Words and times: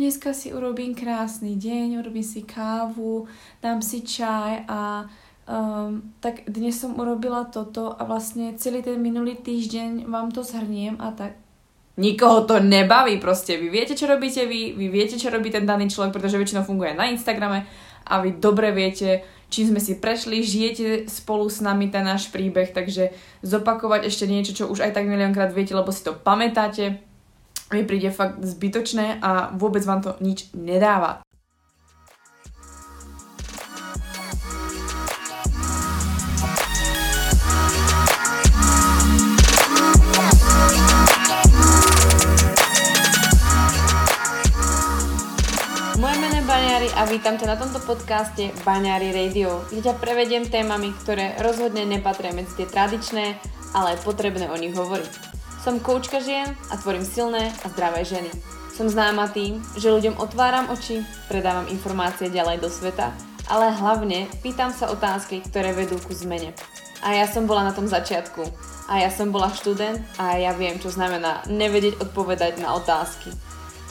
dneska 0.00 0.32
si 0.32 0.48
urobím 0.56 0.96
krásny 0.96 1.60
deň, 1.60 2.00
urobím 2.00 2.24
si 2.24 2.40
kávu, 2.48 3.28
dám 3.60 3.84
si 3.84 4.00
čaj 4.00 4.64
a 4.64 5.04
um, 5.44 6.16
tak 6.24 6.48
dnes 6.48 6.80
som 6.80 6.96
urobila 6.96 7.44
toto 7.44 7.92
a 7.92 8.08
vlastne 8.08 8.56
celý 8.56 8.80
ten 8.80 8.96
minulý 8.96 9.36
týždeň 9.36 10.08
vám 10.08 10.32
to 10.32 10.40
zhrniem 10.40 10.96
a 10.96 11.12
tak. 11.12 11.36
Nikoho 12.00 12.48
to 12.48 12.64
nebaví 12.64 13.20
proste. 13.20 13.60
Vy 13.60 13.68
viete, 13.68 13.92
čo 13.92 14.08
robíte 14.08 14.48
vy, 14.48 14.72
vy 14.72 14.88
viete, 14.88 15.20
čo 15.20 15.28
robí 15.28 15.52
ten 15.52 15.68
daný 15.68 15.92
človek, 15.92 16.16
pretože 16.16 16.40
väčšinou 16.40 16.64
funguje 16.64 16.96
na 16.96 17.12
Instagrame 17.12 17.68
a 18.08 18.24
vy 18.24 18.40
dobre 18.40 18.72
viete, 18.72 19.20
čím 19.52 19.68
sme 19.68 19.84
si 19.84 20.00
prešli, 20.00 20.40
žijete 20.40 21.12
spolu 21.12 21.44
s 21.52 21.60
nami 21.60 21.92
ten 21.92 22.08
náš 22.08 22.32
príbeh, 22.32 22.72
takže 22.72 23.12
zopakovať 23.44 24.08
ešte 24.08 24.24
niečo, 24.24 24.56
čo 24.56 24.64
už 24.72 24.80
aj 24.80 24.96
tak 24.96 25.04
miliónkrát 25.04 25.52
viete, 25.52 25.76
lebo 25.76 25.92
si 25.92 26.00
to 26.00 26.16
pamätáte, 26.16 27.04
mi 27.70 27.86
príde 27.86 28.10
fakt 28.10 28.42
zbytočné 28.42 29.22
a 29.22 29.54
vôbec 29.54 29.86
vám 29.86 30.02
to 30.02 30.18
nič 30.18 30.50
nedáva. 30.58 31.22
Baňári 46.50 46.90
a 46.98 47.06
vítam 47.06 47.38
ťa 47.38 47.46
na 47.46 47.56
tomto 47.56 47.78
podcaste 47.86 48.50
Baňári 48.66 49.14
Radio, 49.14 49.62
kde 49.70 49.86
ťa 49.86 50.02
prevediem 50.02 50.50
témami, 50.50 50.90
ktoré 50.98 51.38
rozhodne 51.38 51.86
nepatria 51.86 52.34
medzi 52.34 52.58
tie 52.58 52.66
tradičné, 52.66 53.38
ale 53.70 53.94
je 53.94 54.02
potrebné 54.02 54.50
o 54.50 54.56
nich 54.58 54.74
hovoriť. 54.74 55.39
Som 55.60 55.76
koučka 55.76 56.24
žien 56.24 56.56
a 56.72 56.80
tvorím 56.80 57.04
silné 57.04 57.52
a 57.60 57.68
zdravé 57.68 58.00
ženy. 58.00 58.32
Som 58.72 58.88
známa 58.88 59.28
tým, 59.28 59.60
že 59.76 59.92
ľuďom 59.92 60.16
otváram 60.16 60.72
oči, 60.72 61.04
predávam 61.28 61.68
informácie 61.68 62.32
ďalej 62.32 62.64
do 62.64 62.72
sveta, 62.72 63.12
ale 63.44 63.68
hlavne 63.68 64.24
pýtam 64.40 64.72
sa 64.72 64.88
otázky, 64.88 65.44
ktoré 65.44 65.76
vedú 65.76 66.00
ku 66.00 66.16
zmene. 66.16 66.56
A 67.04 67.12
ja 67.12 67.28
som 67.28 67.44
bola 67.44 67.68
na 67.68 67.76
tom 67.76 67.84
začiatku. 67.84 68.40
A 68.88 69.04
ja 69.04 69.12
som 69.12 69.28
bola 69.28 69.52
študent 69.52 70.00
a 70.16 70.40
ja 70.40 70.56
viem, 70.56 70.80
čo 70.80 70.88
znamená 70.88 71.44
nevedieť 71.44 72.08
odpovedať 72.08 72.56
na 72.64 72.72
otázky. 72.80 73.28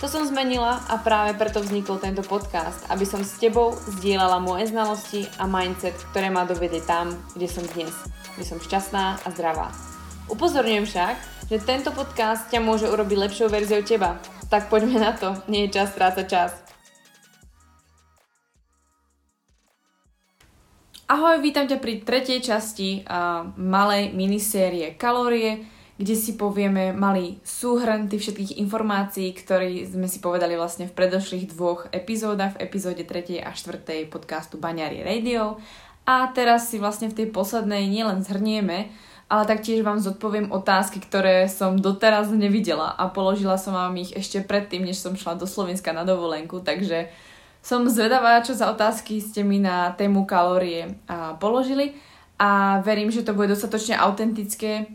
To 0.02 0.10
som 0.10 0.26
zmenila 0.26 0.82
a 0.90 0.98
práve 0.98 1.38
preto 1.38 1.62
vznikol 1.62 2.02
tento 2.02 2.26
podcast, 2.26 2.82
aby 2.90 3.06
som 3.06 3.22
s 3.22 3.38
tebou 3.38 3.78
zdieľala 4.00 4.42
moje 4.42 4.74
znalosti 4.74 5.30
a 5.38 5.46
mindset, 5.46 5.94
ktoré 6.10 6.34
ma 6.34 6.50
dovedie 6.50 6.82
tam, 6.82 7.14
kde 7.38 7.46
som 7.46 7.62
dnes. 7.78 7.94
Kde 8.34 8.46
som 8.48 8.58
šťastná 8.58 9.22
a 9.22 9.28
zdravá. 9.30 9.70
Upozorňujem 10.30 10.86
však, 10.86 11.16
že 11.50 11.58
tento 11.58 11.90
podcast 11.90 12.46
ťa 12.54 12.62
môže 12.62 12.86
urobiť 12.86 13.18
lepšou 13.26 13.50
verziou 13.50 13.82
teba. 13.82 14.22
Tak 14.54 14.70
poďme 14.70 15.02
na 15.02 15.18
to, 15.18 15.34
nie 15.50 15.66
je 15.66 15.82
čas 15.82 15.90
strácať 15.98 16.26
čas. 16.30 16.54
Ahoj, 21.10 21.42
vítam 21.42 21.66
ťa 21.66 21.82
pri 21.82 22.06
tretej 22.06 22.46
časti 22.46 23.02
uh, 23.02 23.50
malej 23.58 24.14
minisérie 24.14 24.94
Kalórie, 24.94 25.66
kde 25.98 26.14
si 26.14 26.38
povieme 26.38 26.94
malý 26.94 27.42
súhrn 27.42 28.06
tých 28.06 28.30
všetkých 28.30 28.62
informácií, 28.62 29.34
ktoré 29.34 29.90
sme 29.90 30.06
si 30.06 30.22
povedali 30.22 30.54
vlastne 30.54 30.86
v 30.86 30.94
predošlých 30.94 31.50
dvoch 31.50 31.90
epizódach, 31.90 32.62
v 32.62 32.70
epizóde 32.70 33.02
3. 33.02 33.42
a 33.42 33.58
4. 33.58 34.06
podcastu 34.06 34.62
Baňari 34.62 35.02
Radio. 35.02 35.58
A 36.06 36.30
teraz 36.30 36.70
si 36.70 36.78
vlastne 36.78 37.10
v 37.10 37.26
tej 37.26 37.28
poslednej 37.34 37.90
nielen 37.90 38.22
zhrnieme, 38.22 39.09
ale 39.30 39.46
taktiež 39.46 39.86
vám 39.86 40.02
zodpoviem 40.02 40.50
otázky, 40.50 40.98
ktoré 40.98 41.46
som 41.46 41.78
doteraz 41.78 42.34
nevidela 42.34 42.98
a 42.98 43.08
položila 43.14 43.62
som 43.62 43.78
vám 43.78 43.94
ich 44.02 44.10
ešte 44.18 44.42
predtým, 44.42 44.82
než 44.82 44.98
som 44.98 45.14
šla 45.14 45.38
do 45.38 45.46
Slovenska 45.46 45.94
na 45.94 46.02
dovolenku, 46.02 46.66
takže 46.66 47.14
som 47.62 47.86
zvedavá, 47.86 48.42
čo 48.42 48.58
za 48.58 48.74
otázky 48.74 49.22
ste 49.22 49.46
mi 49.46 49.62
na 49.62 49.94
tému 49.94 50.26
kalórie 50.26 50.98
položili. 51.38 51.94
A 52.40 52.80
verím, 52.82 53.12
že 53.12 53.22
to 53.22 53.36
bude 53.36 53.52
dostatočne 53.52 54.00
autentické, 54.00 54.88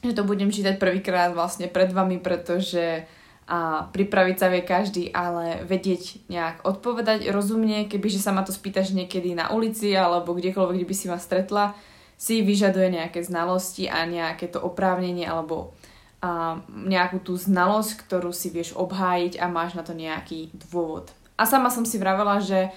že 0.00 0.16
to 0.16 0.24
budem 0.24 0.48
čítať 0.48 0.80
prvýkrát 0.80 1.30
vlastne 1.36 1.68
pred 1.68 1.92
vami, 1.92 2.16
pretože 2.18 3.04
a 3.50 3.90
pripraviť 3.90 4.36
sa 4.38 4.46
vie 4.46 4.62
každý, 4.62 5.10
ale 5.10 5.66
vedieť 5.66 6.30
nejak 6.30 6.62
odpovedať 6.62 7.34
rozumne, 7.34 7.90
kebyže 7.90 8.22
sa 8.22 8.30
ma 8.30 8.46
to 8.46 8.54
spýtaš 8.54 8.94
niekedy 8.94 9.34
na 9.34 9.50
ulici 9.50 9.90
alebo 9.90 10.38
kdekoľvek, 10.38 10.78
kde 10.78 10.86
by 10.86 10.94
si 10.94 11.06
ma 11.10 11.18
stretla, 11.18 11.74
si 12.20 12.44
vyžaduje 12.44 13.00
nejaké 13.00 13.24
znalosti 13.24 13.88
a 13.88 14.04
nejaké 14.04 14.52
to 14.52 14.60
oprávnenie 14.60 15.24
alebo 15.24 15.72
a 16.20 16.60
nejakú 16.68 17.24
tú 17.24 17.32
znalosť, 17.32 18.04
ktorú 18.04 18.28
si 18.36 18.52
vieš 18.52 18.76
obhájiť 18.76 19.40
a 19.40 19.48
máš 19.48 19.72
na 19.72 19.80
to 19.80 19.96
nejaký 19.96 20.52
dôvod. 20.52 21.08
A 21.40 21.48
sama 21.48 21.72
som 21.72 21.88
si 21.88 21.96
vravela, 21.96 22.44
že 22.44 22.68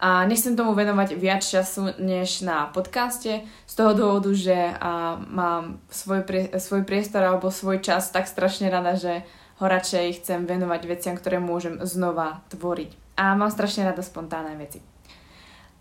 a 0.00 0.24
nechcem 0.24 0.56
tomu 0.56 0.72
venovať 0.72 1.12
viac 1.16 1.44
času 1.44 1.92
než 2.00 2.40
na 2.40 2.72
podcaste 2.72 3.44
z 3.44 3.72
toho 3.76 3.92
dôvodu, 3.92 4.32
že 4.32 4.56
a 4.80 5.20
mám 5.28 5.76
svoj, 5.92 6.24
prie, 6.24 6.48
svoj 6.56 6.88
priestor 6.88 7.20
alebo 7.20 7.52
svoj 7.52 7.84
čas 7.84 8.08
tak 8.08 8.24
strašne 8.24 8.72
rada, 8.72 8.96
že 8.96 9.24
ho 9.60 9.64
radšej 9.68 10.24
chcem 10.24 10.48
venovať 10.48 10.88
veciam, 10.88 11.16
ktoré 11.20 11.36
môžem 11.36 11.76
znova 11.84 12.40
tvoriť. 12.48 12.96
A 13.20 13.36
mám 13.36 13.52
strašne 13.52 13.92
rada 13.92 14.00
spontánne 14.00 14.56
veci. 14.56 14.80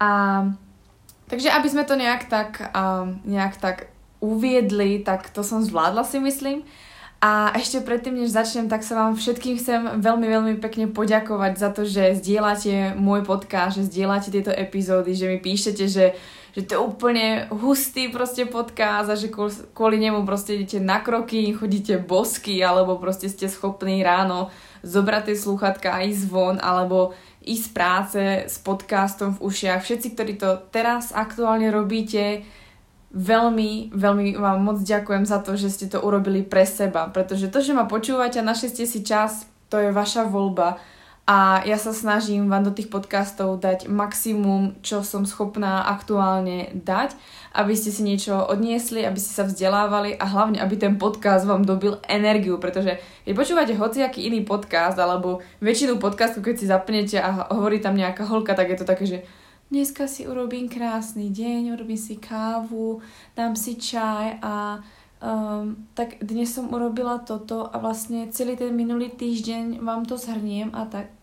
A 0.03 0.43
takže 1.29 1.53
aby 1.53 1.67
sme 1.69 1.85
to 1.85 1.95
nejak 1.95 2.25
tak, 2.27 2.73
um, 2.73 3.21
nejak 3.23 3.61
tak 3.61 3.93
uviedli, 4.19 4.99
tak 4.99 5.31
to 5.31 5.45
som 5.45 5.63
zvládla 5.63 6.03
si 6.03 6.19
myslím. 6.19 6.67
A 7.19 7.51
ešte 7.51 7.83
predtým, 7.83 8.15
než 8.15 8.31
začnem, 8.31 8.71
tak 8.71 8.79
sa 8.79 8.95
vám 8.95 9.19
všetkým 9.19 9.59
chcem 9.59 9.99
veľmi, 9.99 10.23
veľmi 10.23 10.53
pekne 10.63 10.87
poďakovať 10.87 11.53
za 11.59 11.69
to, 11.75 11.83
že 11.83 12.15
zdieľate 12.23 12.95
môj 12.95 13.27
podcast, 13.27 13.75
že 13.75 13.91
zdieľate 13.91 14.31
tieto 14.31 14.55
epizódy, 14.55 15.11
že 15.11 15.27
mi 15.27 15.35
píšete, 15.35 15.83
že, 15.83 16.15
že 16.55 16.61
to 16.63 16.71
je 16.71 16.79
úplne 16.79 17.51
hustý 17.51 18.07
proste 18.07 18.47
podcast 18.47 19.11
a 19.11 19.19
že 19.19 19.27
kvôli 19.75 19.99
nemu 19.99 20.23
proste 20.23 20.55
idete 20.55 20.79
na 20.79 21.03
kroky, 21.03 21.51
chodíte 21.51 21.99
bosky, 21.99 22.63
alebo 22.63 22.95
proste 22.95 23.27
ste 23.27 23.51
schopní 23.51 23.99
ráno 23.99 24.47
zobrať 24.87 25.27
tie 25.27 25.35
sluchatka 25.35 25.99
a 25.99 26.07
ísť 26.07 26.23
von, 26.31 26.55
alebo 26.55 27.11
ísť 27.49 27.65
z 27.65 27.73
práce 27.73 28.21
s 28.45 28.61
podcastom 28.61 29.33
v 29.37 29.43
ušiach. 29.49 29.81
Všetci, 29.81 30.07
ktorí 30.13 30.33
to 30.37 30.61
teraz 30.69 31.09
aktuálne 31.09 31.73
robíte, 31.73 32.45
veľmi, 33.09 33.89
veľmi 33.89 34.37
vám 34.37 34.61
moc 34.61 34.77
ďakujem 34.85 35.25
za 35.25 35.41
to, 35.41 35.57
že 35.57 35.73
ste 35.73 35.85
to 35.89 35.97
urobili 35.97 36.45
pre 36.45 36.61
seba, 36.69 37.09
pretože 37.09 37.49
to, 37.49 37.59
že 37.65 37.73
ma 37.73 37.89
počúvate 37.89 38.37
a 38.37 38.45
našli 38.45 38.69
ste 38.69 38.85
si 38.85 39.01
čas, 39.01 39.49
to 39.73 39.81
je 39.81 39.89
vaša 39.89 40.29
voľba 40.29 40.77
a 41.29 41.61
ja 41.61 41.77
sa 41.77 41.93
snažím 41.93 42.49
vám 42.49 42.65
do 42.65 42.73
tých 42.73 42.89
podcastov 42.89 43.61
dať 43.61 43.85
maximum, 43.85 44.81
čo 44.81 45.05
som 45.05 45.29
schopná 45.29 45.85
aktuálne 45.85 46.73
dať, 46.73 47.13
aby 47.53 47.77
ste 47.77 47.93
si 47.93 48.01
niečo 48.01 48.33
odniesli, 48.33 49.05
aby 49.05 49.21
ste 49.21 49.37
sa 49.37 49.45
vzdelávali 49.45 50.17
a 50.17 50.25
hlavne, 50.25 50.57
aby 50.57 50.81
ten 50.81 50.97
podcast 50.97 51.45
vám 51.45 51.69
dobil 51.69 52.01
energiu, 52.09 52.57
pretože 52.57 52.97
keď 53.29 53.33
počúvate 53.37 53.77
hociaký 53.77 54.25
iný 54.25 54.41
podcast 54.41 54.97
alebo 54.97 55.45
väčšinu 55.61 56.01
podcastu, 56.01 56.41
keď 56.41 56.55
si 56.57 56.65
zapnete 56.65 57.21
a 57.21 57.53
hovorí 57.53 57.77
tam 57.77 57.93
nejaká 57.93 58.25
holka, 58.25 58.57
tak 58.57 58.73
je 58.73 58.77
to 58.81 58.89
také, 58.89 59.05
že 59.05 59.21
dneska 59.69 60.09
si 60.09 60.25
urobím 60.25 60.65
krásny 60.65 61.29
deň, 61.29 61.77
urobím 61.77 62.01
si 62.01 62.17
kávu, 62.17 63.05
dám 63.37 63.53
si 63.53 63.77
čaj 63.77 64.41
a 64.41 64.81
um, 65.21 65.77
tak 65.93 66.17
dnes 66.25 66.49
som 66.49 66.73
urobila 66.73 67.21
toto 67.21 67.69
a 67.69 67.77
vlastne 67.77 68.33
celý 68.33 68.57
ten 68.57 68.73
minulý 68.73 69.13
týždeň 69.13 69.77
vám 69.77 70.09
to 70.09 70.17
zhrniem 70.17 70.73
a 70.73 70.89
tak 70.89 71.18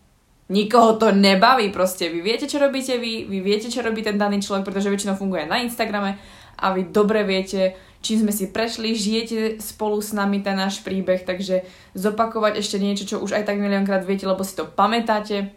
Nikoho 0.47 0.95
to 0.95 1.11
nebaví 1.11 1.75
proste. 1.75 2.07
Vy 2.07 2.23
viete, 2.23 2.47
čo 2.47 2.55
robíte 2.55 2.95
vy, 2.95 3.27
vy 3.27 3.39
viete, 3.43 3.67
čo 3.67 3.83
robí 3.83 3.99
ten 3.99 4.15
daný 4.15 4.39
človek, 4.39 4.63
pretože 4.63 4.87
väčšinou 4.87 5.19
funguje 5.19 5.43
na 5.43 5.59
Instagrame 5.59 6.15
a 6.55 6.71
vy 6.71 6.87
dobre 6.87 7.27
viete, 7.27 7.75
čím 7.99 8.23
sme 8.23 8.31
si 8.31 8.47
prešli, 8.47 8.95
žijete 8.95 9.59
spolu 9.59 9.99
s 9.99 10.15
nami 10.15 10.39
ten 10.39 10.55
náš 10.55 10.79
príbeh, 10.87 11.27
takže 11.27 11.67
zopakovať 11.93 12.63
ešte 12.63 12.79
niečo, 12.79 13.03
čo 13.03 13.19
už 13.19 13.35
aj 13.35 13.43
tak 13.43 13.59
miliónkrát 13.59 14.07
viete, 14.07 14.23
lebo 14.23 14.47
si 14.47 14.55
to 14.55 14.63
pamätáte, 14.63 15.51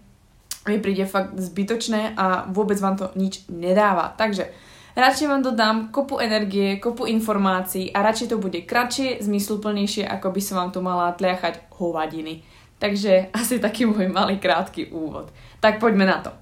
mi 0.66 0.76
príde 0.82 1.06
fakt 1.06 1.38
zbytočné 1.38 2.18
a 2.18 2.50
vôbec 2.50 2.76
vám 2.82 2.98
to 2.98 3.06
nič 3.16 3.48
nedáva. 3.48 4.12
Takže 4.18 4.50
radšej 4.98 5.30
vám 5.30 5.42
dodám 5.46 5.76
kopu 5.88 6.18
energie, 6.18 6.76
kopu 6.82 7.06
informácií 7.06 7.94
a 7.94 8.02
radšej 8.02 8.34
to 8.34 8.42
bude 8.42 8.60
kratšie, 8.66 9.22
zmysluplnejšie, 9.24 10.04
ako 10.04 10.34
by 10.34 10.40
som 10.42 10.60
vám 10.60 10.70
tu 10.74 10.82
mala 10.84 11.16
tliachať 11.16 11.70
hovadiny. 11.80 12.44
Takže 12.80 13.28
asi 13.36 13.60
taký 13.60 13.84
môj 13.84 14.08
malý 14.08 14.40
krátky 14.40 14.88
úvod. 14.88 15.28
Tak 15.60 15.76
poďme 15.78 16.08
na 16.08 16.24
to. 16.24 16.32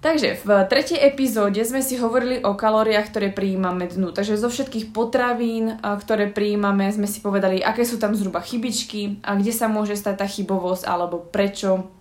Takže 0.00 0.42
v 0.42 0.48
tretej 0.64 0.96
epizóde 0.96 1.60
sme 1.60 1.84
si 1.84 2.00
hovorili 2.00 2.40
o 2.40 2.56
kalóriách, 2.56 3.12
ktoré 3.12 3.28
prijímame 3.30 3.84
dnu. 3.84 4.16
Takže 4.16 4.40
zo 4.40 4.48
všetkých 4.48 4.96
potravín, 4.96 5.76
ktoré 5.78 6.32
prijímame, 6.32 6.88
sme 6.88 7.04
si 7.04 7.20
povedali, 7.20 7.60
aké 7.60 7.84
sú 7.84 8.00
tam 8.00 8.16
zhruba 8.16 8.40
chybičky 8.40 9.20
a 9.20 9.36
kde 9.36 9.52
sa 9.52 9.68
môže 9.68 9.94
stať 10.00 10.24
tá 10.24 10.26
chybovosť 10.26 10.88
alebo 10.88 11.20
prečo 11.20 11.92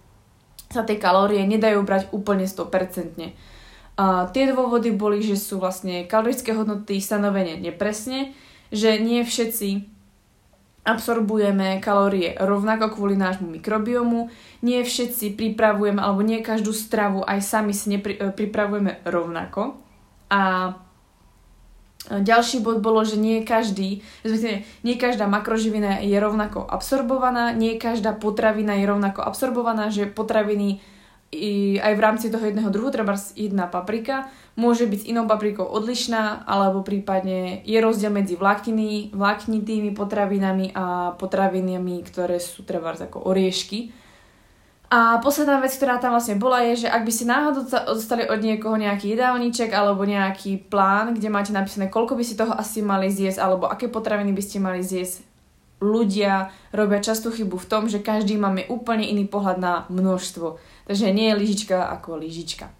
sa 0.71 0.87
tie 0.87 0.95
kalórie 0.95 1.43
nedajú 1.43 1.83
brať 1.83 2.07
úplne 2.15 2.47
100%. 2.47 3.19
A 3.99 4.31
tie 4.31 4.47
dôvody 4.47 4.95
boli, 4.95 5.19
že 5.19 5.35
sú 5.35 5.59
vlastne 5.59 6.07
kalorické 6.07 6.55
hodnoty 6.55 7.03
stanovené 7.03 7.59
nepresne, 7.59 8.31
že 8.71 8.95
nie 8.95 9.27
všetci 9.27 9.98
absorbujeme 10.87 11.83
kalórie 11.83 12.35
rovnako 12.39 12.95
kvôli 12.95 13.19
nášmu 13.19 13.47
mikrobiomu. 13.59 14.31
Nie 14.63 14.83
všetci 14.83 15.35
pripravujeme, 15.35 15.99
alebo 15.99 16.23
nie 16.23 16.39
každú 16.39 16.71
stravu 16.71 17.23
aj 17.23 17.39
sami 17.43 17.75
si 17.75 17.91
nepri, 17.91 18.15
e, 18.15 18.31
pripravujeme 18.31 19.03
rovnako. 19.03 19.77
A 20.29 20.73
ďalší 22.07 22.63
bod 22.63 22.79
bolo, 22.79 23.03
že 23.03 23.19
nie 23.19 23.43
každý, 23.43 24.01
nie 24.87 24.95
každá 24.95 25.27
makroživina 25.27 25.99
je 25.99 26.15
rovnako 26.15 26.63
absorbovaná, 26.63 27.51
nie 27.51 27.75
každá 27.75 28.15
potravina 28.15 28.79
je 28.79 28.85
rovnako 28.87 29.21
absorbovaná, 29.21 29.91
že 29.91 30.07
potraviny 30.07 30.79
i 31.29 31.77
aj 31.77 31.93
v 31.93 32.03
rámci 32.03 32.25
toho 32.33 32.41
jedného 32.41 32.73
druhu, 32.73 32.89
treba 32.89 33.13
jedna 33.37 33.69
paprika, 33.69 34.29
môže 34.57 34.89
byť 34.89 34.99
s 35.05 35.09
inou 35.13 35.29
paprikou 35.29 35.63
odlišná, 35.63 36.49
alebo 36.49 36.81
prípadne 36.81 37.61
je 37.63 37.77
rozdiel 37.77 38.09
medzi 38.09 38.33
vlákniny, 38.33 39.13
vláknitými 39.13 39.93
potravinami 39.93 40.73
a 40.73 41.13
potravinami, 41.15 42.01
ktoré 42.01 42.41
sú 42.41 42.65
treba 42.65 42.97
ako 42.97 43.29
oriešky. 43.29 43.93
A 44.89 45.21
posledná 45.21 45.61
vec, 45.61 45.69
ktorá 45.77 46.01
tam 46.01 46.17
vlastne 46.17 46.41
bola, 46.41 46.65
je, 46.65 46.83
že 46.85 46.87
ak 46.89 47.05
by 47.05 47.11
ste 47.13 47.29
náhodou 47.29 47.61
dostali 47.93 48.25
od 48.25 48.41
niekoho 48.41 48.73
nejaký 48.73 49.13
jedálniček 49.13 49.69
alebo 49.69 50.01
nejaký 50.01 50.65
plán, 50.65 51.13
kde 51.13 51.29
máte 51.29 51.53
napísané, 51.53 51.93
koľko 51.93 52.17
by 52.17 52.23
ste 52.25 52.41
toho 52.41 52.57
asi 52.57 52.81
mali 52.81 53.13
zjesť, 53.13 53.37
alebo 53.37 53.69
aké 53.69 53.85
potraviny 53.85 54.33
by 54.33 54.41
ste 54.41 54.57
mali 54.57 54.81
zjesť, 54.81 55.29
ľudia 55.77 56.51
robia 56.75 56.99
častú 57.05 57.31
chybu 57.31 57.55
v 57.61 57.69
tom, 57.69 57.83
že 57.85 58.03
každý 58.03 58.35
máme 58.35 58.67
úplne 58.67 59.07
iný 59.07 59.29
pohľad 59.29 59.57
na 59.61 59.73
množstvo. 59.87 60.59
Takže 60.89 61.13
nie 61.13 61.29
je 61.29 61.37
lyžička 61.37 61.85
ako 61.93 62.17
lyžička. 62.17 62.73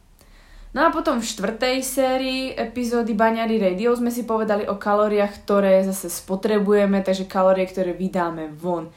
No 0.73 0.85
a 0.85 0.89
potom 0.89 1.21
v 1.21 1.29
štvrtej 1.29 1.77
sérii 1.85 2.50
epizódy 2.57 3.13
Baňary 3.13 3.61
Radio 3.61 3.94
sme 3.94 4.09
si 4.09 4.25
povedali 4.25 4.65
o 4.65 4.81
kalóriách, 4.81 5.45
ktoré 5.45 5.85
zase 5.85 6.09
spotrebujeme, 6.09 7.06
takže 7.06 7.29
kalórie, 7.29 7.69
ktoré 7.69 7.94
vydáme 7.94 8.50
von. 8.53 8.89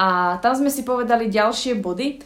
A 0.00 0.40
tam 0.40 0.56
sme 0.56 0.72
si 0.72 0.88
povedali 0.88 1.28
ďalšie 1.28 1.76
body. 1.80 2.20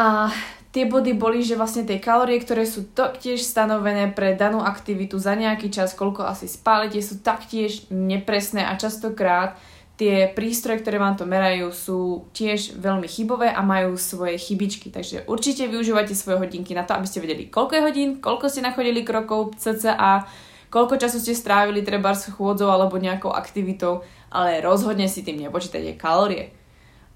A 0.00 0.28
tie 0.72 0.84
body 0.84 1.16
boli, 1.16 1.40
že 1.40 1.56
vlastne 1.56 1.88
tie 1.88 2.00
kalórie, 2.00 2.40
ktoré 2.40 2.68
sú 2.68 2.92
taktiež 2.92 3.40
stanovené 3.44 4.12
pre 4.12 4.36
danú 4.36 4.60
aktivitu 4.60 5.16
za 5.16 5.32
nejaký 5.32 5.72
čas, 5.72 5.96
koľko 5.96 6.28
asi 6.28 6.44
spálite, 6.44 7.00
sú 7.00 7.24
taktiež 7.24 7.88
nepresné 7.88 8.68
a 8.68 8.76
častokrát 8.76 9.56
tie 9.98 10.30
prístroje, 10.30 10.78
ktoré 10.78 11.02
vám 11.02 11.18
to 11.18 11.26
merajú, 11.26 11.74
sú 11.74 12.30
tiež 12.30 12.78
veľmi 12.78 13.10
chybové 13.10 13.50
a 13.50 13.58
majú 13.66 13.98
svoje 13.98 14.38
chybičky. 14.38 14.94
Takže 14.94 15.26
určite 15.26 15.66
využívajte 15.66 16.14
svoje 16.14 16.38
hodinky 16.38 16.70
na 16.72 16.86
to, 16.86 16.94
aby 16.94 17.06
ste 17.10 17.18
vedeli, 17.18 17.50
koľko 17.50 17.72
je 17.74 17.82
hodín, 17.82 18.10
koľko 18.22 18.46
ste 18.46 18.62
nachodili 18.62 19.02
krokov 19.02 19.58
cca, 19.58 20.22
koľko 20.70 20.94
času 21.02 21.18
ste 21.18 21.34
strávili 21.34 21.82
treba 21.82 22.14
s 22.14 22.30
chôdzou 22.30 22.70
alebo 22.70 22.94
nejakou 22.94 23.34
aktivitou, 23.34 24.06
ale 24.30 24.62
rozhodne 24.62 25.10
si 25.10 25.26
tým 25.26 25.42
nepočítajte 25.42 25.98
kalórie. 25.98 26.54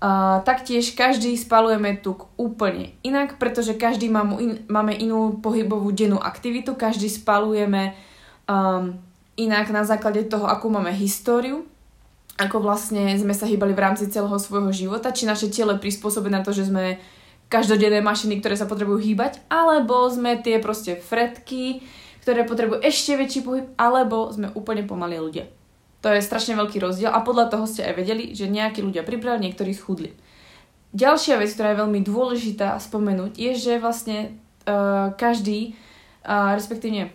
Uh, 0.02 0.42
taktiež 0.42 0.98
každý 0.98 1.38
spalujeme 1.38 1.94
tuk 2.02 2.26
úplne 2.34 2.98
inak, 3.06 3.38
pretože 3.38 3.78
každý 3.78 4.10
mám, 4.10 4.34
in, 4.42 4.66
máme 4.66 4.98
inú 4.98 5.38
pohybovú 5.38 5.94
dennú 5.94 6.18
aktivitu, 6.18 6.74
každý 6.74 7.06
spalujeme 7.06 7.94
um, 8.50 8.98
inak 9.38 9.70
na 9.70 9.86
základe 9.86 10.26
toho, 10.26 10.50
akú 10.50 10.66
máme 10.66 10.90
históriu 10.90 11.70
ako 12.40 12.64
vlastne 12.64 13.12
sme 13.20 13.36
sa 13.36 13.44
hýbali 13.44 13.76
v 13.76 13.82
rámci 13.84 14.08
celého 14.08 14.36
svojho 14.40 14.72
života, 14.72 15.12
či 15.12 15.28
naše 15.28 15.52
telo 15.52 15.76
je 15.76 16.30
na 16.32 16.40
to, 16.40 16.50
že 16.56 16.72
sme 16.72 16.96
každodenné 17.52 18.00
mašiny, 18.00 18.40
ktoré 18.40 18.56
sa 18.56 18.64
potrebujú 18.64 18.96
hýbať, 18.96 19.44
alebo 19.52 20.08
sme 20.08 20.40
tie 20.40 20.56
proste 20.56 20.96
fretky, 20.96 21.84
ktoré 22.24 22.48
potrebujú 22.48 22.80
ešte 22.80 23.20
väčší 23.20 23.40
pohyb, 23.44 23.66
alebo 23.76 24.32
sme 24.32 24.48
úplne 24.56 24.88
pomalí 24.88 25.20
ľudia. 25.20 25.44
To 26.00 26.08
je 26.10 26.24
strašne 26.24 26.56
veľký 26.58 26.82
rozdiel 26.82 27.12
a 27.12 27.22
podľa 27.22 27.52
toho 27.52 27.68
ste 27.68 27.86
aj 27.86 27.94
vedeli, 27.94 28.32
že 28.32 28.50
nejakí 28.50 28.80
ľudia 28.82 29.06
pribrali, 29.06 29.46
niektorí 29.46 29.70
schudli. 29.76 30.16
Ďalšia 30.96 31.38
vec, 31.38 31.52
ktorá 31.52 31.72
je 31.72 31.80
veľmi 31.84 32.00
dôležitá 32.02 32.76
spomenúť, 32.80 33.38
je, 33.38 33.52
že 33.54 33.72
vlastne 33.78 34.34
uh, 34.66 35.14
každý, 35.14 35.78
uh, 36.26 36.56
respektíve 36.58 37.12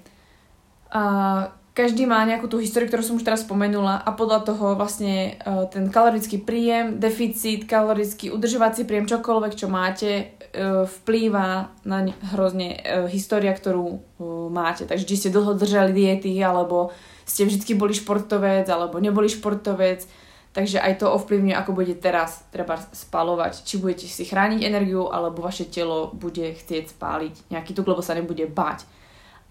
uh, 0.93 1.51
každý 1.77 2.09
má 2.09 2.25
nejakú 2.25 2.49
tú 2.49 2.57
históriu, 2.57 2.89
ktorú 2.89 3.05
som 3.05 3.21
už 3.21 3.27
teraz 3.29 3.45
spomenula 3.45 4.01
a 4.01 4.09
podľa 4.17 4.49
toho 4.49 4.73
vlastne 4.73 5.37
uh, 5.45 5.69
ten 5.69 5.93
kalorický 5.93 6.41
príjem, 6.41 6.97
deficit, 6.97 7.69
kalorický 7.69 8.33
udržovací 8.33 8.89
príjem, 8.89 9.05
čokoľvek, 9.05 9.53
čo 9.53 9.69
máte, 9.69 10.33
uh, 10.57 10.89
vplýva 10.89 11.69
na 11.85 12.09
hrozne 12.33 12.81
uh, 12.81 13.05
história, 13.05 13.53
ktorú 13.53 14.01
máte. 14.49 14.89
Takže 14.89 15.05
či 15.05 15.15
ste 15.21 15.29
dlho 15.29 15.53
držali 15.53 15.93
diety, 15.93 16.33
alebo 16.41 16.89
ste 17.29 17.45
vždy 17.45 17.77
boli 17.77 17.93
športovec, 17.93 18.65
alebo 18.65 18.97
neboli 18.97 19.29
športovec, 19.29 20.09
takže 20.57 20.81
aj 20.81 21.05
to 21.05 21.13
ovplyvňuje, 21.13 21.53
ako 21.53 21.77
budete 21.77 22.01
teraz 22.01 22.41
treba 22.49 22.81
spalovať. 22.81 23.61
Či 23.61 23.77
budete 23.77 24.09
si 24.09 24.25
chrániť 24.25 24.65
energiu, 24.65 25.13
alebo 25.13 25.45
vaše 25.45 25.69
telo 25.69 26.09
bude 26.09 26.57
chcieť 26.57 26.97
spáliť 26.97 27.53
nejaký 27.53 27.77
tuk, 27.77 27.85
lebo 27.85 28.01
sa 28.01 28.17
nebude 28.17 28.49
bať. 28.49 28.89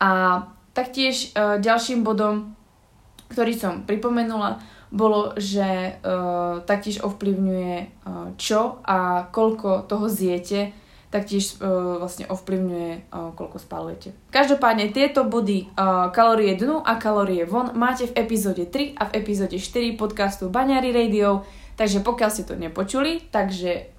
A 0.02 0.42
Taktiež 0.76 1.32
uh, 1.32 1.56
ďalším 1.56 2.04
bodom, 2.04 2.52
ktorý 3.32 3.56
som 3.56 3.88
pripomenula, 3.88 4.60
bolo, 4.92 5.32
že 5.40 5.96
uh, 5.98 6.62
taktiež 6.62 7.00
ovplyvňuje 7.00 7.76
uh, 7.80 8.36
čo 8.36 8.84
a 8.84 9.26
koľko 9.32 9.88
toho 9.88 10.06
zjete, 10.06 10.70
taktiež 11.10 11.58
uh, 11.58 11.98
vlastne 11.98 12.28
ovplyvňuje, 12.28 12.92
uh, 13.08 13.32
koľko 13.34 13.56
spalujete. 13.58 14.12
Každopádne 14.30 14.92
tieto 14.94 15.26
body 15.26 15.72
uh, 15.74 16.12
kalórie 16.12 16.54
dnu 16.54 16.84
a 16.84 17.00
kalórie 17.00 17.48
von 17.48 17.74
máte 17.74 18.06
v 18.12 18.16
epizóde 18.20 18.68
3 18.68 19.00
a 19.00 19.02
v 19.10 19.14
epizóde 19.24 19.56
4 19.58 19.96
podcastu 19.96 20.52
Baňary 20.52 20.92
Radio, 20.92 21.42
takže 21.74 22.04
pokiaľ 22.04 22.30
ste 22.30 22.44
to 22.46 22.54
nepočuli, 22.54 23.26
takže 23.32 23.96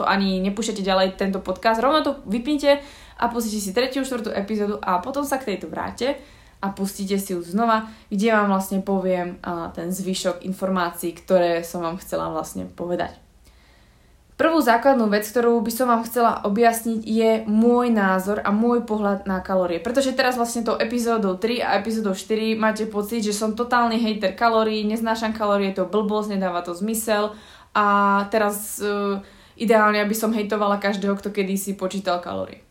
to 0.00 0.08
ani 0.08 0.40
nepúšťate 0.40 0.80
ďalej 0.80 1.20
tento 1.20 1.44
podcast, 1.44 1.80
rovno 1.84 2.00
to 2.00 2.12
vypnite 2.24 2.80
a 3.20 3.28
pustíte 3.28 3.60
si 3.60 3.76
tretiu, 3.76 4.00
štvrtú 4.00 4.32
epizódu 4.32 4.80
a 4.80 5.04
potom 5.04 5.28
sa 5.28 5.36
k 5.36 5.52
tejto 5.52 5.68
vráte 5.68 6.16
a 6.64 6.72
pustíte 6.72 7.20
si 7.20 7.36
ju 7.36 7.44
znova, 7.44 7.88
kde 8.08 8.32
vám 8.32 8.48
vlastne 8.48 8.80
poviem 8.80 9.36
ten 9.76 9.92
zvyšok 9.92 10.44
informácií, 10.48 11.12
ktoré 11.12 11.60
som 11.60 11.84
vám 11.84 12.00
chcela 12.00 12.32
vlastne 12.32 12.64
povedať. 12.64 13.16
Prvú 14.40 14.56
základnú 14.56 15.12
vec, 15.12 15.28
ktorú 15.28 15.60
by 15.60 15.68
som 15.68 15.92
vám 15.92 16.00
chcela 16.08 16.40
objasniť, 16.48 17.04
je 17.04 17.44
môj 17.44 17.92
názor 17.92 18.40
a 18.40 18.48
môj 18.48 18.88
pohľad 18.88 19.28
na 19.28 19.44
kalórie. 19.44 19.84
Pretože 19.84 20.16
teraz 20.16 20.40
vlastne 20.40 20.64
tou 20.64 20.80
epizódou 20.80 21.36
3 21.36 21.60
a 21.60 21.76
epizódou 21.76 22.16
4 22.16 22.56
máte 22.56 22.88
pocit, 22.88 23.20
že 23.20 23.36
som 23.36 23.52
totálny 23.52 24.00
hater 24.00 24.32
kalórií, 24.32 24.80
neznášam 24.88 25.36
kalórie, 25.36 25.76
to 25.76 25.84
blbosť, 25.84 26.40
nedáva 26.40 26.64
to 26.64 26.72
zmysel 26.72 27.36
a 27.76 27.84
teraz 28.32 28.80
uh, 28.80 29.20
ideálne, 29.60 30.00
aby 30.00 30.16
som 30.16 30.32
hejtovala 30.32 30.80
každého, 30.80 31.20
kto 31.20 31.36
kedysi 31.36 31.76
počítal 31.76 32.24
kalórie. 32.24 32.64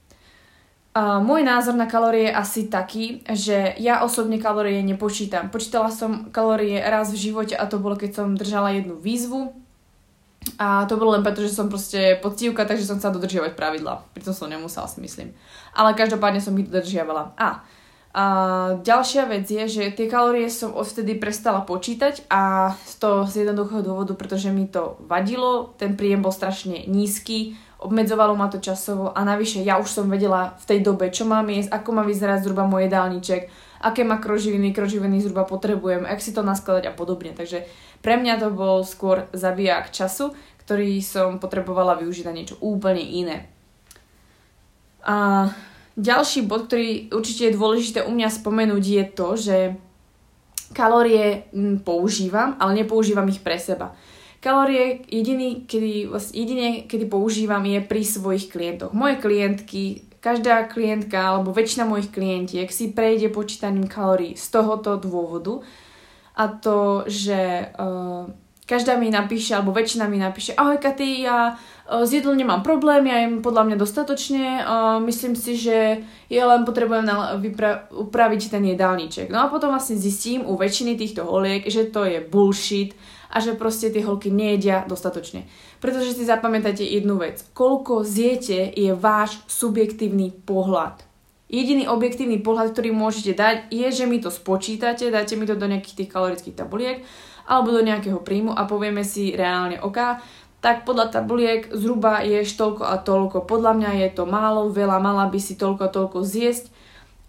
Môj 0.98 1.46
názor 1.46 1.78
na 1.78 1.86
kalórie 1.86 2.34
je 2.34 2.34
asi 2.34 2.62
taký, 2.66 3.22
že 3.30 3.78
ja 3.78 4.02
osobne 4.02 4.42
kalórie 4.42 4.82
nepočítam. 4.82 5.54
Počítala 5.54 5.94
som 5.94 6.34
kalórie 6.34 6.82
raz 6.82 7.14
v 7.14 7.30
živote 7.30 7.54
a 7.54 7.70
to 7.70 7.78
bolo, 7.78 7.94
keď 7.94 8.12
som 8.18 8.34
držala 8.34 8.74
jednu 8.74 8.98
výzvu. 8.98 9.54
A 10.58 10.90
to 10.90 10.98
bolo 10.98 11.14
len 11.14 11.22
preto, 11.22 11.46
že 11.46 11.54
som 11.54 11.70
proste 11.70 12.18
poctivka, 12.18 12.66
takže 12.66 12.90
som 12.90 12.98
chcela 12.98 13.22
dodržiavať 13.22 13.54
pravidla. 13.54 14.02
Pritom 14.18 14.34
som 14.34 14.50
nemusela, 14.50 14.90
si 14.90 14.98
myslím. 14.98 15.30
Ale 15.78 15.94
každopádne 15.94 16.42
som 16.42 16.58
ich 16.58 16.66
dodržiavala. 16.66 17.38
A, 17.38 17.62
a 18.16 18.24
ďalšia 18.82 19.30
vec 19.30 19.46
je, 19.46 19.70
že 19.70 19.94
tie 19.94 20.10
kalórie 20.10 20.50
som 20.50 20.74
odvtedy 20.74 21.22
prestala 21.22 21.62
počítať 21.62 22.26
a 22.34 22.74
to 22.98 23.30
z 23.30 23.46
jednoduchého 23.46 23.86
dôvodu, 23.86 24.18
pretože 24.18 24.50
mi 24.50 24.66
to 24.66 24.98
vadilo, 25.06 25.76
ten 25.78 25.94
príjem 25.94 26.26
bol 26.26 26.34
strašne 26.34 26.90
nízky, 26.90 27.60
obmedzovalo 27.80 28.36
ma 28.36 28.52
to 28.52 28.60
časovo 28.60 29.16
a 29.16 29.24
navyše 29.24 29.64
ja 29.64 29.80
už 29.80 29.88
som 29.88 30.12
vedela 30.12 30.56
v 30.60 30.66
tej 30.68 30.80
dobe, 30.84 31.08
čo 31.10 31.24
mám 31.24 31.48
jesť, 31.48 31.72
ako 31.72 31.90
má 31.96 32.04
vyzerať 32.04 32.44
zhruba 32.44 32.68
môj 32.68 32.92
jedálniček, 32.92 33.42
aké 33.80 34.04
makroživiny, 34.04 34.76
mikroživiny 34.76 35.24
zhruba 35.24 35.48
potrebujem, 35.48 36.04
ak 36.04 36.20
si 36.20 36.36
to 36.36 36.44
naskladať 36.44 36.92
a 36.92 36.94
podobne. 36.94 37.32
Takže 37.32 37.64
pre 38.04 38.20
mňa 38.20 38.44
to 38.44 38.52
bol 38.52 38.84
skôr 38.84 39.32
zabijak 39.32 39.96
času, 39.96 40.36
ktorý 40.68 41.00
som 41.00 41.40
potrebovala 41.40 41.96
využiť 41.98 42.28
na 42.28 42.36
niečo 42.36 42.60
úplne 42.60 43.02
iné. 43.02 43.48
A 45.08 45.48
ďalší 45.96 46.44
bod, 46.44 46.68
ktorý 46.68 47.16
určite 47.16 47.48
je 47.48 47.58
dôležité 47.58 48.00
u 48.04 48.12
mňa 48.12 48.30
spomenúť, 48.30 48.84
je 48.84 49.06
to, 49.16 49.28
že 49.40 49.58
kalórie 50.76 51.50
mm, 51.56 51.82
používam, 51.82 52.60
ale 52.60 52.84
nepoužívam 52.84 53.26
ich 53.32 53.40
pre 53.40 53.58
seba. 53.58 53.96
Kalórie 54.40 55.04
jediný, 55.12 55.68
kedy, 55.68 56.08
vlastne 56.08 56.36
jedine, 56.40 56.68
kedy 56.88 57.12
používam 57.12 57.60
je 57.68 57.84
pri 57.84 58.08
svojich 58.08 58.48
klientoch. 58.48 58.96
Moje 58.96 59.20
klientky, 59.20 60.08
každá 60.24 60.64
klientka 60.72 61.20
alebo 61.20 61.52
väčšina 61.52 61.84
mojich 61.84 62.08
klientiek 62.08 62.72
si 62.72 62.96
prejde 62.96 63.28
počítaním 63.32 63.92
kalórií 63.92 64.40
z 64.40 64.46
tohoto 64.48 64.96
dôvodu 64.96 65.60
a 66.40 66.48
to, 66.48 67.04
že 67.04 67.68
uh, 67.76 68.32
každá 68.64 68.96
mi 68.96 69.12
napíše, 69.12 69.60
alebo 69.60 69.76
väčšina 69.76 70.08
mi 70.08 70.16
napíše, 70.16 70.56
ahoj 70.56 70.80
Katy, 70.80 71.28
ja 71.28 71.60
uh, 71.60 72.08
s 72.08 72.16
jedlom 72.16 72.40
nemám 72.40 72.64
problém, 72.64 73.12
ja 73.12 73.28
im 73.28 73.44
podľa 73.44 73.68
mňa 73.68 73.76
dostatočne, 73.76 74.64
uh, 74.64 75.04
myslím 75.04 75.36
si, 75.36 75.60
že 75.60 76.00
ja 76.32 76.44
len 76.48 76.64
potrebujem 76.64 77.04
na, 77.04 77.36
vypra- 77.36 77.92
upraviť 77.92 78.56
ten 78.56 78.64
jedálniček. 78.64 79.28
No 79.28 79.44
a 79.44 79.52
potom 79.52 79.76
vlastne 79.76 80.00
zistím 80.00 80.48
u 80.48 80.56
väčšiny 80.56 80.96
týchto 80.96 81.28
holiek, 81.28 81.68
že 81.68 81.92
to 81.92 82.08
je 82.08 82.24
bullshit 82.24 82.96
a 83.30 83.38
že 83.38 83.54
proste 83.54 83.94
tie 83.94 84.02
holky 84.02 84.34
nejedia 84.34 84.84
dostatočne. 84.90 85.46
Pretože 85.78 86.18
si 86.18 86.26
zapamätajte 86.26 86.82
jednu 86.82 87.22
vec. 87.22 87.46
Koľko 87.54 88.02
zjete 88.02 88.74
je 88.74 88.92
váš 88.98 89.38
subjektívny 89.46 90.34
pohľad. 90.44 91.06
Jediný 91.50 91.90
objektívny 91.90 92.42
pohľad, 92.42 92.74
ktorý 92.74 92.94
môžete 92.94 93.34
dať, 93.34 93.56
je, 93.74 93.88
že 93.90 94.06
mi 94.06 94.22
to 94.22 94.30
spočítate, 94.30 95.10
dáte 95.10 95.34
mi 95.34 95.50
to 95.50 95.58
do 95.58 95.66
nejakých 95.66 96.06
tých 96.06 96.10
kalorických 96.14 96.58
tabuliek 96.58 97.02
alebo 97.50 97.74
do 97.74 97.82
nejakého 97.82 98.22
príjmu 98.22 98.54
a 98.54 98.70
povieme 98.70 99.02
si 99.02 99.34
reálne, 99.34 99.82
OK, 99.82 99.98
tak 100.62 100.86
podľa 100.86 101.10
tabuliek 101.10 101.74
zhruba 101.74 102.22
ješ 102.22 102.54
toľko 102.54 102.84
a 102.86 103.02
toľko. 103.02 103.50
Podľa 103.50 103.74
mňa 103.74 103.92
je 104.06 104.10
to 104.14 104.30
málo, 104.30 104.70
veľa, 104.70 105.02
mala 105.02 105.26
by 105.26 105.40
si 105.42 105.58
toľko 105.58 105.82
a 105.88 105.94
toľko 105.94 106.18
zjesť 106.22 106.70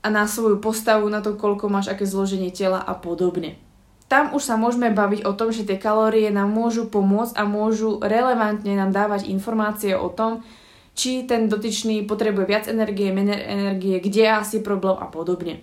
a 0.05 0.13
na 0.13 0.29
svoju 0.29 0.61
postavu, 0.61 1.09
na 1.09 1.25
to, 1.25 1.41
koľko 1.41 1.73
máš, 1.73 1.89
aké 1.89 2.05
zloženie 2.05 2.53
tela 2.53 2.83
a 2.83 2.93
podobne. 2.93 3.57
Tam 4.11 4.35
už 4.35 4.43
sa 4.43 4.59
môžeme 4.59 4.91
baviť 4.91 5.23
o 5.23 5.39
tom, 5.39 5.55
že 5.55 5.63
tie 5.63 5.79
kalórie 5.79 6.35
nám 6.35 6.51
môžu 6.51 6.91
pomôcť 6.91 7.39
a 7.39 7.47
môžu 7.47 8.03
relevantne 8.03 8.75
nám 8.75 8.91
dávať 8.91 9.31
informácie 9.31 9.95
o 9.95 10.11
tom, 10.11 10.43
či 10.99 11.31
ten 11.31 11.47
dotyčný 11.47 12.03
potrebuje 12.11 12.43
viac 12.51 12.65
energie, 12.67 13.15
menej 13.15 13.39
energie, 13.39 14.03
kde 14.03 14.27
je 14.27 14.33
asi 14.35 14.57
problém 14.67 14.99
a 14.99 15.07
podobne. 15.07 15.63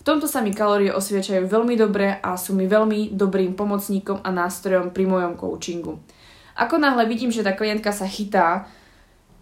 V 0.00 0.02
tomto 0.02 0.24
sa 0.24 0.40
mi 0.40 0.56
kalórie 0.56 0.96
osviečajú 0.96 1.44
veľmi 1.44 1.76
dobre 1.76 2.16
a 2.24 2.40
sú 2.40 2.56
mi 2.56 2.64
veľmi 2.64 3.12
dobrým 3.12 3.52
pomocníkom 3.52 4.24
a 4.24 4.32
nástrojom 4.32 4.88
pri 4.88 5.04
mojom 5.04 5.36
coachingu. 5.36 6.00
Ako 6.56 6.80
náhle 6.80 7.04
vidím, 7.04 7.28
že 7.28 7.44
tá 7.44 7.52
klientka 7.52 7.92
sa 7.92 8.08
chytá 8.08 8.64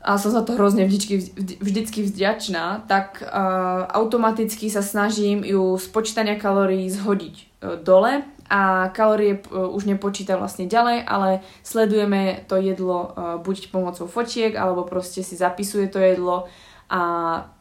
a 0.02 0.18
som 0.18 0.34
za 0.34 0.42
to 0.42 0.58
hrozne 0.58 0.82
vždycky, 0.82 1.30
vždycky 1.62 2.02
vďačná, 2.10 2.90
tak 2.90 3.22
uh, 3.22 3.86
automaticky 3.86 4.66
sa 4.66 4.82
snažím 4.82 5.46
ju 5.46 5.78
z 5.78 5.86
počítania 5.94 6.34
kalórií 6.34 6.90
zhodiť 6.90 7.51
dole 7.84 8.26
a 8.50 8.90
kalórie 8.90 9.40
už 9.48 9.86
nepočíta 9.86 10.36
vlastne 10.36 10.66
ďalej, 10.66 11.06
ale 11.06 11.40
sledujeme 11.62 12.44
to 12.50 12.58
jedlo 12.58 13.14
buď 13.40 13.70
pomocou 13.70 14.10
fočiek, 14.10 14.52
alebo 14.58 14.84
proste 14.84 15.22
si 15.22 15.38
zapisuje 15.38 15.88
to 15.88 16.02
jedlo 16.02 16.50
a 16.92 17.00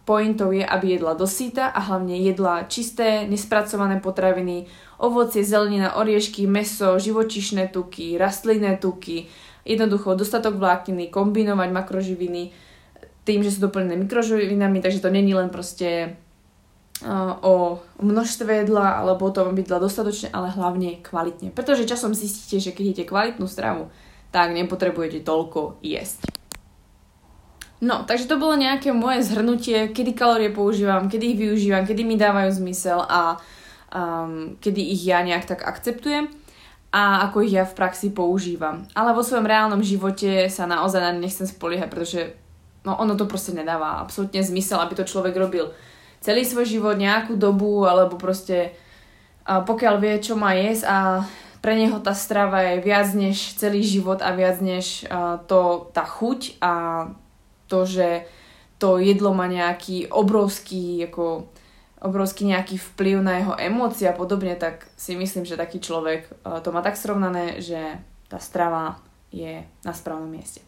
pointou 0.03 0.51
je, 0.51 0.65
aby 0.65 0.99
jedla 0.99 1.15
dosýta 1.15 1.71
a 1.71 1.79
hlavne 1.79 2.19
jedla 2.19 2.67
čisté, 2.67 3.23
nespracované 3.31 4.03
potraviny, 4.03 4.67
ovocie, 4.99 5.39
zelenina, 5.47 5.95
oriešky, 5.95 6.43
meso, 6.51 6.99
živočišné 6.99 7.71
tuky, 7.71 8.19
rastlinné 8.19 8.75
tuky, 8.75 9.31
jednoducho 9.63 10.19
dostatok 10.19 10.59
vlákniny, 10.59 11.07
kombinovať 11.07 11.69
makroživiny 11.71 12.51
tým, 13.23 13.39
že 13.45 13.55
sú 13.55 13.69
doplnené 13.69 13.95
mikroživinami, 14.03 14.81
takže 14.81 14.99
to 14.99 15.13
není 15.13 15.31
len 15.31 15.47
proste 15.47 16.17
o 17.41 17.81
množstve 17.97 18.65
jedla 18.65 19.01
alebo 19.01 19.25
o 19.25 19.33
tom 19.33 19.57
jedla 19.57 19.81
dostatočne, 19.81 20.29
ale 20.29 20.53
hlavne 20.53 21.01
kvalitne. 21.01 21.49
Pretože 21.49 21.89
časom 21.89 22.13
zistíte, 22.13 22.61
že 22.61 22.71
keď 22.71 22.85
jete 22.93 23.05
kvalitnú 23.09 23.49
stravu, 23.49 23.89
tak 24.29 24.53
nepotrebujete 24.53 25.25
toľko 25.25 25.81
jesť. 25.81 26.29
No, 27.81 28.05
takže 28.05 28.29
to 28.29 28.37
bolo 28.37 28.53
nejaké 28.53 28.93
moje 28.93 29.25
zhrnutie, 29.25 29.89
kedy 29.89 30.13
kalórie 30.13 30.53
používam, 30.53 31.09
kedy 31.09 31.33
ich 31.33 31.39
využívam, 31.41 31.81
kedy 31.81 32.05
mi 32.05 32.13
dávajú 32.13 32.61
zmysel 32.61 33.01
a 33.01 33.41
um, 33.89 34.53
kedy 34.61 34.81
ich 34.93 35.01
ja 35.01 35.25
nejak 35.25 35.49
tak 35.49 35.65
akceptujem 35.65 36.29
a 36.93 37.25
ako 37.25 37.41
ich 37.41 37.57
ja 37.57 37.65
v 37.65 37.73
praxi 37.73 38.13
používam. 38.13 38.85
Ale 38.93 39.17
vo 39.17 39.25
svojom 39.25 39.49
reálnom 39.49 39.81
živote 39.81 40.45
sa 40.53 40.69
naozaj 40.69 41.01
na 41.01 41.11
nechcem 41.17 41.49
spoliehať, 41.49 41.89
pretože 41.89 42.21
no, 42.85 42.93
ono 43.01 43.17
to 43.17 43.25
proste 43.25 43.57
nedáva 43.57 43.97
absolútne 43.97 44.45
zmysel, 44.45 44.77
aby 44.77 45.01
to 45.01 45.09
človek 45.09 45.33
robil 45.33 45.73
celý 46.21 46.45
svoj 46.45 46.69
život, 46.69 46.95
nejakú 46.95 47.35
dobu, 47.35 47.89
alebo 47.89 48.15
proste 48.15 48.77
a 49.41 49.65
pokiaľ 49.65 49.95
vie, 49.97 50.15
čo 50.21 50.37
má 50.37 50.53
jesť 50.53 50.85
a 50.85 50.97
pre 51.61 51.73
neho 51.73 51.97
tá 52.01 52.13
strava 52.13 52.61
je 52.61 52.85
viac 52.85 53.09
než 53.13 53.57
celý 53.57 53.81
život 53.81 54.21
a 54.21 54.33
viac 54.33 54.61
než 54.61 55.05
to, 55.49 55.89
tá 55.93 56.05
chuť 56.05 56.61
a 56.61 56.73
to, 57.65 57.85
že 57.85 58.25
to 58.77 58.97
jedlo 58.97 59.33
má 59.33 59.45
nejaký 59.45 60.09
obrovský, 60.09 61.09
ako, 61.09 61.49
obrovský 62.01 62.49
nejaký 62.49 62.77
vplyv 62.81 63.17
na 63.21 63.33
jeho 63.41 63.53
emócie 63.57 64.09
a 64.09 64.13
podobne, 64.17 64.57
tak 64.57 64.89
si 64.97 65.13
myslím, 65.13 65.45
že 65.45 65.57
taký 65.57 65.81
človek 65.81 66.29
to 66.61 66.69
má 66.73 66.81
tak 66.81 66.97
srovnané, 66.97 67.61
že 67.61 67.97
tá 68.29 68.37
strava 68.37 68.97
je 69.33 69.61
na 69.85 69.93
správnom 69.93 70.29
mieste. 70.29 70.61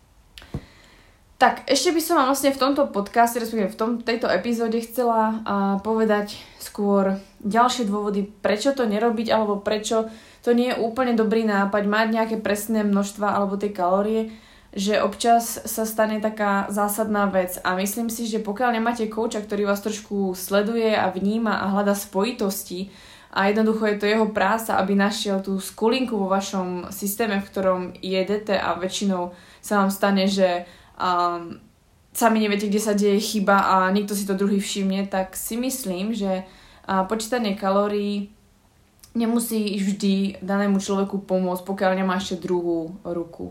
Tak, 1.43 1.67
ešte 1.67 1.91
by 1.91 1.99
som 1.99 2.15
vám 2.15 2.31
vlastne 2.31 2.55
v 2.55 2.61
tomto 2.63 2.87
podcaste, 2.87 3.35
respektíve 3.35 3.75
v 3.75 3.75
tom, 3.75 3.91
tejto 3.99 4.31
epizóde 4.31 4.79
chcela 4.79 5.21
uh, 5.27 5.75
povedať 5.83 6.39
skôr 6.55 7.19
ďalšie 7.43 7.83
dôvody, 7.83 8.23
prečo 8.23 8.71
to 8.71 8.87
nerobiť, 8.87 9.27
alebo 9.27 9.59
prečo 9.59 10.07
to 10.39 10.55
nie 10.55 10.71
je 10.71 10.79
úplne 10.79 11.19
dobrý 11.19 11.43
nápad 11.43 11.83
mať 11.83 12.07
nejaké 12.15 12.35
presné 12.39 12.87
množstva 12.87 13.35
alebo 13.35 13.59
tie 13.59 13.75
kalórie, 13.75 14.31
že 14.71 15.03
občas 15.03 15.59
sa 15.67 15.83
stane 15.83 16.23
taká 16.23 16.71
zásadná 16.71 17.27
vec. 17.27 17.59
A 17.67 17.75
myslím 17.75 18.07
si, 18.07 18.23
že 18.23 18.39
pokiaľ 18.39 18.79
nemáte 18.79 19.03
kouča, 19.11 19.43
ktorý 19.43 19.67
vás 19.67 19.83
trošku 19.83 20.39
sleduje 20.39 20.95
a 20.95 21.11
vníma 21.11 21.59
a 21.59 21.75
hľada 21.75 21.91
spojitosti 21.91 22.87
a 23.35 23.51
jednoducho 23.51 23.83
je 23.91 23.97
to 23.99 24.07
jeho 24.07 24.31
práca, 24.31 24.79
aby 24.79 24.95
našiel 24.95 25.43
tú 25.43 25.59
skulinku 25.59 26.15
vo 26.15 26.31
vašom 26.31 26.87
systéme, 26.87 27.43
v 27.43 27.49
ktorom 27.51 27.81
jedete 27.99 28.55
a 28.55 28.79
väčšinou 28.79 29.35
sa 29.59 29.83
vám 29.83 29.91
stane, 29.91 30.31
že 30.31 30.63
a 30.97 31.41
sami 32.13 32.37
neviete, 32.39 32.69
kde 32.69 32.81
sa 32.81 32.93
deje 32.93 33.17
chyba 33.17 33.57
a 33.57 33.75
niekto 33.89 34.13
si 34.13 34.29
to 34.29 34.37
druhý 34.37 34.61
všimne, 34.61 35.09
tak 35.09 35.33
si 35.33 35.57
myslím, 35.57 36.13
že 36.13 36.45
počítanie 37.09 37.57
kalórií 37.57 38.29
nemusí 39.17 39.77
vždy 39.77 40.41
danému 40.41 40.77
človeku 40.77 41.25
pomôcť, 41.25 41.63
pokiaľ 41.65 41.91
nemá 41.97 42.17
ešte 42.17 42.41
druhú 42.41 42.97
ruku. 43.01 43.49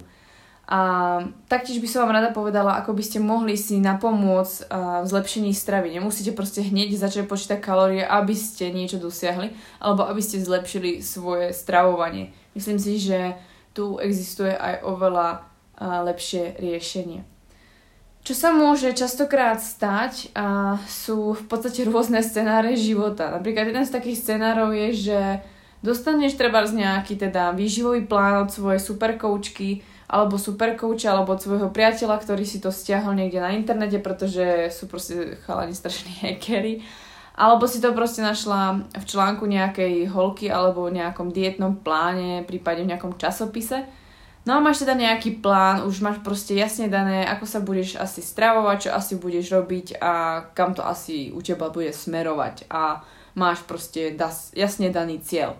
A 0.72 0.80
taktiež 1.50 1.82
by 1.82 1.88
som 1.90 2.06
vám 2.06 2.22
rada 2.22 2.30
povedala, 2.30 2.78
ako 2.78 2.94
by 2.94 3.02
ste 3.02 3.18
mohli 3.18 3.58
si 3.58 3.82
napomôcť 3.82 4.70
v 5.02 5.06
zlepšení 5.10 5.50
stravy. 5.52 5.92
Nemusíte 5.98 6.32
proste 6.32 6.62
hneď 6.62 6.96
začať 6.96 7.26
počítať 7.26 7.58
kalórie, 7.58 8.06
aby 8.06 8.32
ste 8.32 8.70
niečo 8.72 8.96
dosiahli, 8.96 9.52
alebo 9.82 10.06
aby 10.06 10.22
ste 10.22 10.40
zlepšili 10.40 11.02
svoje 11.02 11.50
stravovanie. 11.50 12.30
Myslím 12.54 12.78
si, 12.78 13.02
že 13.02 13.36
tu 13.74 13.98
existuje 13.98 14.54
aj 14.54 14.86
oveľa 14.86 15.44
lepšie 15.82 16.56
riešenie. 16.62 17.26
Čo 18.22 18.38
sa 18.38 18.54
môže 18.54 18.94
častokrát 18.94 19.58
stať 19.58 20.30
a 20.38 20.78
sú 20.86 21.34
v 21.34 21.44
podstate 21.50 21.82
rôzne 21.82 22.22
scenáre 22.22 22.78
života. 22.78 23.34
Napríklad 23.34 23.74
jeden 23.74 23.82
z 23.82 23.90
takých 23.90 24.22
scenárov 24.22 24.70
je, 24.70 25.10
že 25.10 25.20
dostaneš 25.82 26.38
treba 26.38 26.62
z 26.62 26.86
nejaký 26.86 27.18
teda 27.18 27.50
výživový 27.50 28.06
plán 28.06 28.46
od 28.46 28.54
svojej 28.54 28.78
superkoučky 28.78 29.82
alebo 30.06 30.38
superkouča 30.38 31.10
alebo 31.10 31.34
od 31.34 31.42
svojho 31.42 31.74
priateľa, 31.74 32.22
ktorý 32.22 32.46
si 32.46 32.62
to 32.62 32.70
stiahol 32.70 33.10
niekde 33.10 33.42
na 33.42 33.58
internete, 33.58 33.98
pretože 33.98 34.70
sú 34.70 34.86
proste 34.86 35.34
chalani 35.42 35.74
strašní 35.74 36.14
hackery. 36.22 36.78
Alebo 37.34 37.66
si 37.66 37.82
to 37.82 37.90
proste 37.90 38.22
našla 38.22 38.86
v 38.86 39.02
článku 39.02 39.50
nejakej 39.50 40.06
holky 40.14 40.46
alebo 40.46 40.86
v 40.86 41.02
nejakom 41.02 41.34
dietnom 41.34 41.74
pláne, 41.74 42.46
prípadne 42.46 42.86
v 42.86 42.90
nejakom 42.94 43.18
časopise 43.18 43.82
No 44.42 44.58
a 44.58 44.60
máš 44.60 44.82
teda 44.82 44.98
nejaký 44.98 45.38
plán, 45.38 45.86
už 45.86 46.02
máš 46.02 46.18
proste 46.18 46.58
jasne 46.58 46.90
dané, 46.90 47.22
ako 47.30 47.46
sa 47.46 47.62
budeš 47.62 47.94
asi 47.94 48.18
stravovať, 48.18 48.76
čo 48.82 48.90
asi 48.90 49.14
budeš 49.14 49.54
robiť 49.54 50.02
a 50.02 50.44
kam 50.50 50.74
to 50.74 50.82
asi 50.82 51.30
u 51.30 51.38
teba 51.38 51.70
bude 51.70 51.94
smerovať 51.94 52.66
a 52.66 53.06
máš 53.38 53.62
proste 53.62 54.10
das, 54.18 54.50
jasne 54.50 54.90
daný 54.90 55.22
cieľ. 55.22 55.54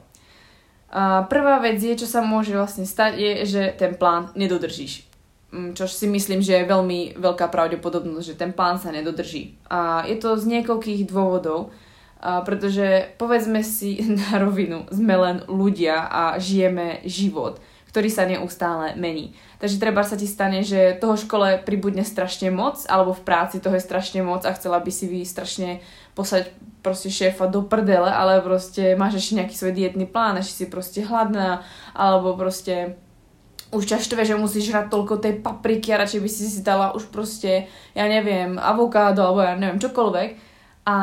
A 0.90 1.22
prvá 1.30 1.62
vec 1.62 1.78
je, 1.78 1.94
čo 1.94 2.10
sa 2.10 2.26
môže 2.26 2.52
vlastne 2.52 2.82
stať, 2.82 3.16
je, 3.16 3.32
že 3.46 3.62
ten 3.78 3.94
plán 3.94 4.34
nedodržíš. 4.34 5.06
Mm, 5.54 5.78
čo 5.78 5.86
si 5.86 6.10
myslím, 6.10 6.42
že 6.42 6.58
je 6.58 6.68
veľmi 6.68 7.16
veľká 7.22 7.48
pravdepodobnosť, 7.48 8.26
že 8.34 8.40
ten 8.40 8.50
plán 8.50 8.82
sa 8.82 8.90
nedodrží. 8.90 9.56
A 9.70 10.02
je 10.10 10.18
to 10.18 10.34
z 10.34 10.58
niekoľkých 10.58 11.06
dôvodov, 11.06 11.70
a 12.18 12.42
pretože 12.42 13.14
povedzme 13.14 13.62
si 13.62 14.02
na 14.26 14.42
rovinu, 14.42 14.90
sme 14.90 15.14
len 15.16 15.36
ľudia 15.46 16.02
a 16.10 16.34
žijeme 16.42 17.06
život 17.06 17.62
ktorý 17.92 18.08
sa 18.08 18.24
neustále 18.24 18.96
mení. 18.96 19.36
Takže 19.60 19.76
treba 19.76 20.00
sa 20.00 20.16
ti 20.16 20.24
stane, 20.24 20.64
že 20.64 20.96
toho 20.96 21.20
škole 21.20 21.60
pribudne 21.60 22.08
strašne 22.08 22.48
moc, 22.48 22.80
alebo 22.88 23.12
v 23.12 23.20
práci 23.20 23.60
toho 23.60 23.76
je 23.76 23.84
strašne 23.84 24.24
moc 24.24 24.48
a 24.48 24.56
chcela 24.56 24.80
by 24.80 24.88
si 24.88 25.04
vy 25.12 25.28
strašne 25.28 25.84
poslať 26.16 26.56
proste 26.80 27.12
šéfa 27.12 27.52
do 27.52 27.60
prdele, 27.60 28.08
ale 28.08 28.40
proste 28.40 28.96
máš 28.96 29.20
ešte 29.20 29.36
nejaký 29.38 29.54
svoj 29.54 29.76
dietný 29.76 30.08
plán, 30.08 30.40
ešte 30.40 30.64
si 30.64 30.66
proste 30.72 31.04
hladná, 31.04 31.62
alebo 31.92 32.32
proste 32.32 32.96
už 33.72 33.84
ťa 33.88 34.04
štve, 34.04 34.24
že 34.24 34.40
musíš 34.40 34.72
hrať 34.72 34.88
toľko 34.88 35.20
tej 35.20 35.44
papriky 35.44 35.92
a 35.92 36.00
radšej 36.00 36.20
by 36.20 36.28
si 36.32 36.48
si 36.48 36.60
dala 36.64 36.96
už 36.96 37.12
proste, 37.12 37.68
ja 37.92 38.04
neviem, 38.08 38.56
avokádo, 38.56 39.20
alebo 39.20 39.40
ja 39.44 39.52
neviem, 39.56 39.80
čokoľvek. 39.80 40.30
A 40.88 40.96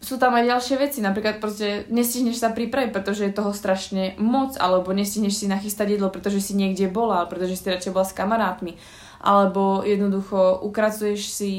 sú 0.00 0.16
tam 0.16 0.32
aj 0.32 0.48
ďalšie 0.48 0.76
veci, 0.80 1.04
napríklad 1.04 1.44
proste 1.44 1.84
nestihneš 1.92 2.40
sa 2.40 2.56
pripraviť, 2.56 2.88
pretože 2.88 3.28
je 3.28 3.36
toho 3.36 3.52
strašne 3.52 4.16
moc, 4.16 4.56
alebo 4.56 4.96
nestihneš 4.96 5.44
si 5.44 5.46
nachystať 5.46 6.00
jedlo, 6.00 6.08
pretože 6.08 6.40
si 6.40 6.56
niekde 6.56 6.88
bola, 6.88 7.28
pretože 7.28 7.60
si 7.60 7.68
radšej 7.68 7.92
bola 7.92 8.08
s 8.08 8.16
kamarátmi, 8.16 8.80
alebo 9.20 9.84
jednoducho 9.84 10.64
ukracuješ 10.64 11.20
si 11.28 11.52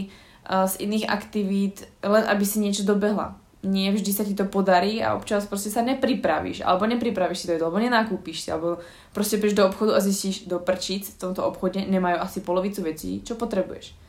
uh, 0.49 0.65
z 0.65 0.73
iných 0.81 1.05
aktivít, 1.05 1.85
len 2.01 2.25
aby 2.25 2.41
si 2.41 2.57
niečo 2.57 2.81
dobehla. 2.81 3.37
nie 3.61 3.93
vždy 3.93 4.11
sa 4.11 4.25
ti 4.25 4.33
to 4.33 4.49
podarí 4.49 5.05
a 5.05 5.13
občas 5.13 5.45
proste 5.45 5.69
sa 5.69 5.85
nepripravíš, 5.85 6.65
alebo 6.65 6.89
nepripravíš 6.89 7.45
si 7.45 7.47
to 7.47 7.53
jedlo, 7.53 7.69
alebo 7.69 7.85
nenakúpiš 7.85 8.41
si, 8.41 8.49
alebo 8.49 8.81
proste 9.13 9.37
prídeš 9.37 9.61
do 9.61 9.69
obchodu 9.69 9.93
a 9.93 10.01
zistíš 10.01 10.49
do 10.49 10.57
prčíc 10.57 11.13
v 11.13 11.29
tomto 11.29 11.45
obchode 11.45 11.77
nemajú 11.85 12.17
asi 12.17 12.41
polovicu 12.41 12.81
vecí, 12.81 13.21
čo 13.21 13.37
potrebuješ. 13.37 14.00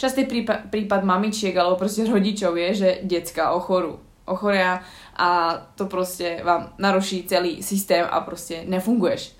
Častý 0.00 0.24
prípad, 0.24 0.72
prípad 0.72 1.04
mamičiek 1.04 1.52
alebo 1.52 1.76
proste 1.76 2.08
rodičov 2.08 2.56
je, 2.56 2.70
že 2.72 2.90
decka 3.04 3.52
ochorú, 3.52 4.00
ochoria 4.24 4.80
a 5.12 5.60
to 5.76 5.84
proste 5.84 6.40
vám 6.40 6.72
naruší 6.80 7.28
celý 7.28 7.60
systém 7.60 8.08
a 8.08 8.24
proste 8.24 8.64
nefunguješ. 8.64 9.36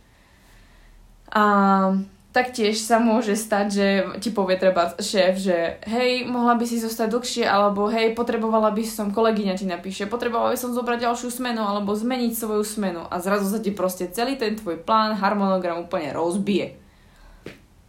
A 1.33 1.45
taktiež 2.37 2.77
sa 2.77 3.01
môže 3.01 3.41
stať, 3.41 3.67
že 3.71 3.87
ti 4.21 4.31
povie 4.35 4.61
treba 4.61 4.95
šéf, 5.01 5.41
že 5.41 5.81
hej, 5.87 6.27
mohla 6.27 6.59
by 6.59 6.65
si 6.67 6.77
zostať 6.77 7.09
dlhšie, 7.09 7.45
alebo 7.47 7.89
hej, 7.89 8.13
potrebovala 8.13 8.75
by 8.75 8.85
som, 8.85 9.15
kolegyňa 9.15 9.55
ti 9.57 9.67
napíše, 9.67 10.13
potrebovala 10.13 10.53
by 10.55 10.59
som 10.59 10.75
zobrať 10.75 11.07
ďalšiu 11.07 11.31
smenu, 11.31 11.63
alebo 11.63 11.95
zmeniť 11.97 12.33
svoju 12.35 12.65
smenu 12.67 13.03
a 13.09 13.17
zrazu 13.23 13.49
sa 13.51 13.63
ti 13.63 13.73
proste 13.73 14.11
celý 14.11 14.37
ten 14.37 14.55
tvoj 14.61 14.83
plán, 14.83 15.17
harmonogram 15.17 15.87
úplne 15.87 16.13
rozbije. 16.13 16.80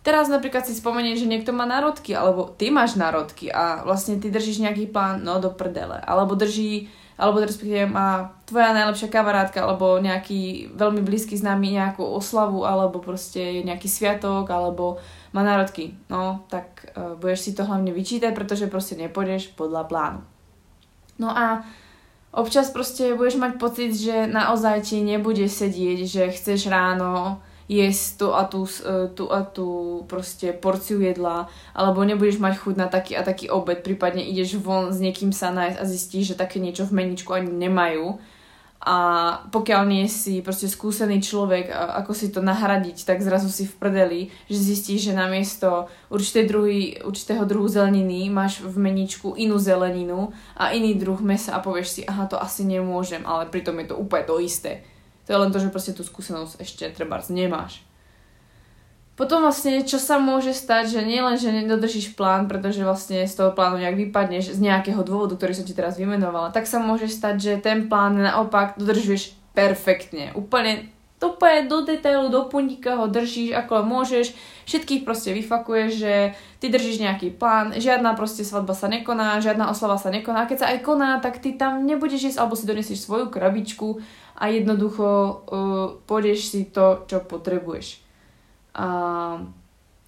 Teraz 0.01 0.33
napríklad 0.33 0.65
si 0.65 0.73
spomenieš, 0.73 1.25
že 1.25 1.29
niekto 1.29 1.53
má 1.53 1.69
národky, 1.69 2.17
alebo 2.17 2.49
ty 2.57 2.73
máš 2.73 2.97
národky 2.97 3.53
a 3.53 3.85
vlastne 3.85 4.17
ty 4.17 4.33
držíš 4.33 4.65
nejaký 4.65 4.89
plán, 4.89 5.21
no 5.21 5.37
do 5.37 5.53
prdele, 5.53 6.01
alebo 6.01 6.33
drží 6.33 6.89
alebo 7.21 7.37
respektíve 7.37 7.85
má 7.85 8.33
tvoja 8.49 8.73
najlepšia 8.73 9.13
kamarátka, 9.13 9.61
alebo 9.61 10.01
nejaký 10.01 10.73
veľmi 10.73 11.05
blízky 11.05 11.37
známy 11.37 11.77
nejakú 11.77 12.01
oslavu, 12.01 12.65
alebo 12.65 12.97
proste 12.97 13.61
nejaký 13.61 13.85
sviatok, 13.85 14.49
alebo 14.49 14.97
má 15.29 15.45
národky. 15.45 15.93
No, 16.09 16.41
tak 16.49 16.89
uh, 16.97 17.13
budeš 17.21 17.45
si 17.45 17.51
to 17.53 17.61
hlavne 17.61 17.93
vyčítať, 17.93 18.33
pretože 18.33 18.65
proste 18.73 18.97
nepôjdeš 18.97 19.53
podľa 19.53 19.85
plánu. 19.85 20.25
No 21.21 21.29
a 21.29 21.61
občas 22.33 22.73
proste 22.73 23.13
budeš 23.13 23.37
mať 23.37 23.61
pocit, 23.61 23.93
že 23.93 24.25
naozaj 24.25 24.89
ti 24.89 25.05
nebude 25.05 25.45
sedieť, 25.45 25.99
že 26.09 26.23
chceš 26.33 26.73
ráno 26.73 27.37
jesť 27.71 28.03
tú 28.19 28.27
a 28.35 28.43
tú, 28.43 28.67
e, 28.67 29.07
tú 29.15 29.31
a 29.31 29.47
tú 29.47 29.69
proste 30.11 30.51
porciu 30.51 30.99
jedla, 30.99 31.47
alebo 31.71 32.03
nebudeš 32.03 32.43
mať 32.43 32.59
chuť 32.59 32.75
na 32.75 32.91
taký 32.91 33.15
a 33.15 33.23
taký 33.23 33.47
obed, 33.47 33.79
prípadne 33.79 34.27
ideš 34.27 34.59
von 34.59 34.91
s 34.91 34.99
niekým 34.99 35.31
sa 35.31 35.55
nájsť 35.55 35.77
a 35.79 35.83
zistíš, 35.87 36.35
že 36.35 36.41
také 36.43 36.59
niečo 36.59 36.83
v 36.83 36.99
meničku 36.99 37.31
ani 37.31 37.47
nemajú. 37.47 38.19
A 38.81 38.97
pokiaľ 39.53 39.85
nie 39.85 40.09
si 40.09 40.41
proste 40.41 40.65
skúsený 40.65 41.21
človek, 41.21 41.69
ako 41.69 42.17
si 42.17 42.33
to 42.33 42.41
nahradiť, 42.41 43.05
tak 43.05 43.21
zrazu 43.21 43.45
si 43.53 43.69
v 43.69 43.77
prdeli, 43.77 44.21
že 44.49 44.57
zistíš, 44.57 45.05
že 45.05 45.13
namiesto 45.13 45.85
určitej 46.09 46.43
druhy, 46.49 46.79
určitého 47.05 47.45
druhu 47.45 47.69
zeleniny 47.69 48.33
máš 48.33 48.65
v 48.65 48.73
meničku 48.81 49.37
inú 49.37 49.61
zeleninu 49.61 50.33
a 50.57 50.73
iný 50.73 50.97
druh 50.97 51.21
mesa 51.21 51.53
a 51.53 51.61
povieš 51.61 51.87
si, 51.93 52.01
aha, 52.09 52.25
to 52.25 52.41
asi 52.41 52.65
nemôžem, 52.65 53.21
ale 53.21 53.53
pritom 53.53 53.77
je 53.85 53.93
to 53.93 54.01
úplne 54.01 54.25
to 54.25 54.41
isté. 54.41 54.81
To 55.25 55.29
je 55.33 55.41
len 55.41 55.51
to, 55.53 55.61
že 55.61 55.73
proste 55.73 55.93
tú 55.93 56.01
skúsenosť 56.01 56.61
ešte 56.61 56.89
treba 56.93 57.21
nemáš. 57.29 57.85
Potom 59.19 59.43
vlastne, 59.45 59.85
čo 59.85 60.01
sa 60.01 60.17
môže 60.17 60.55
stať, 60.55 60.97
že 60.97 61.01
nie 61.05 61.21
len, 61.21 61.37
že 61.37 61.53
nedodržíš 61.53 62.17
plán, 62.17 62.49
pretože 62.49 62.81
vlastne 62.81 63.27
z 63.27 63.33
toho 63.37 63.53
plánu 63.53 63.77
nejak 63.77 64.09
vypadneš 64.09 64.55
z 64.55 64.59
nejakého 64.63 65.03
dôvodu, 65.05 65.37
ktorý 65.37 65.53
som 65.53 65.67
ti 65.67 65.77
teraz 65.77 65.99
vymenovala, 65.99 66.49
tak 66.49 66.65
sa 66.65 66.81
môže 66.81 67.05
stať, 67.05 67.35
že 67.37 67.53
ten 67.61 67.85
plán 67.85 68.17
naopak 68.17 68.81
dodržuješ 68.81 69.37
perfektne. 69.53 70.33
Úplne 70.33 70.89
úplne 71.21 71.69
do 71.69 71.85
detailu, 71.85 72.33
do 72.33 72.49
puntíka 72.49 72.97
ho 72.97 73.05
držíš 73.05 73.53
ako 73.53 73.85
môžeš, 73.85 74.33
všetkých 74.65 75.05
proste 75.05 75.37
vyfakuješ, 75.37 75.91
že 75.93 76.13
ty 76.57 76.65
držíš 76.73 76.97
nejaký 77.01 77.37
plán, 77.37 77.77
žiadna 77.77 78.17
proste 78.17 78.41
svadba 78.41 78.73
sa 78.73 78.89
nekoná, 78.89 79.37
žiadna 79.37 79.69
oslava 79.69 80.01
sa 80.01 80.09
nekoná, 80.09 80.49
keď 80.49 80.57
sa 80.57 80.67
aj 80.73 80.79
koná, 80.81 81.21
tak 81.21 81.37
ty 81.37 81.53
tam 81.53 81.85
nebudeš 81.85 82.33
jesť, 82.33 82.41
alebo 82.41 82.57
si 82.57 82.65
donesieš 82.65 83.05
svoju 83.05 83.29
krabičku 83.29 84.01
a 84.41 84.49
jednoducho 84.49 85.05
uh, 85.05 85.37
pôjdeš 86.09 86.49
si 86.49 86.65
to, 86.65 87.05
čo 87.05 87.21
potrebuješ. 87.21 88.01
A 88.73 88.87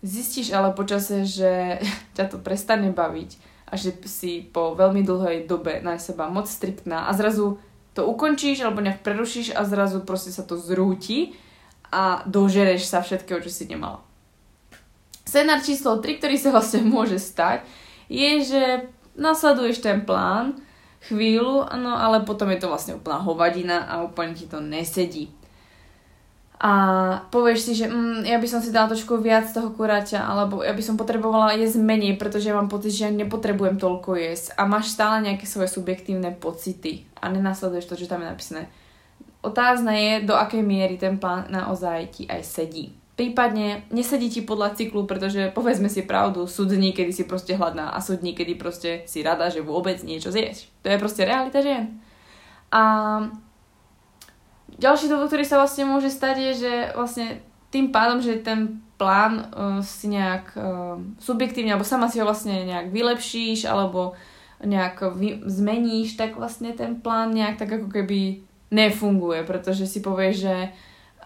zistíš 0.02 0.50
ale 0.52 0.74
počase, 0.74 1.30
že 1.30 1.78
ťa 2.18 2.34
to 2.34 2.38
prestane 2.42 2.90
baviť 2.90 3.54
a 3.70 3.78
že 3.78 3.94
si 4.06 4.46
po 4.46 4.78
veľmi 4.78 5.02
dlhej 5.02 5.50
dobe 5.50 5.82
na 5.82 5.98
seba 5.98 6.30
moc 6.30 6.46
striktná 6.46 7.10
a 7.10 7.12
zrazu 7.18 7.58
to 7.94 8.10
ukončíš 8.10 8.66
alebo 8.66 8.82
nejak 8.82 9.06
prerušíš 9.06 9.54
a 9.54 9.66
zrazu 9.66 10.02
proste 10.02 10.34
sa 10.34 10.42
to 10.42 10.58
zrúti 10.58 11.38
a 11.94 12.26
dožereš 12.26 12.90
sa 12.90 13.06
všetkého, 13.06 13.38
čo 13.46 13.54
si 13.54 13.70
nemala. 13.70 14.02
Scenár 15.24 15.62
číslo 15.62 16.02
3, 16.02 16.20
ktorý 16.20 16.36
sa 16.38 16.50
vlastne 16.54 16.82
môže 16.86 17.22
stať, 17.22 17.66
je, 18.10 18.32
že 18.44 18.64
nasleduješ 19.14 19.82
ten 19.82 20.02
plán, 20.02 20.58
chvíľu, 21.06 21.70
no 21.78 21.94
ale 21.94 22.26
potom 22.26 22.50
je 22.50 22.60
to 22.60 22.72
vlastne 22.72 22.98
úplná 22.98 23.22
hovadina 23.22 23.86
a 23.86 24.04
úplne 24.04 24.34
ti 24.34 24.50
to 24.50 24.58
nesedí. 24.64 25.30
A 26.64 26.72
povieš 27.28 27.60
si, 27.68 27.74
že 27.76 27.92
mm, 27.92 28.24
ja 28.24 28.40
by 28.40 28.48
som 28.48 28.64
si 28.64 28.72
dala 28.72 28.88
trošku 28.88 29.20
viac 29.20 29.52
toho 29.52 29.76
kuráťa, 29.76 30.24
alebo 30.24 30.64
ja 30.64 30.72
by 30.72 30.80
som 30.80 30.96
potrebovala 30.96 31.60
jesť 31.60 31.84
menej, 31.84 32.16
pretože 32.16 32.56
mám 32.56 32.72
pocit, 32.72 32.96
že 32.96 33.04
ja 33.04 33.12
nepotrebujem 33.12 33.76
toľko 33.76 34.16
jesť. 34.16 34.56
A 34.56 34.64
máš 34.64 34.96
stále 34.96 35.20
nejaké 35.28 35.44
svoje 35.44 35.68
subjektívne 35.68 36.32
pocity 36.40 37.04
a 37.20 37.28
nenasleduješ 37.28 37.92
to, 37.92 38.00
čo 38.00 38.08
tam 38.08 38.24
je 38.24 38.32
napísané. 38.32 38.64
Otázne 39.44 39.92
je, 39.92 40.14
do 40.24 40.40
akej 40.40 40.64
miery 40.64 40.96
ten 40.96 41.20
plán 41.20 41.52
naozaj 41.52 42.16
ti 42.16 42.24
aj 42.32 42.48
sedí. 42.48 42.96
Prípadne 43.20 43.84
nesedí 43.92 44.32
ti 44.32 44.40
podľa 44.40 44.80
cyklu, 44.80 45.04
pretože 45.04 45.52
povedzme 45.52 45.92
si 45.92 46.08
pravdu, 46.08 46.48
sú 46.48 46.64
dní, 46.64 46.96
kedy 46.96 47.12
si 47.12 47.24
proste 47.28 47.60
hladná 47.60 47.92
a 47.92 48.00
sú 48.00 48.16
dní, 48.16 48.32
kedy 48.32 48.56
proste 48.56 49.04
si 49.04 49.20
rada, 49.20 49.52
že 49.52 49.60
vôbec 49.60 50.00
niečo 50.00 50.32
zješ. 50.32 50.72
To 50.80 50.88
je 50.88 50.96
proste 50.96 51.28
realita 51.28 51.60
žien. 51.60 52.00
A 52.72 52.82
ďalší 54.78 55.10
dôvod, 55.10 55.30
ktorý 55.30 55.46
sa 55.46 55.60
vlastne 55.62 55.86
môže 55.86 56.10
stať, 56.10 56.36
je, 56.40 56.52
že 56.66 56.74
vlastne 56.98 57.42
tým 57.74 57.90
pádom, 57.90 58.22
že 58.22 58.42
ten 58.42 58.82
plán 59.02 59.50
uh, 59.50 59.82
si 59.82 60.08
nejak 60.08 60.54
uh, 60.54 61.02
subjektívne, 61.18 61.74
alebo 61.74 61.88
sama 61.88 62.08
si 62.08 62.22
ho 62.22 62.26
vlastne 62.26 62.64
nejak 62.64 62.94
vylepšíš, 62.94 63.66
alebo 63.66 64.14
nejak 64.64 65.18
vy, 65.18 65.44
zmeníš, 65.44 66.16
tak 66.16 66.38
vlastne 66.38 66.72
ten 66.72 67.02
plán 67.02 67.34
nejak 67.34 67.58
tak 67.60 67.70
ako 67.82 67.90
keby 67.90 68.46
nefunguje, 68.72 69.44
pretože 69.44 69.90
si 69.90 70.00
povieš, 70.00 70.36
že 70.38 70.56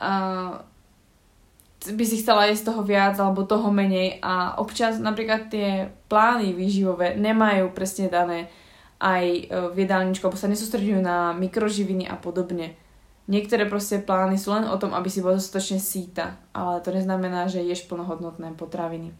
uh, 0.02 0.64
by 1.86 2.04
si 2.04 2.20
chcela 2.20 2.50
jesť 2.50 2.74
toho 2.74 2.82
viac 2.82 3.16
alebo 3.22 3.46
toho 3.46 3.70
menej 3.70 4.18
a 4.20 4.58
občas 4.58 4.98
napríklad 4.98 5.48
tie 5.54 5.94
plány 6.10 6.52
výživové 6.52 7.16
nemajú 7.16 7.70
presne 7.72 8.10
dané 8.10 8.50
aj 8.98 9.54
v 9.78 9.86
jedálničku, 9.86 10.26
alebo 10.26 10.42
sa 10.42 10.50
nesústredujú 10.50 10.98
na 11.06 11.38
mikroživiny 11.38 12.10
a 12.10 12.18
podobne. 12.18 12.74
Niektoré 13.28 13.68
proste 13.68 14.00
plány 14.00 14.40
sú 14.40 14.56
len 14.56 14.64
o 14.64 14.80
tom, 14.80 14.96
aby 14.96 15.12
si 15.12 15.20
bola 15.20 15.36
dostatočne 15.36 15.84
síta, 15.84 16.40
ale 16.56 16.80
to 16.80 16.96
neznamená, 16.96 17.52
že 17.52 17.60
ješ 17.60 17.84
plnohodnotné 17.92 18.56
potraviny. 18.56 19.12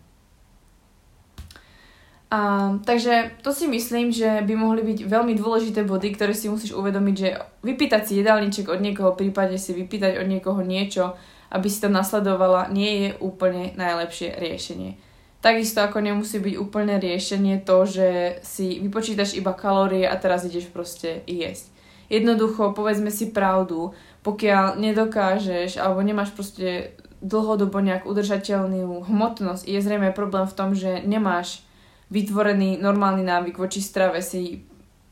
A, 2.28 2.72
takže 2.84 3.40
to 3.40 3.56
si 3.56 3.68
myslím, 3.68 4.12
že 4.12 4.44
by 4.44 4.54
mohli 4.56 4.84
byť 4.84 5.08
veľmi 5.08 5.36
dôležité 5.36 5.88
body, 5.88 6.16
ktoré 6.16 6.36
si 6.36 6.52
musíš 6.52 6.76
uvedomiť, 6.76 7.16
že 7.16 7.40
vypýtať 7.64 8.02
si 8.04 8.14
jedálniček 8.20 8.68
od 8.68 8.84
niekoho, 8.84 9.16
prípadne 9.16 9.56
si 9.56 9.72
vypýtať 9.72 10.20
od 10.20 10.28
niekoho 10.28 10.60
niečo, 10.60 11.16
aby 11.52 11.68
si 11.72 11.80
to 11.80 11.88
nasledovala, 11.88 12.68
nie 12.68 13.08
je 13.08 13.10
úplne 13.24 13.72
najlepšie 13.80 14.36
riešenie. 14.40 15.00
Takisto 15.40 15.80
ako 15.80 16.04
nemusí 16.04 16.44
byť 16.44 16.56
úplne 16.60 17.00
riešenie 17.00 17.64
to, 17.64 17.88
že 17.88 18.08
si 18.44 18.84
vypočítaš 18.84 19.40
iba 19.40 19.56
kalórie 19.56 20.04
a 20.04 20.20
teraz 20.20 20.44
ideš 20.44 20.68
proste 20.68 21.24
jesť. 21.24 21.77
Jednoducho, 22.08 22.72
povedzme 22.72 23.12
si 23.12 23.32
pravdu, 23.36 23.92
pokiaľ 24.24 24.80
nedokážeš 24.80 25.80
alebo 25.80 26.00
nemáš 26.04 26.32
proste 26.32 26.96
dlhodobo 27.20 27.82
nejak 27.82 28.06
udržateľnú 28.08 29.10
hmotnosť, 29.10 29.64
je 29.66 29.80
zrejme 29.82 30.14
problém 30.14 30.46
v 30.48 30.56
tom, 30.56 30.72
že 30.78 31.04
nemáš 31.04 31.66
vytvorený 32.08 32.80
normálny 32.80 33.28
návyk 33.28 33.60
voči 33.60 33.84
strave, 33.84 34.24
si 34.24 34.64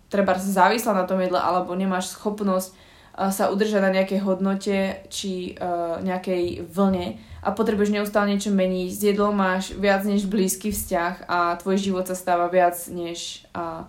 treba 0.08 0.38
závislá 0.38 0.96
na 0.96 1.04
tom 1.04 1.20
jedle 1.20 1.42
alebo 1.42 1.76
nemáš 1.76 2.16
schopnosť 2.16 2.72
sa 3.16 3.48
udržať 3.48 3.80
na 3.80 3.96
nejakej 3.96 4.20
hodnote 4.28 5.08
či 5.08 5.56
uh, 5.56 6.04
nejakej 6.04 6.68
vlne 6.68 7.16
a 7.40 7.48
potrebuješ 7.56 7.96
neustále 7.96 8.36
niečo 8.36 8.52
meniť. 8.52 8.90
S 8.92 9.02
jedlom 9.08 9.32
máš 9.32 9.72
viac 9.72 10.04
než 10.04 10.28
blízky 10.28 10.76
vzťah 10.76 11.32
a 11.32 11.56
tvoj 11.56 11.80
život 11.80 12.04
sa 12.04 12.16
stáva 12.16 12.52
viac 12.52 12.76
než 12.92 13.48
uh, 13.56 13.88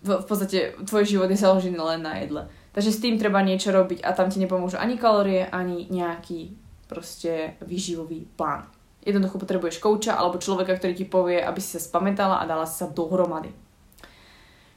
v, 0.00 0.08
v 0.20 0.26
podstate 0.26 0.58
tvoj 0.84 1.04
život 1.04 1.28
je 1.28 1.36
založený 1.40 1.76
len 1.76 2.00
na 2.02 2.16
jedle. 2.20 2.48
Takže 2.72 2.90
s 2.94 3.02
tým 3.02 3.18
treba 3.18 3.42
niečo 3.42 3.74
robiť 3.74 4.06
a 4.06 4.14
tam 4.14 4.30
ti 4.30 4.38
nepomôžu 4.38 4.78
ani 4.78 4.96
kalórie, 4.96 5.44
ani 5.50 5.90
nejaký 5.90 6.54
proste 6.86 7.58
výživový 7.62 8.26
plán. 8.34 8.66
Jednoducho 9.00 9.40
potrebuješ 9.40 9.80
kouča 9.80 10.14
alebo 10.14 10.42
človeka, 10.42 10.76
ktorý 10.76 10.92
ti 10.92 11.06
povie, 11.08 11.40
aby 11.40 11.58
si 11.58 11.76
sa 11.76 11.80
spamätala 11.80 12.40
a 12.40 12.48
dala 12.48 12.68
si 12.68 12.78
sa 12.78 12.90
dohromady. 12.90 13.50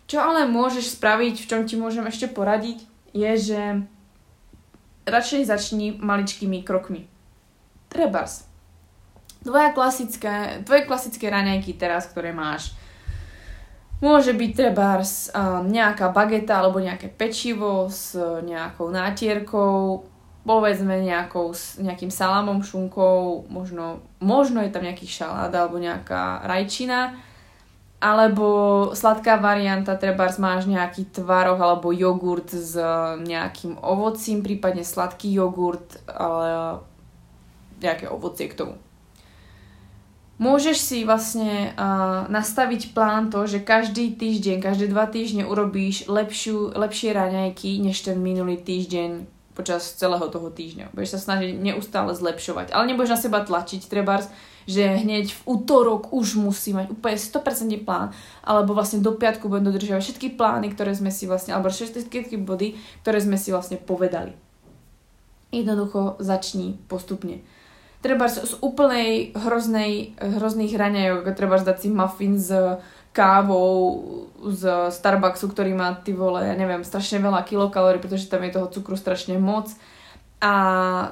Čo 0.07 0.19
ale 0.19 0.47
môžeš 0.47 0.99
spraviť, 0.99 1.43
v 1.43 1.47
čom 1.49 1.61
ti 1.67 1.75
môžem 1.75 2.05
ešte 2.07 2.31
poradiť, 2.31 2.85
je, 3.11 3.31
že 3.39 3.61
radšej 5.07 5.47
začni 5.47 5.95
maličkými 5.99 6.63
krokmi. 6.63 7.07
Trebas. 7.91 8.47
Tvoja 9.43 9.75
klasické, 9.75 10.63
tvoje 10.63 10.87
klasické 10.87 11.27
raňajky 11.27 11.75
teraz, 11.75 12.07
ktoré 12.07 12.31
máš 12.31 12.71
Môže 14.03 14.35
byť 14.35 14.51
trebárs 14.51 15.31
nejaká 15.63 16.11
bageta 16.11 16.59
alebo 16.59 16.83
nejaké 16.83 17.07
pečivo 17.07 17.87
s 17.87 18.11
nejakou 18.43 18.91
nátierkou, 18.91 20.03
povedzme 20.43 20.99
nejakou, 20.99 21.55
nejakým 21.79 22.11
salamom, 22.11 22.59
šunkou, 22.59 23.47
možno, 23.47 24.03
možno 24.19 24.59
je 24.59 24.75
tam 24.75 24.83
nejaký 24.83 25.07
šalát 25.07 25.55
alebo 25.55 25.79
nejaká 25.79 26.43
rajčina, 26.43 27.15
alebo 28.03 28.91
sladká 28.91 29.39
varianta, 29.39 29.95
treba 29.95 30.27
máš 30.35 30.67
nejaký 30.67 31.07
tvaroh 31.15 31.55
alebo 31.55 31.95
jogurt 31.95 32.51
s 32.51 32.75
nejakým 33.23 33.79
ovocím, 33.79 34.43
prípadne 34.43 34.83
sladký 34.83 35.31
jogurt, 35.31 36.03
ale 36.11 36.83
nejaké 37.79 38.11
ovocie 38.11 38.51
k 38.51 38.59
tomu. 38.59 38.75
Môžeš 40.43 40.75
si 40.75 40.97
vlastne 41.07 41.71
uh, 41.71 42.27
nastaviť 42.27 42.91
plán 42.91 43.31
to, 43.31 43.47
že 43.47 43.63
každý 43.63 44.11
týždeň, 44.11 44.59
každé 44.59 44.91
dva 44.91 45.07
týždne 45.07 45.47
urobíš 45.47 46.11
lepšiu, 46.11 46.75
lepšie 46.75 47.15
raňajky 47.15 47.79
než 47.79 48.03
ten 48.03 48.19
minulý 48.19 48.59
týždeň 48.59 49.23
počas 49.55 49.95
celého 49.95 50.27
toho 50.27 50.51
týždňa. 50.51 50.91
Budeš 50.91 51.15
sa 51.15 51.31
snažiť 51.31 51.55
neustále 51.55 52.11
zlepšovať. 52.11 52.75
Ale 52.75 52.91
nebudeš 52.91 53.15
na 53.15 53.19
seba 53.23 53.39
tlačiť, 53.39 53.87
trebárs, 53.87 54.27
že 54.67 54.83
hneď 54.83 55.31
v 55.31 55.41
útorok 55.47 56.11
už 56.11 56.35
musí 56.35 56.75
mať 56.75 56.91
úplne 56.91 57.15
100% 57.15 57.87
plán, 57.87 58.11
alebo 58.43 58.75
vlastne 58.75 58.99
do 58.99 59.15
piatku 59.15 59.47
budem 59.47 59.71
dodržiavať 59.71 60.03
všetky 60.03 60.27
plány, 60.35 60.75
ktoré 60.75 60.91
sme 60.91 61.07
si 61.07 61.23
vlastne, 61.23 61.55
alebo 61.55 61.71
všetky 61.71 62.35
body, 62.43 62.75
ktoré 63.05 63.23
sme 63.23 63.39
si 63.39 63.55
vlastne 63.55 63.79
povedali. 63.79 64.35
Jednoducho 65.55 66.19
začni 66.19 66.75
postupne 66.91 67.39
treba 68.03 68.27
z 68.27 68.59
úplnej 68.59 69.31
hroznej, 69.31 70.11
hrozných 70.19 70.75
hraňajok, 70.75 71.31
treba 71.33 71.55
dať 71.55 71.77
si 71.79 71.89
muffin 71.89 72.35
s 72.35 72.51
kávou 73.15 74.03
z 74.43 74.91
Starbucksu, 74.91 75.47
ktorý 75.47 75.71
má, 75.71 75.95
ty 75.95 76.11
vole, 76.11 76.43
ja 76.43 76.57
neviem, 76.57 76.83
strašne 76.83 77.23
veľa 77.23 77.47
kilokalórií, 77.47 78.03
pretože 78.03 78.27
tam 78.27 78.43
je 78.43 78.51
toho 78.59 78.67
cukru 78.67 78.99
strašne 78.99 79.39
moc 79.39 79.71
a 80.43 80.53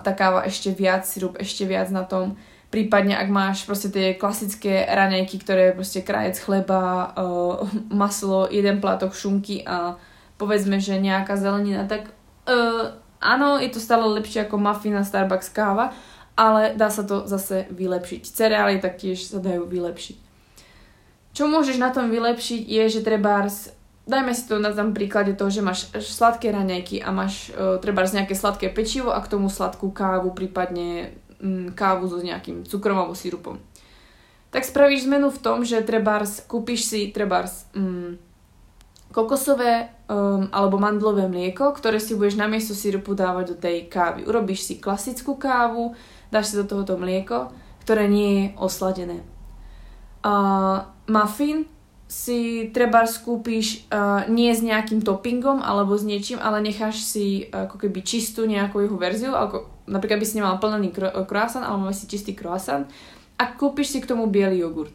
tá 0.04 0.12
káva 0.12 0.44
ešte 0.44 0.76
viac, 0.76 1.08
sirup 1.08 1.40
ešte 1.40 1.64
viac 1.64 1.88
na 1.88 2.04
tom. 2.04 2.36
Prípadne, 2.68 3.16
ak 3.16 3.30
máš 3.32 3.64
proste 3.64 3.88
tie 3.88 4.18
klasické 4.18 4.84
raňajky, 4.84 5.40
ktoré 5.40 5.72
je 5.72 5.78
proste 5.78 6.00
krajec 6.04 6.36
chleba, 6.40 7.16
uh, 7.16 7.64
maslo, 7.88 8.52
jeden 8.52 8.84
plátok 8.84 9.16
šunky 9.16 9.64
a 9.64 9.96
povedzme, 10.36 10.84
že 10.84 11.00
nejaká 11.00 11.40
zelenina, 11.40 11.88
tak 11.88 12.12
uh, 12.50 12.98
áno, 13.24 13.62
je 13.62 13.70
to 13.72 13.80
stále 13.80 14.04
lepšie 14.20 14.50
ako 14.50 14.60
muffin 14.60 14.98
a 14.98 15.06
Starbucks 15.06 15.54
káva, 15.54 15.96
ale 16.36 16.74
dá 16.76 16.90
sa 16.90 17.04
to 17.04 17.28
zase 17.28 17.68
vylepšiť. 17.72 18.22
Cereály 18.26 18.80
taktiež 18.80 19.22
sa 19.28 19.44
dajú 19.44 19.68
vylepšiť. 19.68 20.18
Čo 21.32 21.48
môžeš 21.48 21.80
na 21.80 21.96
tom 21.96 22.12
vylepšiť 22.12 22.68
je, 22.68 22.84
že 22.92 23.02
trebárs, 23.08 23.72
dajme 24.04 24.36
si 24.36 24.44
to 24.48 24.60
na 24.60 24.76
tom 24.76 24.92
príklade 24.92 25.32
toho, 25.36 25.48
že 25.48 25.64
máš 25.64 25.88
sladké 25.96 26.52
raňajky 26.52 27.00
a 27.00 27.10
máš 27.16 27.56
uh, 27.56 27.80
trebárs 27.80 28.12
nejaké 28.12 28.36
sladké 28.36 28.68
pečivo 28.68 29.16
a 29.16 29.24
k 29.24 29.32
tomu 29.32 29.48
sladkú 29.48 29.96
kávu, 29.96 30.36
prípadne 30.36 31.16
mm, 31.40 31.72
kávu 31.72 32.12
so 32.12 32.20
nejakým 32.20 32.68
cukrom 32.68 33.00
alebo 33.00 33.16
sírupom. 33.16 33.64
Tak 34.52 34.68
spravíš 34.68 35.08
zmenu 35.08 35.32
v 35.32 35.40
tom, 35.40 35.64
že 35.64 35.80
trebárs, 35.80 36.44
kúpiš 36.44 36.84
si 36.92 37.08
trebárs 37.16 37.64
mm, 37.72 38.20
kokosové 39.16 39.88
um, 40.12 40.52
alebo 40.52 40.76
mandlové 40.76 41.32
mlieko, 41.32 41.72
ktoré 41.72 42.04
si 42.04 42.16
budeš 42.20 42.36
namiesto 42.36 42.76
sírupu 42.76 43.16
dávať 43.16 43.56
do 43.56 43.58
tej 43.60 43.88
kávy. 43.88 44.28
Urobíš 44.28 44.68
si 44.68 44.74
klasickú 44.84 45.40
kávu, 45.40 45.96
dáš 46.32 46.52
si 46.52 46.56
do 46.58 46.66
tohoto 46.66 46.96
mlieko, 46.96 47.52
ktoré 47.84 48.08
nie 48.08 48.30
je 48.32 48.46
osladené. 48.58 49.20
Uh, 50.22 50.88
muffin 51.10 51.68
si 52.12 52.70
treba 52.76 53.08
skúpiš 53.08 53.88
uh, 53.88 54.28
nie 54.28 54.52
s 54.52 54.60
nejakým 54.60 55.00
toppingom 55.02 55.64
alebo 55.64 55.96
s 55.96 56.04
niečím, 56.04 56.40
ale 56.44 56.64
necháš 56.64 57.04
si 57.04 57.48
uh, 57.48 57.68
ako 57.68 57.88
keby 57.88 58.00
čistú 58.04 58.44
nejakú 58.48 58.84
jeho 58.84 58.98
verziu, 59.00 59.32
ako 59.36 59.68
napríklad 59.88 60.20
by 60.20 60.28
si 60.28 60.38
nemal 60.40 60.60
plnený 60.60 60.92
croissant, 61.28 61.64
alebo 61.64 61.88
máš 61.88 62.04
si 62.04 62.12
čistý 62.12 62.32
croissant 62.36 62.88
a 63.40 63.44
kúpiš 63.52 63.96
si 63.96 64.00
k 64.00 64.10
tomu 64.12 64.28
biely 64.28 64.60
jogurt. 64.60 64.94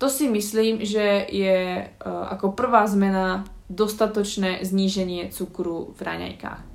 To 0.00 0.08
si 0.08 0.32
myslím, 0.32 0.80
že 0.80 1.28
je 1.28 1.84
uh, 1.84 2.24
ako 2.32 2.56
prvá 2.56 2.88
zmena 2.88 3.44
dostatočné 3.70 4.64
zníženie 4.64 5.30
cukru 5.30 5.92
v 5.94 6.00
raňajkách. 6.02 6.69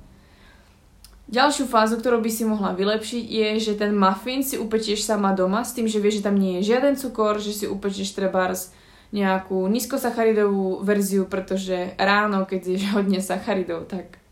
Ďalšiu 1.26 1.66
fázu, 1.66 1.98
ktorú 1.98 2.22
by 2.22 2.30
si 2.30 2.46
mohla 2.46 2.70
vylepšiť, 2.70 3.24
je, 3.26 3.48
že 3.58 3.72
ten 3.74 3.90
muffin 3.90 4.46
si 4.46 4.62
upečieš 4.62 5.02
sama 5.02 5.34
doma 5.34 5.66
s 5.66 5.74
tým, 5.74 5.90
že 5.90 5.98
vieš, 5.98 6.22
že 6.22 6.30
tam 6.30 6.38
nie 6.38 6.62
je 6.62 6.70
žiaden 6.70 6.94
cukor, 6.94 7.42
že 7.42 7.50
si 7.50 7.66
upečieš 7.66 8.14
trebárs 8.14 8.70
nejakú 9.10 9.66
nízkosacharidovú 9.66 10.86
verziu, 10.86 11.26
pretože 11.26 11.98
ráno, 11.98 12.46
keď 12.46 12.78
ješ 12.78 12.82
hodne 12.94 13.18
sacharidov, 13.18 13.90
tak 13.90 14.22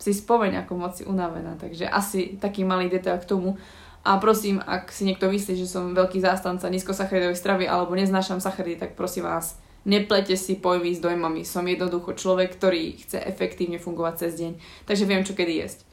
si 0.00 0.16
spomeň, 0.16 0.64
ako 0.64 0.72
moc 0.80 0.96
si 0.96 1.04
unavená. 1.04 1.60
Takže 1.60 1.84
asi 1.84 2.40
taký 2.40 2.64
malý 2.64 2.88
detail 2.88 3.20
k 3.20 3.28
tomu. 3.28 3.60
A 4.00 4.16
prosím, 4.16 4.64
ak 4.64 4.88
si 4.88 5.04
niekto 5.04 5.28
myslí, 5.28 5.60
že 5.60 5.68
som 5.68 5.92
veľký 5.92 6.24
zástanca 6.24 6.72
nízkosacharidovej 6.72 7.36
stravy 7.36 7.68
alebo 7.68 7.92
neznášam 7.92 8.40
sacharidy, 8.40 8.80
tak 8.80 8.96
prosím 8.96 9.28
vás, 9.28 9.60
neplete 9.84 10.38
si 10.40 10.56
pojmy 10.56 10.96
s 10.96 11.04
dojmami. 11.04 11.44
Som 11.44 11.68
jednoducho 11.68 12.16
človek, 12.16 12.56
ktorý 12.56 12.96
chce 12.96 13.20
efektívne 13.20 13.76
fungovať 13.76 14.14
cez 14.24 14.32
deň. 14.40 14.52
Takže 14.88 15.04
viem, 15.04 15.26
čo 15.26 15.36
kedy 15.36 15.52
jesť. 15.60 15.87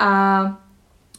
A 0.00 0.10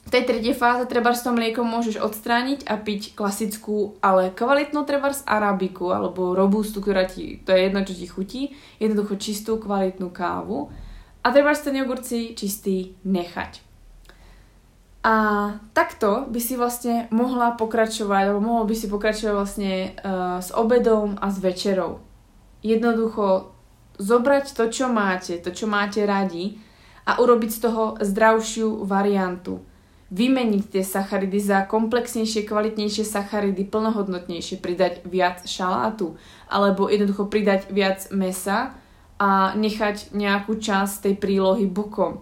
v 0.01 0.09
tej 0.09 0.25
tretej 0.25 0.57
fáze 0.57 0.89
s 1.13 1.21
tom 1.21 1.37
mliekom 1.37 1.61
môžeš 1.61 2.01
odstrániť 2.01 2.65
a 2.65 2.81
piť 2.81 3.13
klasickú, 3.13 4.01
ale 4.01 4.33
kvalitnú 4.33 4.81
z 5.13 5.21
arabiku 5.29 5.93
alebo 5.93 6.33
robustu, 6.33 6.81
ktorá 6.81 7.05
ti, 7.05 7.37
to 7.45 7.53
je 7.53 7.69
jedno, 7.69 7.85
čo 7.85 7.93
ti 7.93 8.07
chutí, 8.09 8.41
jednoducho 8.81 9.21
čistú, 9.21 9.61
kvalitnú 9.61 10.09
kávu. 10.09 10.73
A 11.21 11.29
treba 11.29 11.53
ten 11.53 11.77
jogurt 11.77 12.01
si 12.01 12.33
čistý 12.33 12.97
nechať. 13.05 13.61
A 15.05 15.13
takto 15.73 16.29
by 16.29 16.39
si 16.41 16.57
vlastne 16.57 17.05
mohla 17.13 17.53
pokračovať, 17.53 18.21
alebo 18.25 18.41
mohol 18.41 18.65
by 18.65 18.75
si 18.77 18.89
pokračovať 18.89 19.33
vlastne 19.33 19.73
uh, 20.01 20.41
s 20.41 20.49
obedom 20.53 21.17
a 21.21 21.29
s 21.29 21.37
večerou. 21.37 22.01
Jednoducho 22.65 23.53
zobrať 24.01 24.57
to, 24.57 24.69
čo 24.69 24.89
máte, 24.89 25.37
to, 25.41 25.53
čo 25.53 25.69
máte 25.69 26.05
radi 26.05 26.57
a 27.05 27.17
urobiť 27.17 27.51
z 27.51 27.59
toho 27.59 27.83
zdravšiu 27.97 28.85
variantu. 28.85 29.61
Vymeniť 30.11 30.75
tie 30.75 30.83
sacharidy 30.83 31.39
za 31.39 31.63
komplexnejšie, 31.71 32.43
kvalitnejšie 32.43 33.07
sacharidy, 33.07 33.63
plnohodnotnejšie, 33.63 34.59
pridať 34.59 35.07
viac 35.07 35.47
šalátu 35.47 36.19
alebo 36.51 36.91
jednoducho 36.91 37.31
pridať 37.31 37.71
viac 37.71 38.11
mesa 38.11 38.75
a 39.15 39.55
nechať 39.55 40.11
nejakú 40.11 40.59
časť 40.59 41.07
tej 41.07 41.15
prílohy 41.15 41.63
bokom. 41.71 42.19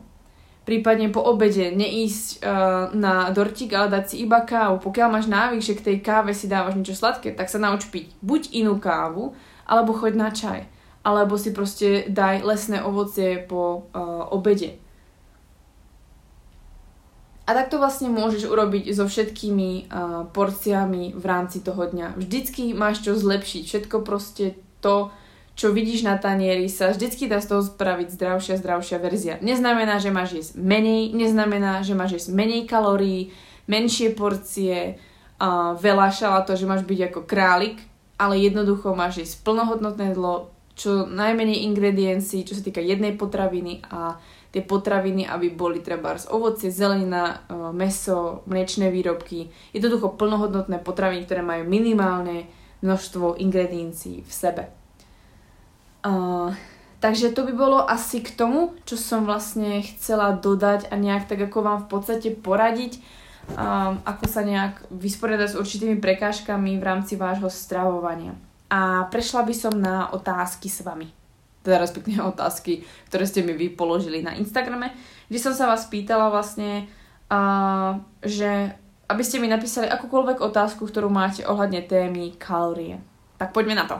Prípadne 0.69 1.09
po 1.09 1.25
obede 1.25 1.73
neísť 1.73 2.45
uh, 2.45 2.93
na 2.93 3.33
dortík, 3.33 3.73
ale 3.73 3.89
dať 3.89 4.13
si 4.13 4.15
iba 4.21 4.45
kávu. 4.45 4.77
Pokiaľ 4.85 5.07
máš 5.09 5.25
návyk, 5.25 5.65
že 5.65 5.73
k 5.73 5.85
tej 5.89 5.97
káve 6.05 6.29
si 6.37 6.45
dávaš 6.45 6.77
niečo 6.77 6.93
sladké, 6.93 7.33
tak 7.33 7.49
sa 7.49 7.57
nauč 7.57 7.89
piť 7.89 8.13
buď 8.21 8.53
inú 8.53 8.77
kávu, 8.77 9.33
alebo 9.65 9.97
choď 9.97 10.13
na 10.13 10.29
čaj 10.29 10.69
alebo 11.03 11.39
si 11.39 11.55
proste 11.55 12.05
daj 12.11 12.43
lesné 12.43 12.83
ovocie 12.83 13.39
po 13.39 13.87
uh, 13.95 14.27
obede. 14.29 14.75
A 17.49 17.57
takto 17.57 17.81
vlastne 17.81 18.13
môžeš 18.13 18.45
urobiť 18.45 18.93
so 18.93 19.09
všetkými 19.09 19.89
uh, 19.89 20.29
porciami 20.29 21.17
v 21.17 21.25
rámci 21.25 21.65
toho 21.65 21.81
dňa. 21.89 22.13
Vždycky 22.13 22.77
máš 22.77 23.01
čo 23.01 23.17
zlepšiť. 23.17 23.63
Všetko 23.65 24.05
proste 24.05 24.53
to, 24.85 25.09
čo 25.57 25.73
vidíš 25.73 26.05
na 26.05 26.21
tanieri, 26.21 26.69
sa 26.69 26.93
vždycky 26.93 27.25
dá 27.25 27.41
z 27.41 27.49
toho 27.49 27.65
spraviť 27.65 28.13
zdravšia, 28.13 28.61
zdravšia 28.61 28.97
verzia. 29.01 29.35
Neznamená, 29.41 29.97
že 29.97 30.13
máš 30.13 30.29
jesť 30.37 30.61
menej, 30.61 31.09
neznamená, 31.17 31.81
že 31.81 31.97
máš 31.97 32.21
jesť 32.21 32.37
menej 32.37 32.69
kalórií, 32.69 33.33
menšie 33.65 34.13
porcie, 34.13 35.01
uh, 35.41 35.73
veľa 35.73 36.13
šala, 36.13 36.45
to, 36.45 36.53
že 36.53 36.69
máš 36.69 36.85
byť 36.85 36.99
ako 37.09 37.25
králik, 37.25 37.81
ale 38.21 38.37
jednoducho 38.37 38.93
máš 38.93 39.25
jesť 39.25 39.41
plnohodnotné 39.41 40.13
jedlo, 40.13 40.53
čo 40.79 41.03
najmenej 41.03 41.67
ingrediencií, 41.67 42.47
čo 42.47 42.55
sa 42.55 42.63
týka 42.63 42.79
jednej 42.79 43.11
potraviny 43.11 43.83
a 43.91 44.15
tie 44.55 44.63
potraviny, 44.63 45.27
aby 45.27 45.51
boli 45.51 45.83
treba 45.83 46.15
z 46.15 46.31
ovocie, 46.31 46.71
zelenina, 46.71 47.43
e, 47.51 47.59
meso, 47.75 48.47
mliečne 48.47 48.87
výrobky. 48.87 49.51
Jednoducho 49.75 50.15
plnohodnotné 50.15 50.79
potraviny, 50.79 51.27
ktoré 51.27 51.43
majú 51.43 51.67
minimálne 51.67 52.47
množstvo 52.79 53.35
ingrediencií 53.43 54.23
v 54.23 54.31
sebe. 54.31 54.63
Uh, 55.99 56.55
takže 57.03 57.35
to 57.35 57.43
by 57.43 57.51
bolo 57.51 57.83
asi 57.83 58.23
k 58.23 58.31
tomu, 58.31 58.71
čo 58.87 58.95
som 58.95 59.27
vlastne 59.27 59.83
chcela 59.83 60.31
dodať 60.31 60.87
a 60.87 60.95
nejak 60.95 61.27
tak 61.27 61.43
ako 61.43 61.59
vám 61.59 61.79
v 61.83 61.89
podstate 61.91 62.31
poradiť, 62.31 63.03
um, 63.51 63.99
ako 64.07 64.23
sa 64.31 64.47
nejak 64.47 64.87
vysporiadať 64.95 65.51
s 65.51 65.59
určitými 65.59 65.99
prekážkami 65.99 66.79
v 66.79 66.87
rámci 66.87 67.19
vášho 67.19 67.51
stravovania 67.51 68.39
a 68.69 69.09
prešla 69.09 69.41
by 69.43 69.53
som 69.53 69.73
na 69.75 70.13
otázky 70.13 70.69
s 70.69 70.85
vami. 70.85 71.09
Teda 71.65 71.81
respektíve 71.81 72.21
otázky, 72.33 72.85
ktoré 73.09 73.25
ste 73.25 73.41
mi 73.41 73.57
vy 73.57 73.73
položili 73.73 74.21
na 74.21 74.37
Instagrame, 74.37 74.93
kde 75.27 75.39
som 75.41 75.53
sa 75.53 75.65
vás 75.65 75.89
pýtala 75.89 76.29
vlastne, 76.29 76.85
uh, 77.33 77.97
že 78.21 78.77
aby 79.09 79.23
ste 79.25 79.41
mi 79.41 79.49
napísali 79.49 79.89
akúkoľvek 79.89 80.37
otázku, 80.37 80.85
ktorú 80.85 81.09
máte 81.09 81.41
ohľadne 81.41 81.81
témy 81.81 82.37
kalórie. 82.37 83.01
Tak 83.41 83.57
poďme 83.57 83.73
na 83.73 83.89
to. 83.89 83.97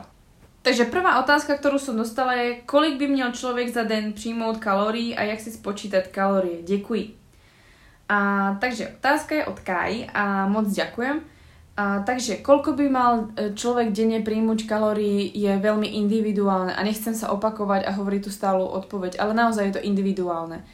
takže 0.62 0.92
prvá 0.92 1.18
otázka, 1.24 1.56
ktorú 1.56 1.80
som 1.80 1.96
dostala 1.96 2.36
je, 2.36 2.60
kolik 2.68 3.00
by 3.00 3.08
měl 3.08 3.32
člověk 3.32 3.68
za 3.68 3.82
den 3.82 4.12
přijmout 4.12 4.60
kalórií 4.60 5.16
a 5.16 5.22
jak 5.22 5.40
si 5.40 5.50
spočítať 5.50 6.08
kalórie. 6.12 6.62
Děkuji. 6.62 7.16
A, 8.08 8.18
takže 8.60 8.88
otázka 8.98 9.34
je 9.34 9.44
od 9.46 9.60
Kai 9.60 10.06
a 10.14 10.46
moc 10.46 10.66
ďakujem. 10.68 11.20
A, 11.78 12.02
takže 12.02 12.42
koľko 12.42 12.74
by 12.74 12.86
mal 12.90 13.12
e, 13.34 13.54
človek 13.54 13.94
denne 13.94 14.20
príjmuť 14.20 14.66
kalórií 14.66 15.30
je 15.30 15.52
veľmi 15.54 15.86
individuálne 16.02 16.74
a 16.74 16.80
nechcem 16.82 17.14
sa 17.14 17.30
opakovať 17.30 17.86
a 17.86 17.94
hovoriť 17.94 18.20
tú 18.26 18.30
stálu 18.34 18.66
odpoveď, 18.66 19.22
ale 19.22 19.32
naozaj 19.32 19.70
je 19.70 19.74
to 19.78 19.86
individuálne. 19.86 20.66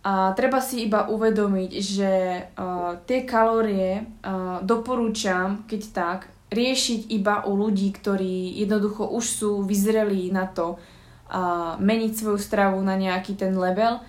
A 0.00 0.32
treba 0.32 0.64
si 0.64 0.88
iba 0.88 1.12
uvedomiť, 1.12 1.70
že 1.76 2.12
uh, 2.56 2.96
tie 3.04 3.28
kalórie 3.28 4.00
uh, 4.00 4.64
doporúčam, 4.64 5.68
keď 5.68 5.82
tak, 5.92 6.20
riešiť 6.48 7.12
iba 7.12 7.44
u 7.44 7.52
ľudí, 7.52 7.92
ktorí 7.92 8.58
jednoducho 8.64 9.12
už 9.12 9.24
sú 9.28 9.50
vyzrelí 9.60 10.32
na 10.32 10.48
to 10.48 10.80
uh, 10.80 11.76
meniť 11.78 12.12
svoju 12.16 12.40
stravu 12.40 12.80
na 12.80 12.96
nejaký 12.96 13.36
ten 13.36 13.52
level. 13.52 14.00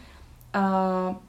Uh, 0.55 1.19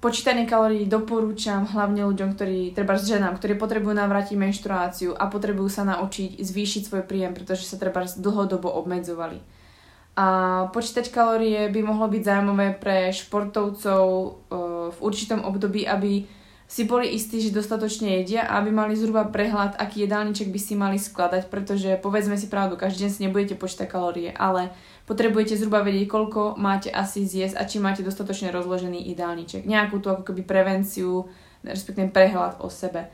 počítanie 0.00 0.48
kalórií 0.48 0.88
doporúčam 0.88 1.68
hlavne 1.68 2.08
ľuďom, 2.08 2.32
ktorí, 2.32 2.72
treba 2.72 2.96
ženám, 2.96 3.36
ktorí 3.36 3.60
potrebujú 3.60 3.92
navrátiť 3.92 4.36
menštruáciu 4.40 5.12
a 5.12 5.28
potrebujú 5.28 5.68
sa 5.68 5.84
naučiť 5.84 6.40
zvýšiť 6.40 6.82
svoj 6.88 7.04
príjem, 7.04 7.36
pretože 7.36 7.68
sa 7.68 7.76
treba 7.76 8.08
dlhodobo 8.08 8.72
obmedzovali. 8.80 9.38
A 10.16 10.26
počítať 10.72 11.12
kalórie 11.12 11.68
by 11.70 11.80
mohlo 11.84 12.10
byť 12.10 12.22
zaujímavé 12.24 12.76
pre 12.80 13.14
športovcov 13.14 14.04
uh, 14.10 14.28
v 14.90 14.98
určitom 14.98 15.44
období, 15.46 15.86
aby 15.86 16.26
si 16.70 16.86
boli 16.86 17.10
istí, 17.14 17.42
že 17.42 17.54
dostatočne 17.54 18.22
jedia 18.22 18.46
a 18.46 18.62
aby 18.62 18.70
mali 18.70 18.94
zhruba 18.94 19.26
prehľad, 19.26 19.74
aký 19.74 20.06
jedálniček 20.06 20.54
by 20.54 20.60
si 20.60 20.74
mali 20.78 20.98
skladať, 21.02 21.50
pretože 21.50 21.98
povedzme 21.98 22.38
si 22.38 22.46
pravdu, 22.46 22.78
každý 22.78 23.06
deň 23.06 23.10
si 23.10 23.24
nebudete 23.26 23.54
počítať 23.58 23.90
kalórie, 23.90 24.30
ale 24.30 24.70
potrebujete 25.10 25.58
zhruba 25.58 25.82
vedieť, 25.82 26.06
koľko 26.06 26.54
máte 26.54 26.86
asi 26.86 27.26
zjesť 27.26 27.58
a 27.58 27.66
či 27.66 27.82
máte 27.82 28.06
dostatočne 28.06 28.54
rozložený 28.54 29.10
jedálniček. 29.10 29.66
Nejakú 29.66 29.98
tú 29.98 30.14
ako 30.14 30.22
keby 30.30 30.46
prevenciu, 30.46 31.26
respektíve 31.66 32.14
prehľad 32.14 32.62
o 32.62 32.70
sebe. 32.70 33.10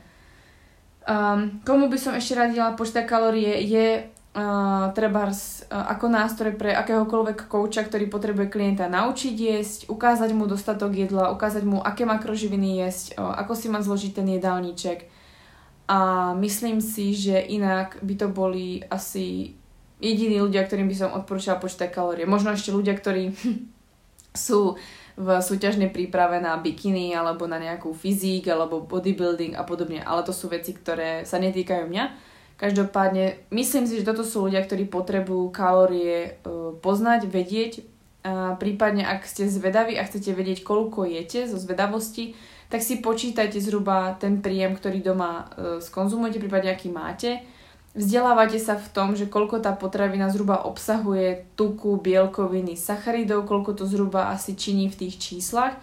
Um, 1.09 1.57
komu 1.65 1.89
by 1.89 1.97
som 1.97 2.13
ešte 2.13 2.37
radila 2.37 2.77
počítať 2.77 3.09
kalórie 3.09 3.65
je 3.65 4.05
uh, 4.05 4.91
trebárs 4.93 5.65
uh, 5.65 5.89
ako 5.97 6.05
nástroj 6.05 6.53
pre 6.53 6.75
akéhokoľvek 6.77 7.49
kouča, 7.49 7.81
ktorý 7.89 8.05
potrebuje 8.11 8.53
klienta 8.53 8.85
naučiť 8.85 9.33
jesť, 9.33 9.79
ukázať 9.89 10.37
mu 10.37 10.45
dostatok 10.45 10.93
jedla, 10.93 11.33
ukázať 11.33 11.65
mu, 11.65 11.81
aké 11.81 12.05
makroživiny 12.05 12.85
jesť, 12.85 13.17
uh, 13.17 13.33
ako 13.41 13.57
si 13.57 13.73
má 13.73 13.81
zložiť 13.81 14.21
ten 14.21 14.27
jedálniček. 14.37 15.09
A 15.87 16.35
myslím 16.37 16.77
si, 16.83 17.17
že 17.17 17.39
inak 17.39 17.97
by 18.03 18.13
to 18.19 18.27
boli 18.29 18.83
asi 18.91 19.56
jediní 19.97 20.41
ľudia, 20.41 20.65
ktorým 20.65 20.89
by 20.89 20.95
som 20.95 21.15
odporúčala 21.15 21.61
počítať 21.61 21.89
kalórie. 21.89 22.29
Možno 22.29 22.53
ešte 22.53 22.73
ľudia, 22.73 22.93
ktorí 22.93 23.33
sú 24.47 24.77
v 25.17 25.27
súťažnej 25.41 25.89
príprave 25.89 26.37
na 26.37 26.53
bikiny 26.61 27.17
alebo 27.17 27.49
na 27.49 27.57
nejakú 27.57 27.89
fyzík 27.89 28.53
alebo 28.53 28.85
bodybuilding 28.85 29.57
a 29.57 29.65
podobne, 29.65 30.05
ale 30.05 30.21
to 30.21 30.29
sú 30.29 30.45
veci, 30.45 30.77
ktoré 30.77 31.25
sa 31.25 31.41
netýkajú 31.41 31.89
mňa 31.89 32.05
Každopádne, 32.57 33.37
myslím 33.53 33.85
si, 33.85 34.01
že 34.01 34.07
toto 34.09 34.25
sú 34.25 34.49
ľudia, 34.49 34.65
ktorí 34.65 34.89
potrebujú 34.89 35.53
kalórie 35.53 36.41
uh, 36.41 36.73
poznať, 36.81 37.29
vedieť. 37.29 37.85
A 38.25 38.57
prípadne, 38.57 39.05
ak 39.05 39.29
ste 39.29 39.45
zvedaví 39.45 39.93
a 39.93 40.03
chcete 40.03 40.33
vedieť, 40.33 40.65
koľko 40.65 41.05
jete 41.05 41.45
zo 41.45 41.61
zvedavosti, 41.61 42.33
tak 42.67 42.81
si 42.81 42.97
počítajte 42.99 43.61
zhruba 43.61 44.17
ten 44.17 44.41
príjem, 44.41 44.73
ktorý 44.73 45.05
doma 45.05 45.45
uh, 45.53 45.77
skonzumujete, 45.77 46.41
prípadne 46.41 46.73
aký 46.73 46.89
máte. 46.89 47.45
Vzdelávate 47.97 48.61
sa 48.61 48.77
v 48.77 48.87
tom, 48.93 49.17
že 49.17 49.25
koľko 49.25 49.57
tá 49.57 49.73
potravina 49.73 50.29
zhruba 50.29 50.61
obsahuje 50.69 51.49
tuku, 51.57 51.97
bielkoviny, 51.97 52.77
sacharidov, 52.77 53.49
koľko 53.49 53.73
to 53.73 53.89
zhruba 53.89 54.29
asi 54.29 54.53
činí 54.53 54.85
v 54.85 55.01
tých 55.01 55.17
číslach, 55.17 55.73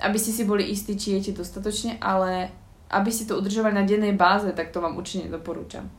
aby 0.00 0.16
ste 0.16 0.32
si 0.32 0.48
boli 0.48 0.64
istí, 0.64 0.96
či 0.96 1.20
jete 1.20 1.36
dostatočne, 1.36 2.00
ale 2.00 2.48
aby 2.88 3.12
ste 3.12 3.28
to 3.28 3.36
udržovali 3.36 3.76
na 3.76 3.84
dennej 3.84 4.16
báze, 4.16 4.48
tak 4.56 4.72
to 4.72 4.80
vám 4.80 4.96
určite 4.96 5.28
doporúčam. 5.28 5.92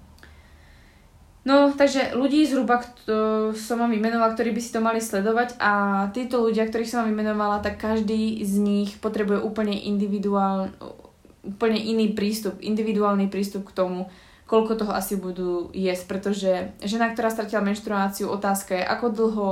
No, 1.46 1.70
takže 1.70 2.18
ľudí 2.18 2.50
zhruba, 2.50 2.82
kto 2.82 3.54
som 3.54 3.78
vám 3.78 3.94
vymenovala, 3.94 4.34
ktorí 4.34 4.50
by 4.52 4.62
si 4.66 4.74
to 4.74 4.82
mali 4.82 4.98
sledovať 4.98 5.56
a 5.62 5.72
títo 6.12 6.42
ľudia, 6.44 6.66
ktorých 6.66 6.90
som 6.90 7.06
vám 7.06 7.14
vymenovala, 7.14 7.62
tak 7.62 7.78
každý 7.78 8.42
z 8.42 8.58
nich 8.58 8.98
potrebuje 8.98 9.46
úplne 9.46 9.78
individuál, 9.78 10.74
úplne 11.46 11.78
iný 11.78 12.12
prístup, 12.18 12.58
individuálny 12.58 13.30
prístup 13.30 13.70
k 13.70 13.76
tomu, 13.78 14.10
koľko 14.50 14.82
toho 14.82 14.92
asi 14.98 15.14
budú 15.14 15.70
jesť, 15.78 16.10
pretože 16.10 16.74
žena, 16.82 17.14
ktorá 17.14 17.30
stratila 17.30 17.62
menštruáciu, 17.62 18.34
otázka 18.34 18.74
je, 18.74 18.82
ako 18.82 19.06
dlho, 19.14 19.48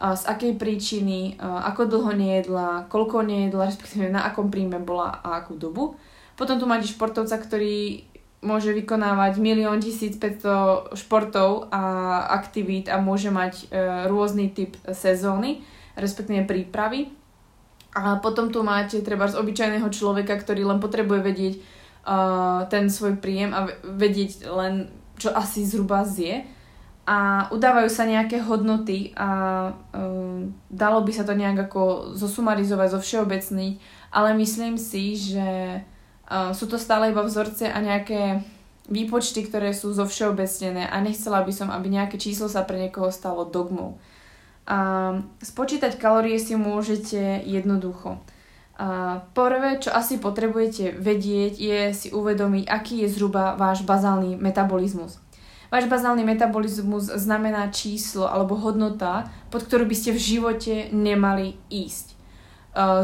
z 0.00 0.22
akej 0.26 0.56
príčiny, 0.56 1.36
ako 1.38 1.86
dlho 1.86 2.12
nejedla, 2.16 2.88
koľko 2.88 3.20
nejedla, 3.20 3.68
respektíve 3.68 4.08
na 4.08 4.26
akom 4.26 4.48
príjme 4.48 4.80
bola 4.80 5.20
a 5.20 5.44
akú 5.44 5.60
dobu. 5.60 5.94
Potom 6.40 6.56
tu 6.56 6.64
máte 6.64 6.88
športovca, 6.88 7.36
ktorý 7.36 8.08
môže 8.40 8.72
vykonávať 8.72 9.36
milión 9.36 9.76
1500 9.84 10.96
športov 10.96 11.68
a 11.68 11.82
aktivít 12.32 12.88
a 12.88 12.96
môže 12.96 13.28
mať 13.28 13.68
e, 13.68 13.76
rôzny 14.08 14.48
typ 14.56 14.80
sezóny, 14.88 15.60
respektíve 16.00 16.48
prípravy. 16.48 17.12
A 17.92 18.16
potom 18.24 18.48
tu 18.48 18.64
máte 18.64 19.04
treba 19.04 19.28
z 19.28 19.36
obyčajného 19.36 19.92
človeka, 19.92 20.40
ktorý 20.40 20.64
len 20.64 20.80
potrebuje 20.80 21.20
vedieť 21.20 21.54
uh, 22.06 22.66
ten 22.68 22.88
svoj 22.90 23.18
príjem 23.18 23.52
a 23.52 23.68
vedieť 23.82 24.46
len, 24.48 24.92
čo 25.20 25.32
asi 25.32 25.64
zhruba 25.64 26.04
zje. 26.04 26.44
A 27.08 27.48
udávajú 27.50 27.90
sa 27.90 28.06
nejaké 28.06 28.38
hodnoty 28.44 29.16
a 29.18 29.28
uh, 29.72 30.46
dalo 30.70 30.98
by 31.02 31.12
sa 31.12 31.26
to 31.26 31.34
nejak 31.34 31.70
ako 31.70 32.14
zosumarizovať, 32.14 32.88
zo 32.94 33.00
všeobecný, 33.02 33.80
ale 34.14 34.36
myslím 34.38 34.78
si, 34.78 35.18
že 35.18 35.80
Uh, 36.30 36.54
sú 36.54 36.70
to 36.70 36.78
stále 36.78 37.10
iba 37.10 37.26
vzorce 37.26 37.66
a 37.66 37.74
nejaké 37.82 38.46
výpočty, 38.86 39.42
ktoré 39.42 39.74
sú 39.74 39.90
zo 39.90 40.06
všeobecnené 40.06 40.86
a 40.86 41.02
nechcela 41.02 41.42
by 41.42 41.50
som, 41.50 41.74
aby 41.74 41.90
nejaké 41.90 42.22
číslo 42.22 42.46
sa 42.46 42.62
pre 42.62 42.78
niekoho 42.78 43.10
stalo 43.10 43.50
dogmou. 43.50 43.98
Uh, 44.62 45.26
spočítať 45.42 45.98
kalórie 45.98 46.38
si 46.38 46.54
môžete 46.54 47.42
jednoducho. 47.42 48.22
Prvé, 49.36 49.76
čo 49.76 49.92
asi 49.92 50.16
potrebujete 50.16 50.96
vedieť, 50.96 51.52
je 51.60 51.80
si 51.92 52.08
uvedomiť, 52.08 52.64
aký 52.64 53.04
je 53.04 53.12
zhruba 53.12 53.52
váš 53.60 53.84
bazálny 53.84 54.40
metabolizmus. 54.40 55.20
Váš 55.68 55.84
bazálny 55.86 56.24
metabolizmus 56.24 57.12
znamená 57.12 57.68
číslo 57.68 58.24
alebo 58.26 58.56
hodnota, 58.56 59.28
pod 59.52 59.68
ktorú 59.68 59.84
by 59.84 59.94
ste 59.94 60.10
v 60.16 60.24
živote 60.24 60.74
nemali 60.90 61.60
ísť. 61.68 62.16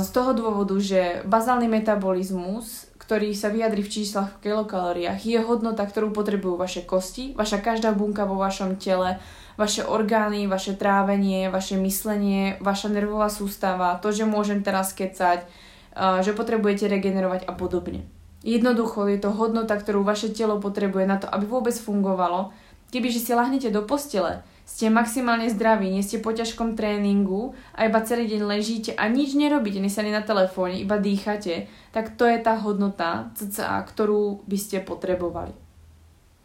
Z 0.01 0.09
toho 0.11 0.33
dôvodu, 0.33 0.75
že 0.81 1.23
bazálny 1.29 1.69
metabolizmus 1.69 2.87
ktorý 3.07 3.39
sa 3.39 3.55
vyjadri 3.55 3.87
v 3.87 3.93
číslach 4.03 4.35
v 4.35 4.51
kilokalóriách, 4.51 5.23
je 5.23 5.39
hodnota, 5.39 5.87
ktorú 5.87 6.11
potrebujú 6.11 6.59
vaše 6.59 6.83
kosti, 6.83 7.39
vaša 7.39 7.63
každá 7.63 7.95
bunka 7.95 8.27
vo 8.27 8.35
vašom 8.35 8.83
tele, 8.83 9.23
vaše 9.57 9.83
orgány, 9.85 10.45
vaše 10.47 10.77
trávenie, 10.77 11.49
vaše 11.49 11.81
myslenie, 11.81 12.61
vaša 12.61 12.93
nervová 12.93 13.33
sústava, 13.33 13.97
to, 14.01 14.13
že 14.13 14.29
môžem 14.29 14.61
teraz 14.61 14.93
kecať, 14.93 15.49
že 15.97 16.37
potrebujete 16.37 16.93
regenerovať 16.93 17.49
a 17.49 17.57
podobne. 17.57 18.05
Jednoducho 18.45 19.09
je 19.09 19.19
to 19.19 19.33
hodnota, 19.33 19.75
ktorú 19.75 20.05
vaše 20.05 20.31
telo 20.31 20.61
potrebuje 20.61 21.09
na 21.09 21.17
to, 21.17 21.27
aby 21.27 21.49
vôbec 21.49 21.73
fungovalo. 21.73 22.53
Kebyže 22.93 23.19
si 23.19 23.33
lahnete 23.35 23.75
do 23.75 23.83
postele, 23.83 24.47
ste 24.63 24.87
maximálne 24.93 25.51
zdraví, 25.51 25.91
nie 25.91 26.07
ste 26.07 26.23
po 26.23 26.31
ťažkom 26.31 26.79
tréningu 26.79 27.59
a 27.75 27.91
iba 27.91 27.99
celý 28.07 28.31
deň 28.31 28.43
ležíte 28.47 28.95
a 28.95 29.11
nič 29.11 29.35
nerobíte, 29.35 29.83
sa 29.91 30.07
ani 30.07 30.15
na 30.15 30.23
telefóne, 30.23 30.79
iba 30.79 30.95
dýchate, 30.95 31.67
tak 31.91 32.15
to 32.15 32.23
je 32.29 32.39
tá 32.39 32.55
hodnota 32.63 33.35
cca, 33.35 33.83
ktorú 33.83 34.47
by 34.47 34.59
ste 34.59 34.85
potrebovali. 34.87 35.51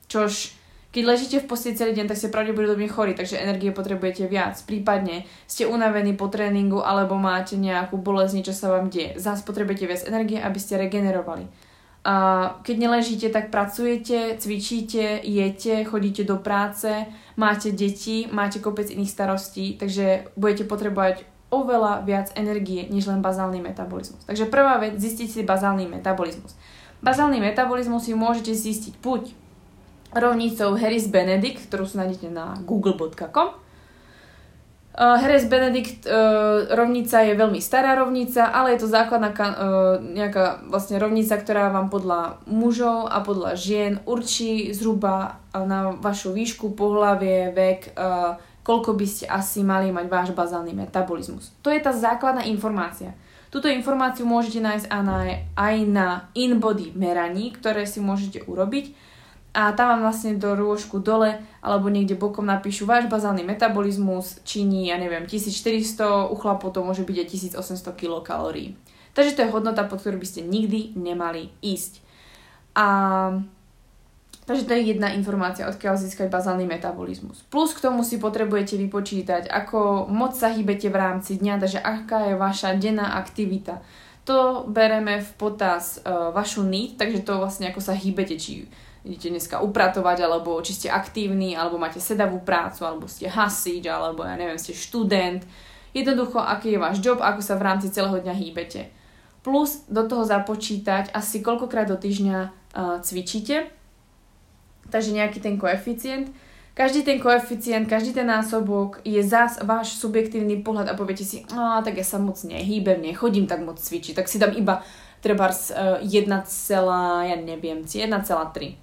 Čož 0.09 0.57
keď 0.91 1.03
ležíte 1.07 1.39
v 1.39 1.47
posteli 1.47 1.79
celý 1.79 1.95
deň, 1.95 2.11
tak 2.11 2.19
ste 2.19 2.27
pravdepodobne 2.27 2.91
chorí, 2.91 3.15
takže 3.15 3.39
energie 3.39 3.71
potrebujete 3.71 4.27
viac. 4.27 4.59
Prípadne 4.67 5.23
ste 5.47 5.63
unavení 5.63 6.11
po 6.19 6.27
tréningu 6.27 6.83
alebo 6.83 7.15
máte 7.15 7.55
nejakú 7.55 7.95
bolesť, 7.95 8.35
niečo 8.35 8.51
sa 8.51 8.75
vám 8.75 8.91
deje. 8.91 9.15
Zás 9.15 9.39
potrebujete 9.39 9.87
viac 9.87 10.03
energie, 10.03 10.43
aby 10.43 10.59
ste 10.59 10.75
regenerovali. 10.75 11.47
A 12.01 12.15
keď 12.67 12.75
neležíte, 12.91 13.31
tak 13.31 13.53
pracujete, 13.53 14.35
cvičíte, 14.35 15.21
jete, 15.23 15.85
chodíte 15.85 16.27
do 16.27 16.41
práce, 16.41 16.89
máte 17.37 17.71
deti, 17.71 18.27
máte 18.27 18.59
kopec 18.59 18.89
iných 18.89 19.13
starostí, 19.15 19.79
takže 19.79 20.33
budete 20.35 20.67
potrebovať 20.67 21.23
oveľa 21.53 22.01
viac 22.03 22.35
energie, 22.35 22.87
než 22.89 23.07
len 23.07 23.23
bazálny 23.23 23.63
metabolizmus. 23.63 24.27
Takže 24.27 24.49
prvá 24.49 24.81
vec, 24.81 24.97
zistiť 24.97 25.27
si 25.29 25.41
bazálny 25.47 25.87
metabolizmus. 25.87 26.57
Bazálny 26.99 27.39
metabolizmus 27.39 28.07
si 28.07 28.17
môžete 28.17 28.51
zistiť 28.55 28.97
buď 28.99 29.40
rovnicou 30.15 30.75
Harris 30.75 31.07
Benedict, 31.07 31.67
ktorú 31.67 31.87
si 31.87 31.95
nájdete 31.99 32.27
na 32.31 32.59
google.com, 32.63 33.61
Uh, 34.91 35.15
Heres 35.23 35.47
Benedict 35.47 36.03
uh, 36.03 36.67
rovnica 36.75 37.23
je 37.23 37.31
veľmi 37.31 37.63
stará 37.63 37.95
rovnica, 37.95 38.51
ale 38.51 38.75
je 38.75 38.83
to 38.83 38.91
základná 38.91 39.31
uh, 39.31 39.47
nejaká 40.03 40.67
vlastne 40.67 40.99
rovnica, 40.99 41.39
ktorá 41.39 41.71
vám 41.71 41.87
podľa 41.87 42.43
mužov 42.43 43.07
a 43.07 43.23
podľa 43.23 43.55
žien 43.55 44.03
určí 44.03 44.75
zhruba 44.75 45.39
na 45.55 45.95
vašu 45.95 46.35
výšku, 46.35 46.75
pohlavie, 46.75 47.55
vek, 47.55 47.95
koľko 48.67 48.91
by 48.95 49.07
ste 49.07 49.25
asi 49.31 49.63
mali 49.63 49.95
mať 49.95 50.07
váš 50.11 50.29
bazálny 50.35 50.75
metabolizmus. 50.75 51.55
To 51.63 51.71
je 51.71 51.79
tá 51.79 51.95
základná 51.95 52.43
informácia. 52.47 53.15
Túto 53.47 53.71
informáciu 53.71 54.27
môžete 54.27 54.63
nájsť 54.63 54.87
aj 55.55 55.75
na 55.87 56.31
in-body 56.35 56.95
meraní, 56.95 57.51
ktoré 57.51 57.83
si 57.83 58.03
môžete 58.03 58.43
urobiť 58.47 58.95
a 59.51 59.75
tam 59.75 59.91
vám 59.91 60.01
vlastne 60.07 60.39
do 60.39 60.55
rôžku 60.55 61.03
dole 61.03 61.43
alebo 61.59 61.91
niekde 61.91 62.15
bokom 62.15 62.47
napíšu 62.47 62.87
váš 62.87 63.11
bazálny 63.11 63.43
metabolizmus 63.43 64.39
činí, 64.47 64.87
ja 64.87 64.95
neviem, 64.95 65.27
1400, 65.27 66.31
u 66.31 66.35
chlapov 66.39 66.71
to 66.71 66.79
môže 66.79 67.03
byť 67.03 67.17
aj 67.19 67.27
1800 67.59 67.99
kilokalórií. 67.99 68.79
Takže 69.11 69.35
to 69.35 69.43
je 69.43 69.51
hodnota, 69.51 69.83
pod 69.83 69.99
ktorú 69.99 70.23
by 70.23 70.27
ste 70.27 70.47
nikdy 70.47 70.95
nemali 70.95 71.51
ísť. 71.59 71.99
A 72.79 72.87
Takže 74.41 74.67
to 74.67 74.73
je 74.73 74.97
jedna 74.97 75.13
informácia, 75.13 75.69
odkiaľ 75.69 76.01
získať 76.01 76.27
bazálny 76.27 76.65
metabolizmus. 76.65 77.45
Plus 77.47 77.71
k 77.77 77.87
tomu 77.87 78.01
si 78.01 78.17
potrebujete 78.17 78.73
vypočítať, 78.73 79.47
ako 79.47 80.09
moc 80.09 80.33
sa 80.33 80.49
hýbete 80.49 80.89
v 80.89 80.97
rámci 80.97 81.37
dňa, 81.37 81.61
takže 81.61 81.79
aká 81.79 82.33
je 82.33 82.35
vaša 82.35 82.75
denná 82.75 83.21
aktivita. 83.21 83.79
To 84.25 84.65
bereme 84.65 85.21
v 85.21 85.31
potaz 85.37 86.01
uh, 86.01 86.33
vašu 86.33 86.65
need, 86.65 86.97
takže 86.97 87.21
to 87.21 87.37
vlastne 87.37 87.69
ako 87.69 87.79
sa 87.79 87.93
hýbete, 87.93 88.35
či 88.41 88.65
idete 89.01 89.33
dneska 89.33 89.61
upratovať, 89.65 90.17
alebo 90.29 90.61
či 90.61 90.77
ste 90.77 90.87
aktívni, 90.93 91.57
alebo 91.57 91.81
máte 91.81 91.97
sedavú 91.97 92.41
prácu, 92.41 92.85
alebo 92.85 93.09
ste 93.09 93.25
hasič, 93.25 93.89
alebo 93.89 94.21
ja 94.21 94.37
neviem, 94.37 94.61
ste 94.61 94.77
študent. 94.77 95.41
Jednoducho, 95.91 96.39
aký 96.39 96.77
je 96.77 96.79
váš 96.79 96.97
job, 97.01 97.19
ako 97.19 97.41
sa 97.41 97.57
v 97.57 97.65
rámci 97.65 97.89
celého 97.89 98.21
dňa 98.21 98.33
hýbete. 98.37 98.93
Plus 99.41 99.83
do 99.89 100.05
toho 100.05 100.21
započítať 100.21 101.09
asi 101.17 101.41
koľkokrát 101.41 101.89
do 101.89 101.97
týždňa 101.97 102.37
uh, 102.45 103.01
cvičíte, 103.01 103.73
takže 104.93 105.17
nejaký 105.17 105.41
ten 105.41 105.57
koeficient. 105.57 106.29
Každý 106.71 107.03
ten 107.03 107.19
koeficient, 107.19 107.89
každý 107.89 108.15
ten 108.15 108.29
násobok 108.29 109.03
je 109.03 109.19
zás 109.19 109.59
váš 109.59 109.99
subjektívny 109.99 110.63
pohľad 110.63 110.87
a 110.87 110.95
poviete 110.95 111.27
si, 111.27 111.43
no 111.51 111.83
tak 111.83 111.99
ja 111.99 112.05
sa 112.05 112.15
moc 112.15 112.39
nehýbem, 112.47 113.01
nechodím 113.01 113.43
tak 113.43 113.59
moc 113.65 113.75
cvičiť, 113.75 114.15
tak 114.15 114.31
si 114.31 114.39
dám 114.39 114.55
iba 114.55 114.79
trebárs 115.19 115.73
uh, 115.73 115.99
1, 115.99 116.31
ja 117.27 117.35
neviem, 117.35 117.83
1,3 117.83 118.80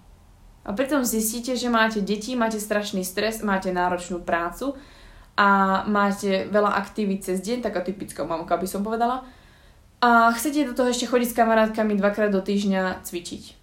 a 0.69 0.77
pritom 0.77 1.01
zistíte, 1.01 1.57
že 1.57 1.73
máte 1.73 2.05
deti, 2.05 2.37
máte 2.37 2.61
strašný 2.61 3.01
stres, 3.01 3.41
máte 3.41 3.73
náročnú 3.73 4.21
prácu 4.21 4.77
a 5.33 5.81
máte 5.89 6.45
veľa 6.53 6.77
aktivít 6.77 7.25
cez 7.25 7.41
deň, 7.41 7.65
taká 7.65 7.81
typická 7.81 8.29
mamka 8.29 8.53
by 8.61 8.69
som 8.69 8.85
povedala. 8.85 9.25
A 10.05 10.29
chcete 10.37 10.69
do 10.69 10.77
toho 10.77 10.93
ešte 10.93 11.09
chodiť 11.09 11.33
s 11.33 11.39
kamarátkami 11.41 11.97
dvakrát 11.97 12.29
do 12.29 12.45
týždňa 12.45 13.01
cvičiť. 13.01 13.57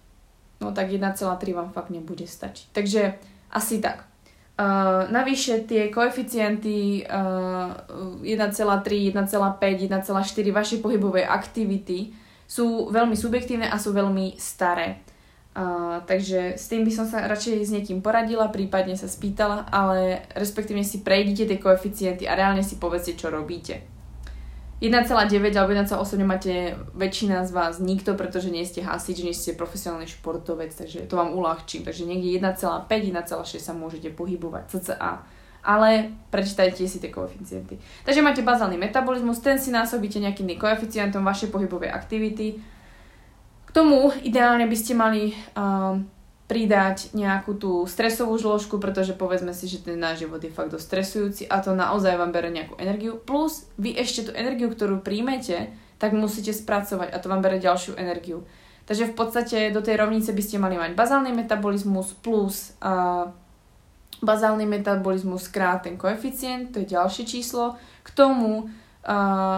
No 0.66 0.74
tak 0.74 0.90
1,3 0.90 1.14
vám 1.54 1.70
fakt 1.70 1.94
nebude 1.94 2.26
stačiť. 2.26 2.74
Takže 2.74 3.14
asi 3.54 3.78
tak. 3.78 4.02
Uh, 4.56 5.06
navyše 5.12 5.68
tie 5.68 5.92
koeficienty 5.92 7.06
uh, 7.06 7.70
1,3, 8.24 9.14
1,5, 9.14 9.22
1,4 9.22 10.58
vašej 10.58 10.78
pohybovej 10.82 11.28
aktivity 11.28 12.10
sú 12.50 12.90
veľmi 12.90 13.14
subjektívne 13.14 13.70
a 13.70 13.76
sú 13.78 13.94
veľmi 13.94 14.40
staré. 14.40 15.05
Takže 16.04 16.60
s 16.60 16.68
tým 16.68 16.84
by 16.84 16.92
som 16.92 17.08
sa 17.08 17.24
radšej 17.24 17.64
s 17.64 17.72
niekým 17.72 18.04
poradila, 18.04 18.52
prípadne 18.52 18.92
sa 18.92 19.08
spýtala, 19.08 19.64
ale 19.72 20.20
respektívne 20.36 20.84
si 20.84 21.00
prejdite 21.00 21.48
tie 21.48 21.56
koeficienty 21.56 22.28
a 22.28 22.36
reálne 22.36 22.60
si 22.60 22.76
povedzte, 22.76 23.16
čo 23.16 23.32
robíte. 23.32 23.80
1,9 24.84 25.00
alebo 25.56 25.72
1,8 25.72 25.96
máte 26.28 26.76
väčšina 26.92 27.48
z 27.48 27.50
vás 27.56 27.80
nikto, 27.80 28.12
pretože 28.12 28.52
nie 28.52 28.60
ste 28.68 28.84
hasič, 28.84 29.24
nie 29.24 29.32
ste 29.32 29.56
profesionálny 29.56 30.04
športovec, 30.04 30.76
takže 30.76 31.08
to 31.08 31.16
vám 31.16 31.32
uľahčím. 31.32 31.88
Takže 31.88 32.04
niekde 32.04 32.36
1,5, 32.36 32.84
1,6 32.84 33.56
sa 33.56 33.72
môžete 33.72 34.12
pohybovať, 34.12 34.76
cca. 34.76 35.24
Ale 35.64 36.12
prečítajte 36.28 36.84
si 36.84 37.00
tie 37.00 37.08
koeficienty. 37.08 37.80
Takže 38.04 38.20
máte 38.20 38.44
bazálny 38.44 38.76
metabolizmus, 38.76 39.40
ten 39.40 39.56
si 39.56 39.72
násobíte 39.72 40.20
nejakým 40.20 40.52
koeficientom 40.60 41.24
vašej 41.24 41.48
pohybovej 41.48 41.88
aktivity, 41.88 42.60
tomu 43.76 44.08
ideálne 44.24 44.64
by 44.64 44.76
ste 44.80 44.96
mali 44.96 45.36
um, 45.52 46.08
pridať 46.48 47.12
nejakú 47.12 47.52
tú 47.60 47.84
stresovú 47.84 48.40
žložku, 48.40 48.80
pretože 48.80 49.12
povedzme 49.12 49.52
si, 49.52 49.68
že 49.68 49.84
ten 49.84 50.00
náš 50.00 50.24
život 50.24 50.40
je 50.40 50.48
fakt 50.48 50.72
dosť 50.72 50.86
stresujúci 50.88 51.42
a 51.44 51.60
to 51.60 51.76
naozaj 51.76 52.16
vám 52.16 52.32
bere 52.32 52.48
nejakú 52.48 52.80
energiu. 52.80 53.20
Plus 53.20 53.68
vy 53.76 53.92
ešte 53.92 54.30
tú 54.30 54.32
energiu, 54.32 54.72
ktorú 54.72 55.04
príjmete, 55.04 55.76
tak 56.00 56.16
musíte 56.16 56.56
spracovať 56.56 57.12
a 57.12 57.20
to 57.20 57.28
vám 57.28 57.44
bere 57.44 57.60
ďalšiu 57.60 58.00
energiu. 58.00 58.48
Takže 58.86 59.12
v 59.12 59.14
podstate 59.18 59.58
do 59.74 59.82
tej 59.82 59.98
rovnice 59.98 60.30
by 60.30 60.42
ste 60.46 60.62
mali 60.62 60.78
mať 60.78 60.94
bazálny 60.94 61.34
metabolizmus 61.34 62.14
plus 62.22 62.78
uh, 62.78 63.28
bazálny 64.22 64.64
metabolizmus 64.64 65.50
krát 65.50 65.84
ten 65.84 65.98
koeficient, 65.98 66.72
to 66.72 66.80
je 66.80 66.94
ďalšie 66.94 67.26
číslo. 67.26 67.76
K 68.06 68.08
tomu 68.14 68.70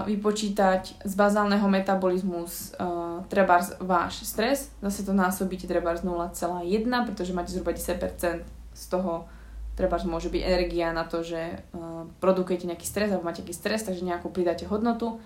vypočítať 0.04 1.08
z 1.08 1.12
bazálneho 1.16 1.64
metabolizmu 1.72 2.44
uh, 2.44 3.24
treba 3.32 3.64
váš 3.80 4.28
stres, 4.28 4.68
zase 4.84 5.08
to 5.08 5.16
násobíte 5.16 5.64
treba 5.64 5.96
0,1, 5.96 6.68
pretože 7.08 7.32
máte 7.32 7.56
zhruba 7.56 7.72
10% 7.72 8.44
z 8.76 8.84
toho 8.92 9.24
treba 9.72 9.96
môže 10.04 10.28
byť 10.28 10.42
energia 10.44 10.92
na 10.92 11.08
to, 11.08 11.24
že 11.24 11.64
uh, 11.72 12.04
produkujete 12.20 12.68
nejaký 12.68 12.84
stres 12.84 13.08
alebo 13.08 13.24
máte 13.24 13.40
nejaký 13.40 13.56
stres, 13.56 13.88
takže 13.88 14.04
nejakú 14.04 14.28
pridáte 14.28 14.68
hodnotu. 14.68 15.16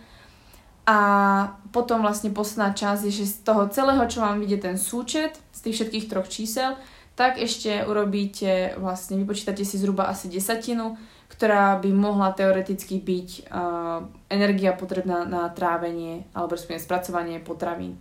A 0.87 0.99
potom 1.75 2.03
vlastne 2.03 2.31
posledná 2.31 2.75
časť 2.75 3.07
je, 3.07 3.23
že 3.23 3.27
z 3.27 3.37
toho 3.47 3.71
celého, 3.71 4.03
čo 4.07 4.23
vám 4.23 4.39
vidie 4.39 4.59
ten 4.59 4.79
súčet, 4.79 5.39
z 5.51 5.61
tých 5.67 5.75
všetkých 5.79 6.09
troch 6.11 6.31
čísel, 6.31 6.79
tak 7.13 7.37
ešte 7.37 7.85
urobíte, 7.85 8.77
vlastne 8.81 9.21
vypočítate 9.21 9.63
si 9.63 9.77
zhruba 9.77 10.09
asi 10.09 10.33
desatinu, 10.33 10.97
ktorá 11.29 11.81
by 11.81 11.91
mohla 11.93 12.33
teoreticky 12.37 13.01
byť 13.01 13.29
uh, 13.49 14.05
energia 14.29 14.77
potrebná 14.77 15.25
na 15.25 15.49
trávenie 15.49 16.29
alebo 16.37 16.57
respektíve 16.57 16.85
spracovanie 16.85 17.41
potravín. 17.41 17.97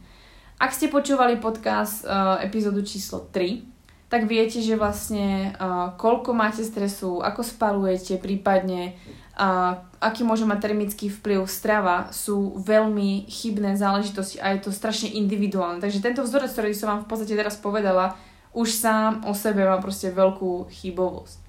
Ak 0.62 0.76
ste 0.76 0.92
počúvali 0.92 1.40
podcast 1.40 2.04
uh, 2.04 2.38
epizódu 2.44 2.84
číslo 2.84 3.26
3, 3.32 3.66
tak 4.12 4.28
viete, 4.28 4.60
že 4.60 4.76
vlastne 4.76 5.56
uh, 5.56 5.96
koľko 5.96 6.36
máte 6.36 6.62
stresu, 6.68 7.24
ako 7.24 7.42
spalujete, 7.42 8.20
prípadne 8.20 9.00
uh, 9.40 9.80
aký 10.04 10.28
môže 10.28 10.44
mať 10.44 10.60
termický 10.68 11.08
vplyv 11.08 11.48
strava, 11.48 12.12
sú 12.12 12.60
veľmi 12.60 13.32
chybné 13.32 13.80
záležitosti 13.80 14.44
a 14.44 14.52
je 14.52 14.68
to 14.68 14.76
strašne 14.76 15.08
individuálne. 15.16 15.80
Takže 15.80 16.04
tento 16.04 16.22
vzorec, 16.28 16.52
ktorý 16.52 16.76
som 16.76 16.92
vám 16.92 17.02
v 17.06 17.10
podstate 17.10 17.34
teraz 17.40 17.56
povedala, 17.56 18.20
už 18.52 18.68
sám 18.72 19.24
o 19.24 19.32
sebe 19.32 19.64
má 19.64 19.80
proste 19.80 20.12
veľkú 20.12 20.68
chybovosť. 20.68 21.40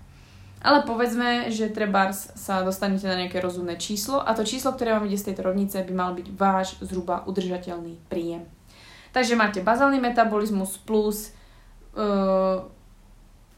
Ale 0.63 0.87
povedzme, 0.87 1.51
že 1.51 1.75
treba 1.75 2.15
sa 2.15 2.63
dostanete 2.63 3.11
na 3.11 3.19
nejaké 3.19 3.43
rozumné 3.43 3.75
číslo 3.83 4.23
a 4.23 4.31
to 4.31 4.47
číslo, 4.47 4.71
ktoré 4.71 4.95
vám 4.95 5.11
ide 5.11 5.19
z 5.19 5.35
tejto 5.35 5.51
rovnice, 5.51 5.83
by 5.83 5.91
mal 5.91 6.15
byť 6.15 6.29
váš 6.39 6.79
zhruba 6.79 7.27
udržateľný 7.27 7.99
príjem. 8.07 8.47
Takže 9.11 9.35
máte 9.35 9.59
bazálny 9.59 9.99
metabolizmus 9.99 10.79
plus 10.79 11.35
uh, 11.99 12.63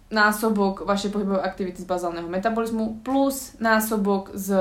násobok 0.09 0.89
vašej 0.89 1.13
pohybovej 1.13 1.45
aktivity 1.45 1.85
z 1.85 1.87
bazálneho 1.87 2.27
metabolizmu 2.31 3.05
plus 3.05 3.53
násobok 3.61 4.33
z 4.33 4.57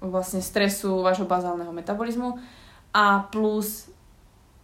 vlastne 0.00 0.40
stresu 0.40 1.04
vášho 1.04 1.28
bazálneho 1.28 1.72
metabolizmu 1.72 2.40
a 2.92 3.28
plus 3.28 3.88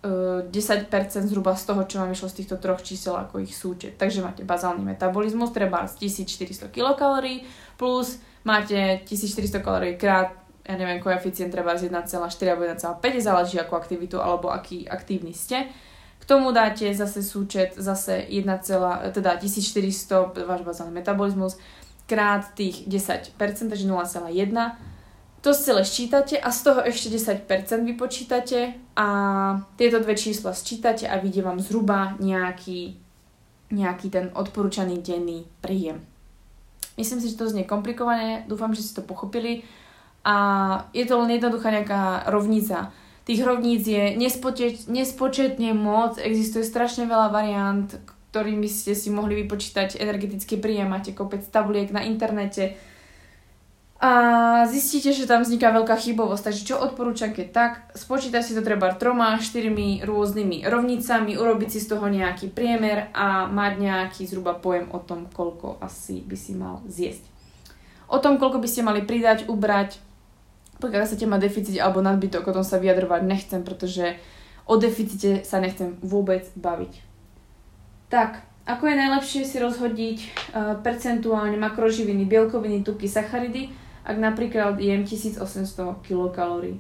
10% 0.03 0.91
zhruba 1.31 1.55
z 1.55 1.63
toho, 1.63 1.87
čo 1.87 2.03
vám 2.03 2.11
vyšlo 2.11 2.27
z 2.27 2.43
týchto 2.43 2.59
troch 2.59 2.83
čísel 2.83 3.15
ako 3.15 3.39
ich 3.39 3.55
súčet. 3.55 3.95
Takže 3.95 4.19
máte 4.19 4.43
bazálny 4.43 4.83
metabolizmus, 4.83 5.55
treba 5.55 5.87
1400 5.87 6.67
kilokalórií, 6.75 7.47
plus 7.79 8.19
máte 8.43 8.99
1400 9.07 9.63
kalórií 9.63 9.95
krát, 9.95 10.35
ja 10.67 10.75
neviem, 10.75 10.99
koeficient 10.99 11.55
treba 11.55 11.79
1,4 11.79 12.19
alebo 12.51 12.67
1,5, 12.67 12.99
záleží 13.23 13.63
ako 13.63 13.79
aktivitu 13.79 14.19
alebo 14.19 14.51
aký 14.51 14.91
aktívny 14.91 15.31
ste. 15.35 15.71
K 16.19 16.25
tomu 16.27 16.51
dáte 16.51 16.87
zase 16.95 17.23
súčet, 17.23 17.75
zase 17.79 18.27
1, 18.27 18.47
teda 19.11 19.39
1400 19.39 20.47
váš 20.47 20.63
bazálny 20.67 20.95
metabolizmus 20.99 21.59
krát 22.07 22.55
tých 22.55 22.87
10%, 22.91 23.39
takže 23.39 23.87
0,1 23.87 24.35
to 25.43 25.51
celé 25.51 25.83
sčítate 25.83 26.39
a 26.39 26.55
z 26.55 26.59
toho 26.63 26.81
ešte 26.87 27.11
10% 27.11 27.83
vypočítate 27.83 28.79
a 28.95 29.09
tieto 29.75 29.99
dve 29.99 30.15
čísla 30.15 30.55
sčítate 30.55 31.11
a 31.11 31.19
vyjde 31.19 31.43
vám 31.43 31.59
zhruba 31.59 32.15
nejaký, 32.23 32.95
nejaký 33.75 34.07
ten 34.07 34.31
odporúčaný 34.31 35.03
denný 35.03 35.43
príjem. 35.59 35.99
Myslím 36.95 37.19
si, 37.19 37.35
že 37.35 37.41
to 37.43 37.51
znie 37.51 37.67
komplikované, 37.67 38.47
dúfam, 38.47 38.71
že 38.71 38.87
si 38.87 38.95
to 38.95 39.03
pochopili 39.03 39.67
a 40.23 40.37
je 40.95 41.03
to 41.03 41.19
len 41.19 41.35
jednoduchá 41.35 41.75
nejaká 41.75 42.31
rovnica. 42.31 42.95
Tých 43.27 43.43
rovníc 43.43 43.83
je 43.83 44.15
nespočet, 44.15 44.87
nespočetne 44.87 45.75
moc, 45.75 46.23
existuje 46.23 46.63
strašne 46.63 47.11
veľa 47.11 47.35
variant, 47.35 47.91
ktorými 48.31 48.71
ste 48.71 48.95
si 48.95 49.11
mohli 49.11 49.43
vypočítať 49.43 49.99
energetický 49.99 50.63
príjem, 50.63 50.87
máte 50.87 51.11
kopec 51.11 51.43
tabuliek 51.51 51.91
na 51.91 52.07
internete, 52.07 52.79
a 54.03 54.13
zistíte, 54.67 55.15
že 55.15 55.31
tam 55.31 55.47
vzniká 55.47 55.71
veľká 55.71 55.95
chybovosť. 55.95 56.51
Takže 56.51 56.67
čo 56.67 56.75
odporúčam, 56.75 57.31
keď 57.31 57.47
tak, 57.55 57.73
spočítať 57.95 58.43
si 58.43 58.59
to 58.59 58.67
treba 58.67 58.91
troma, 58.99 59.39
štyrmi 59.39 60.03
rôznymi 60.03 60.67
rovnicami, 60.67 61.39
urobiť 61.39 61.69
si 61.71 61.79
z 61.79 61.95
toho 61.95 62.11
nejaký 62.11 62.51
priemer 62.51 63.15
a 63.15 63.47
mať 63.47 63.73
nejaký 63.79 64.27
zhruba 64.27 64.59
pojem 64.59 64.91
o 64.91 64.99
tom, 64.99 65.31
koľko 65.31 65.79
asi 65.79 66.19
by 66.19 66.35
si 66.35 66.51
mal 66.59 66.83
zjesť. 66.91 67.23
O 68.11 68.19
tom, 68.19 68.43
koľko 68.43 68.59
by 68.59 68.67
ste 68.67 68.83
mali 68.83 69.07
pridať, 69.07 69.47
ubrať, 69.47 70.03
pokiaľ 70.83 71.07
chcete 71.07 71.31
mať 71.31 71.47
deficit 71.47 71.79
alebo 71.79 72.03
nadbytok, 72.03 72.51
o 72.51 72.57
tom 72.59 72.67
sa 72.67 72.83
vyjadrovať 72.83 73.23
nechcem, 73.23 73.63
pretože 73.63 74.19
o 74.67 74.83
deficite 74.83 75.47
sa 75.47 75.63
nechcem 75.63 75.95
vôbec 76.03 76.51
baviť. 76.59 76.93
Tak, 78.11 78.43
ako 78.67 78.83
je 78.83 78.97
najlepšie 78.99 79.43
si 79.47 79.63
rozhodiť 79.63 80.19
uh, 80.19 80.75
percentuálne 80.83 81.55
makroživiny, 81.55 82.27
bielkoviny, 82.27 82.83
tuky, 82.83 83.07
sacharidy, 83.07 83.82
ak 84.03 84.17
napríklad 84.19 84.79
jem 84.83 85.07
1800 85.07 86.03
kilokalórií. 86.03 86.79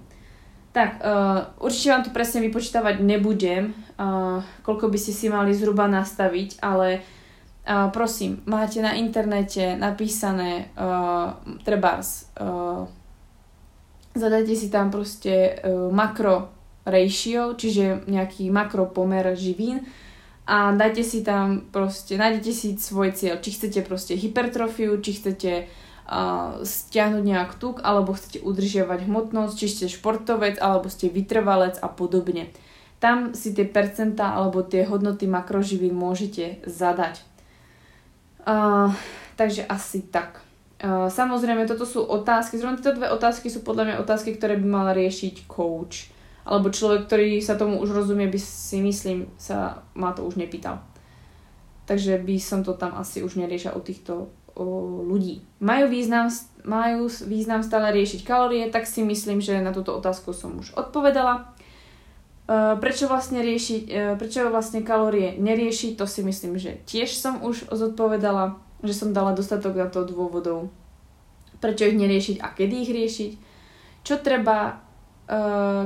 Tak, 0.73 1.05
uh, 1.05 1.53
určite 1.61 1.93
vám 1.93 2.03
to 2.09 2.16
presne 2.16 2.41
vypočítavať 2.49 3.05
nebudem, 3.05 3.77
uh, 4.01 4.41
koľko 4.64 4.89
by 4.89 4.99
ste 4.99 5.12
si 5.12 5.27
mali 5.29 5.53
zhruba 5.53 5.85
nastaviť, 5.85 6.64
ale 6.64 7.05
uh, 7.68 7.93
prosím, 7.93 8.41
máte 8.49 8.81
na 8.81 8.97
internete 8.97 9.77
napísané 9.77 10.73
uh, 10.73 11.37
trebárs, 11.61 12.33
uh, 12.41 12.89
zadajte 14.16 14.57
si 14.57 14.73
tam 14.73 14.89
proste 14.89 15.61
uh, 15.61 15.93
makro 15.93 16.49
ratio, 16.89 17.53
čiže 17.53 18.09
nejaký 18.09 18.49
makro 18.49 18.89
pomer 18.89 19.29
živín 19.37 19.85
a 20.49 20.75
dajte 20.75 21.05
si 21.07 21.23
tam 21.23 21.68
proste, 21.70 22.18
nájdete 22.18 22.51
si 22.51 22.75
svoj 22.75 23.14
cieľ, 23.14 23.39
či 23.39 23.55
chcete 23.55 23.87
proste 23.87 24.18
hypertrofiu, 24.18 24.99
či 24.99 25.14
chcete 25.14 25.70
stiahnuť 26.63 27.25
nejak 27.25 27.57
tuk, 27.57 27.81
alebo 27.81 28.13
chcete 28.13 28.43
udržiavať 28.43 29.07
hmotnosť, 29.07 29.55
či 29.57 29.67
ste 29.71 29.85
športovec, 29.89 30.59
alebo 30.59 30.91
ste 30.91 31.09
vytrvalec 31.09 31.79
a 31.81 31.89
podobne. 31.89 32.51
Tam 33.03 33.35
si 33.35 33.51
tie 33.51 33.67
percentá 33.67 34.31
alebo 34.39 34.63
tie 34.63 34.87
hodnoty 34.87 35.27
makroživín 35.27 35.91
môžete 35.91 36.63
zadať. 36.63 37.19
Uh, 38.47 38.95
takže 39.35 39.67
asi 39.67 40.07
tak. 40.07 40.43
Uh, 40.83 41.11
samozrejme, 41.11 41.67
toto 41.67 41.83
sú 41.83 42.03
otázky, 42.07 42.59
zrovna 42.59 42.79
tieto 42.79 42.99
dve 42.99 43.11
otázky 43.11 43.51
sú 43.51 43.67
podľa 43.67 43.85
mňa 43.91 44.03
otázky, 44.03 44.35
ktoré 44.39 44.55
by 44.59 44.67
mal 44.67 44.87
riešiť 44.95 45.51
coach. 45.51 46.11
Alebo 46.43 46.75
človek, 46.75 47.07
ktorý 47.07 47.39
sa 47.39 47.55
tomu 47.55 47.79
už 47.79 47.95
rozumie, 47.95 48.27
by 48.27 48.39
si 48.39 48.83
myslím, 48.83 49.31
sa 49.39 49.87
ma 49.95 50.11
to 50.11 50.27
už 50.27 50.35
nepýtal. 50.39 50.83
Takže 51.87 52.19
by 52.23 52.35
som 52.39 52.67
to 52.67 52.75
tam 52.75 52.99
asi 52.99 53.23
už 53.23 53.39
neriešila 53.39 53.79
u 53.79 53.83
týchto 53.83 54.31
o, 54.55 54.91
ľudí. 55.13 55.45
Majú 55.61 55.93
význam, 55.93 56.33
majú 56.65 57.13
význam 57.29 57.61
stále 57.61 57.93
riešiť 57.93 58.25
kalórie, 58.25 58.73
tak 58.73 58.89
si 58.89 59.05
myslím, 59.05 59.45
že 59.45 59.61
na 59.61 59.77
túto 59.77 59.93
otázku 59.93 60.33
som 60.33 60.57
už 60.57 60.73
odpovedala. 60.73 61.53
E, 62.49 62.75
prečo 62.81 63.07
vlastne 63.07 63.45
riešiť, 63.45 63.83
e, 63.87 63.93
prečo 64.17 64.49
vlastne 64.51 64.83
kalórie 64.83 65.37
neriešiť, 65.39 65.95
to 65.95 66.09
si 66.09 66.27
myslím, 66.27 66.59
že 66.59 66.83
tiež 66.89 67.15
som 67.15 67.45
už 67.45 67.71
zodpovedala, 67.71 68.59
že 68.81 68.97
som 68.97 69.15
dala 69.15 69.37
dostatok 69.37 69.79
na 69.79 69.87
to 69.87 70.03
dôvodov. 70.03 70.73
Prečo 71.63 71.87
ich 71.87 71.95
neriešiť 71.95 72.43
a 72.43 72.51
kedy 72.51 72.75
ich 72.83 72.91
riešiť. 72.91 73.33
Čo 74.03 74.19
treba 74.19 74.82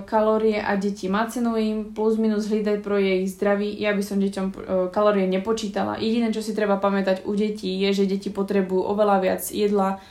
kalórie 0.07 0.59
a 0.59 0.75
deti 0.75 1.07
macenujem, 1.07 1.95
plus 1.95 2.19
minus 2.19 2.51
hlídať 2.51 2.83
pro 2.83 2.99
jej 2.99 3.23
zdraví. 3.31 3.71
Ja 3.79 3.95
by 3.95 4.03
som 4.03 4.19
deťom 4.19 4.47
kalórie 4.91 5.29
nepočítala. 5.31 6.01
Jediné, 6.01 6.35
čo 6.35 6.43
si 6.43 6.57
treba 6.57 6.81
pamätať 6.81 7.29
u 7.29 7.37
detí, 7.37 7.71
je, 7.87 8.03
že 8.03 8.11
deti 8.11 8.33
potrebujú 8.33 8.83
oveľa 8.83 9.17
viac 9.23 9.43
jedla, 9.47 10.03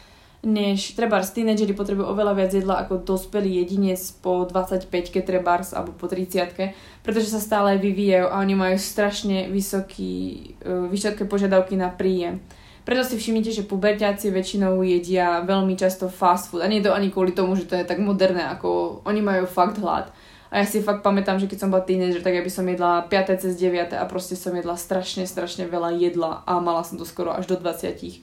než 0.46 0.94
trebárs 0.94 1.34
tínedžeri 1.34 1.74
potrebujú 1.74 2.06
oveľa 2.06 2.34
viac 2.38 2.52
jedla 2.54 2.86
ako 2.86 3.02
dospelý 3.02 3.66
jedinec 3.66 3.98
po 4.22 4.46
25-ke 4.46 5.26
trebárs 5.26 5.74
alebo 5.74 5.98
po 5.98 6.06
30 6.06 7.02
pretože 7.02 7.34
sa 7.34 7.42
stále 7.42 7.82
vyvíjajú 7.82 8.30
a 8.30 8.40
oni 8.46 8.54
majú 8.54 8.78
strašne 8.78 9.50
vysoký, 9.50 10.54
vysoké 10.94 11.26
požiadavky 11.26 11.74
na 11.74 11.90
príjem. 11.90 12.46
Preto 12.86 13.02
si 13.02 13.18
všimnite, 13.18 13.50
že 13.50 13.66
puberťáci 13.66 14.30
väčšinou 14.30 14.78
jedia 14.86 15.42
veľmi 15.42 15.74
často 15.74 16.06
fast 16.06 16.54
food. 16.54 16.62
A 16.62 16.70
nie 16.70 16.80
je 16.80 16.88
to 16.88 16.94
ani 16.94 17.10
kvôli 17.10 17.34
tomu, 17.34 17.58
že 17.58 17.66
to 17.66 17.74
je 17.74 17.82
tak 17.82 17.98
moderné, 17.98 18.46
ako 18.46 19.02
oni 19.10 19.26
majú 19.26 19.50
fakt 19.50 19.82
hlad. 19.82 20.14
A 20.54 20.62
ja 20.62 20.66
si 20.70 20.86
fakt 20.86 21.02
pamätám, 21.02 21.42
že 21.42 21.50
keď 21.50 21.66
som 21.66 21.74
bola 21.74 21.82
teenager, 21.82 22.22
tak 22.22 22.38
ja 22.38 22.46
by 22.46 22.52
som 22.54 22.70
jedla 22.70 23.10
5. 23.10 23.42
cez 23.42 23.58
9. 23.58 23.90
a 23.98 24.06
proste 24.06 24.38
som 24.38 24.54
jedla 24.54 24.78
strašne, 24.78 25.26
strašne 25.26 25.66
veľa 25.66 25.98
jedla 25.98 26.46
a 26.46 26.62
mala 26.62 26.86
som 26.86 27.02
to 27.02 27.10
skoro 27.10 27.34
až 27.34 27.50
do 27.50 27.58
20. 27.58 28.22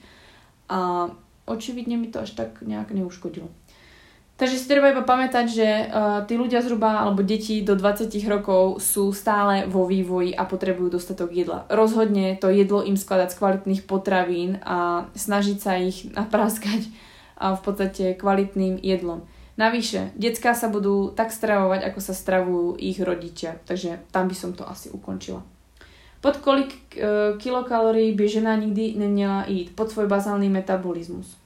A 0.71 1.11
očividne 1.43 1.99
mi 1.99 2.07
to 2.07 2.23
až 2.23 2.39
tak 2.39 2.63
nejak 2.63 2.95
neuškodilo. 2.95 3.51
Takže 4.33 4.57
si 4.57 4.65
treba 4.65 4.89
iba 4.89 5.05
pamätať, 5.05 5.45
že 5.45 5.67
uh, 5.69 6.25
tí 6.25 6.33
ľudia 6.33 6.65
zhruba, 6.65 7.05
alebo 7.05 7.21
deti 7.21 7.61
do 7.61 7.77
20 7.77 8.09
rokov 8.25 8.81
sú 8.81 9.13
stále 9.13 9.69
vo 9.69 9.85
vývoji 9.85 10.33
a 10.33 10.49
potrebujú 10.49 10.97
dostatok 10.97 11.29
jedla. 11.29 11.69
Rozhodne 11.69 12.41
to 12.41 12.49
jedlo 12.49 12.81
im 12.81 12.97
skladať 12.97 13.29
z 13.29 13.37
kvalitných 13.37 13.81
potravín 13.85 14.57
a 14.65 15.05
snažiť 15.13 15.57
sa 15.61 15.77
ich 15.77 16.09
napráskať 16.17 16.89
uh, 16.89 17.53
v 17.53 17.61
podstate 17.61 18.05
kvalitným 18.17 18.81
jedlom. 18.81 19.21
Navyše, 19.53 20.17
detská 20.17 20.57
sa 20.57 20.65
budú 20.65 21.13
tak 21.13 21.29
stravovať, 21.29 21.93
ako 21.93 21.99
sa 22.01 22.17
stravujú 22.17 22.81
ich 22.81 22.97
rodičia. 22.97 23.61
Takže 23.69 24.01
tam 24.09 24.25
by 24.25 24.33
som 24.33 24.57
to 24.57 24.65
asi 24.65 24.89
ukončila. 24.89 25.45
Pod 26.25 26.41
kolik 26.41 26.73
uh, 26.97 27.37
kilokalórií 27.37 28.17
by 28.17 28.25
žena 28.25 28.57
nikdy 28.57 28.97
neměla 28.97 29.45
jít? 29.45 29.77
Pod 29.77 29.93
svoj 29.93 30.09
bazálny 30.09 30.49
metabolizmus. 30.49 31.42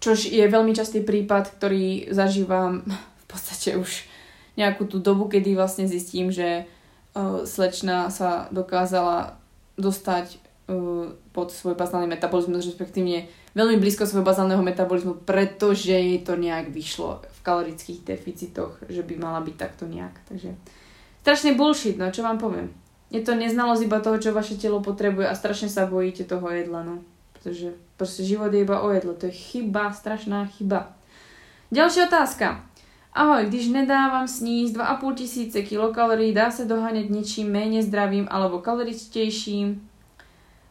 Čož 0.00 0.32
je 0.32 0.44
veľmi 0.48 0.72
častý 0.72 1.04
prípad, 1.04 1.60
ktorý 1.60 2.08
zažívam 2.08 2.80
v 2.88 3.24
podstate 3.28 3.76
už 3.76 4.08
nejakú 4.56 4.88
tú 4.88 4.98
dobu, 4.98 5.28
kedy 5.28 5.52
vlastne 5.52 5.84
zistím, 5.84 6.32
že 6.32 6.64
uh, 6.64 7.44
slečna 7.44 8.08
sa 8.08 8.48
dokázala 8.48 9.36
dostať 9.76 10.40
uh, 10.68 11.12
pod 11.36 11.52
svoj 11.52 11.76
bazálny 11.76 12.08
metabolizmus, 12.08 12.64
respektívne 12.64 13.28
veľmi 13.52 13.76
blízko 13.76 14.08
svojho 14.08 14.26
bazálneho 14.26 14.64
metabolizmu, 14.64 15.26
pretože 15.28 15.92
jej 15.92 16.18
to 16.24 16.38
nejak 16.38 16.72
vyšlo 16.72 17.20
v 17.20 17.40
kalorických 17.44 18.00
deficitoch, 18.00 18.80
že 18.88 19.04
by 19.04 19.14
mala 19.20 19.40
byť 19.44 19.56
takto 19.56 19.84
nejak. 19.84 20.16
Takže 20.32 20.56
strašne 21.20 21.56
bullshit, 21.58 22.00
no 22.00 22.08
čo 22.08 22.24
vám 22.24 22.40
poviem. 22.40 22.72
Je 23.10 23.20
to 23.26 23.34
neznalosť 23.34 23.82
iba 23.90 23.98
toho, 23.98 24.22
čo 24.22 24.30
vaše 24.30 24.54
telo 24.54 24.78
potrebuje 24.78 25.26
a 25.26 25.34
strašne 25.34 25.66
sa 25.66 25.90
bojíte 25.90 26.24
toho 26.30 26.46
jedla, 26.46 26.86
no. 26.86 27.02
Pretože 27.40 27.72
proste 27.96 28.22
život 28.24 28.52
je 28.52 28.60
iba 28.60 28.84
o 28.84 28.92
jedlo. 28.92 29.16
To 29.16 29.26
je 29.26 29.32
chyba, 29.32 29.96
strašná 29.96 30.44
chyba. 30.44 30.92
Ďalšia 31.72 32.12
otázka. 32.12 32.60
Ahoj, 33.16 33.48
když 33.48 33.68
nedávám 33.68 34.28
sníst 34.28 34.76
2,5 34.76 35.14
tisíce 35.14 35.62
kilokalorií, 35.62 36.34
dá 36.34 36.50
se 36.50 36.64
doháňať 36.64 37.08
niečím 37.08 37.52
méně 37.52 37.82
zdravým 37.82 38.28
alebo 38.30 38.58
kaloričtějším? 38.58 39.90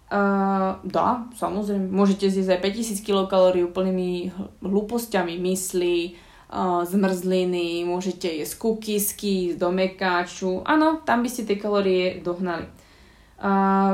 Uh, 0.09 0.81
dá, 0.89 1.29
samozrejme. 1.37 1.85
Môžete 1.93 2.33
zjesť 2.33 2.57
aj 2.57 2.61
5000 2.65 3.05
kilokalórií 3.05 3.61
úplnými 3.61 4.33
hlúpostiami, 4.65 5.37
mysli, 5.37 6.17
uh, 6.49 6.81
zmrzliny, 6.81 7.85
môžete 7.85 8.25
jesť 8.25 8.57
kukisky 8.57 9.53
do 9.53 9.69
mekáču. 9.69 10.65
Áno, 10.65 11.05
tam 11.05 11.21
by 11.21 11.29
ste 11.29 11.45
tie 11.45 11.61
kalórie 11.61 12.25
dohnali. 12.25 12.65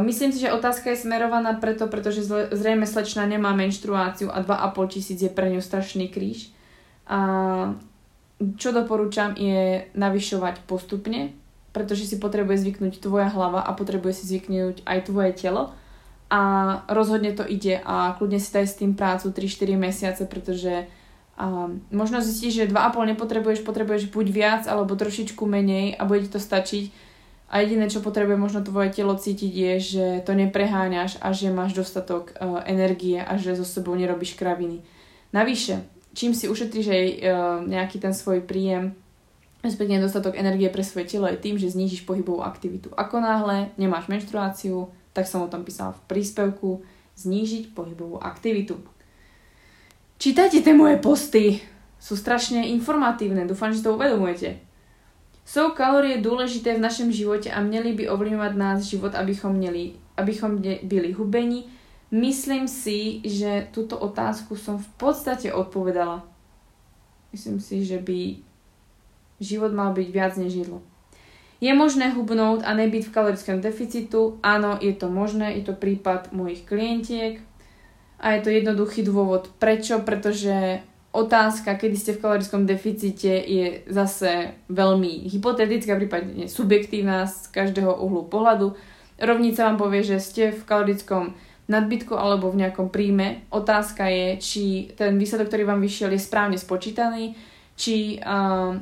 Myslím 0.02 0.34
si, 0.34 0.42
že 0.42 0.54
otázka 0.54 0.90
je 0.90 1.06
smerovaná 1.06 1.54
preto, 1.62 1.86
pretože 1.86 2.26
zrejme 2.50 2.90
slečna 2.90 3.30
nemá 3.30 3.54
menštruáciu 3.54 4.34
a 4.34 4.42
2,5 4.42 4.94
tisíc 4.98 5.22
je 5.22 5.30
pre 5.30 5.54
ňu 5.54 5.62
strašný 5.62 6.10
kríž. 6.10 6.50
A 7.06 7.78
čo 8.58 8.74
doporúčam 8.74 9.38
je 9.38 9.86
navyšovať 9.94 10.66
postupne, 10.66 11.38
pretože 11.78 12.10
si 12.10 12.18
potrebuje 12.18 12.66
zvyknúť 12.66 12.98
tvoja 13.06 13.30
hlava 13.30 13.62
a 13.62 13.78
potrebuje 13.78 14.18
si 14.18 14.24
zvyknúť 14.34 14.82
aj 14.82 15.00
tvoje 15.14 15.32
telo. 15.38 15.78
A 16.34 16.42
rozhodne 16.90 17.30
to 17.38 17.46
ide 17.46 17.78
a 17.86 18.18
kľudne 18.18 18.42
si 18.42 18.50
daj 18.50 18.66
s 18.66 18.80
tým 18.82 18.98
prácu 18.98 19.30
3-4 19.30 19.78
mesiace, 19.78 20.24
pretože 20.26 20.90
a 21.36 21.68
možno 21.92 22.24
zistíš, 22.24 22.64
že 22.64 22.72
2,5 22.72 23.12
nepotrebuješ, 23.12 23.68
potrebuješ 23.68 24.08
buď 24.08 24.26
viac 24.32 24.64
alebo 24.72 24.96
trošičku 24.96 25.44
menej 25.44 26.00
a 26.00 26.08
bude 26.08 26.24
ti 26.24 26.32
to 26.32 26.40
stačiť 26.40 26.90
a 27.46 27.62
jediné, 27.62 27.86
čo 27.86 28.02
potrebuje 28.02 28.42
možno 28.42 28.66
tvoje 28.66 28.90
telo 28.90 29.14
cítiť, 29.14 29.54
je, 29.54 29.74
že 29.80 30.06
to 30.26 30.34
nepreháňaš 30.34 31.22
a 31.22 31.30
že 31.30 31.54
máš 31.54 31.78
dostatok 31.78 32.34
uh, 32.34 32.66
energie 32.66 33.22
a 33.22 33.38
že 33.38 33.54
so 33.54 33.62
sebou 33.62 33.94
nerobíš 33.94 34.34
kraviny. 34.34 34.82
Navyše, 35.30 35.86
čím 36.18 36.34
si 36.34 36.50
ušetríš 36.50 36.88
aj 36.90 37.06
uh, 37.06 37.18
nejaký 37.70 38.02
ten 38.02 38.18
svoj 38.18 38.42
príjem, 38.42 38.98
respektíve 39.62 40.02
dostatok 40.02 40.38
energie 40.42 40.74
pre 40.74 40.82
svoje 40.82 41.06
telo 41.06 41.30
je 41.30 41.38
tým, 41.38 41.62
že 41.62 41.70
znížiš 41.70 42.10
pohybovú 42.10 42.42
aktivitu. 42.42 42.90
Ako 42.98 43.22
náhle 43.22 43.70
nemáš 43.78 44.10
menštruáciu, 44.10 44.90
tak 45.14 45.30
som 45.30 45.46
o 45.46 45.52
tom 45.52 45.62
písala 45.62 45.94
v 45.94 46.02
príspevku, 46.10 46.82
znížiť 47.16 47.78
pohybovú 47.78 48.20
aktivitu. 48.20 48.82
Čítajte 50.18 50.66
tie 50.66 50.74
moje 50.74 50.98
posty, 50.98 51.62
sú 52.02 52.18
strašne 52.18 52.66
informatívne, 52.74 53.46
dúfam, 53.46 53.70
že 53.70 53.86
to 53.86 53.94
uvedomujete. 53.94 54.65
Jsou 55.46 55.72
kalorie 55.72 56.22
důležité 56.22 56.74
v 56.76 56.82
našem 56.82 57.12
životě 57.12 57.52
a 57.52 57.62
měly 57.62 57.94
by 57.94 58.10
ovlivňovat 58.10 58.56
nás 58.56 58.82
život, 58.82 59.16
abychom, 59.16 59.54
měli, 59.54 59.92
abychom 60.18 60.62
byli 60.84 61.12
hubení. 61.12 61.66
Myslím 62.12 62.68
si, 62.68 63.22
že 63.24 63.68
túto 63.72 63.98
otázku 63.98 64.56
som 64.56 64.82
v 64.82 64.90
podstate 64.98 65.54
odpovedala. 65.54 66.26
Myslím 67.32 67.60
si, 67.60 67.86
že 67.86 68.02
by 68.02 68.42
život 69.40 69.74
mal 69.74 69.94
byť 69.94 70.08
viac 70.10 70.34
než 70.38 70.54
jedlo. 70.54 70.82
Je 71.62 71.72
možné 71.72 72.12
hubnúť 72.12 72.66
a 72.68 72.74
nebyť 72.74 73.10
v 73.10 73.14
kalorickom 73.16 73.58
deficitu? 73.62 74.40
Áno, 74.44 74.78
je 74.82 74.94
to 74.98 75.08
možné, 75.08 75.56
je 75.62 75.72
to 75.72 75.74
prípad 75.78 76.34
mojich 76.36 76.66
klientiek 76.68 77.40
a 78.20 78.36
je 78.36 78.40
to 78.42 78.50
jednoduchý 78.50 79.04
dôvod. 79.08 79.50
Prečo? 79.60 80.04
Pretože 80.04 80.84
otázka, 81.16 81.80
kedy 81.80 81.96
ste 81.96 82.12
v 82.16 82.22
kalorickom 82.22 82.68
deficite, 82.68 83.32
je 83.32 83.88
zase 83.88 84.60
veľmi 84.68 85.32
hypotetická, 85.32 85.96
prípadne 85.96 86.52
subjektívna 86.52 87.26
z 87.26 87.50
každého 87.56 87.96
uhlu 87.96 88.28
pohľadu. 88.28 88.76
Rovnica 89.16 89.64
vám 89.72 89.80
povie, 89.80 90.04
že 90.04 90.20
ste 90.20 90.52
v 90.52 90.62
kalorickom 90.68 91.34
nadbytku 91.66 92.14
alebo 92.14 92.52
v 92.52 92.68
nejakom 92.68 92.94
príjme. 92.94 93.48
Otázka 93.50 94.06
je, 94.12 94.28
či 94.38 94.64
ten 94.94 95.18
výsledok, 95.18 95.50
ktorý 95.50 95.64
vám 95.66 95.82
vyšiel, 95.82 96.14
je 96.14 96.22
správne 96.22 96.60
spočítaný, 96.60 97.34
či 97.74 98.22
uh, 98.22 98.78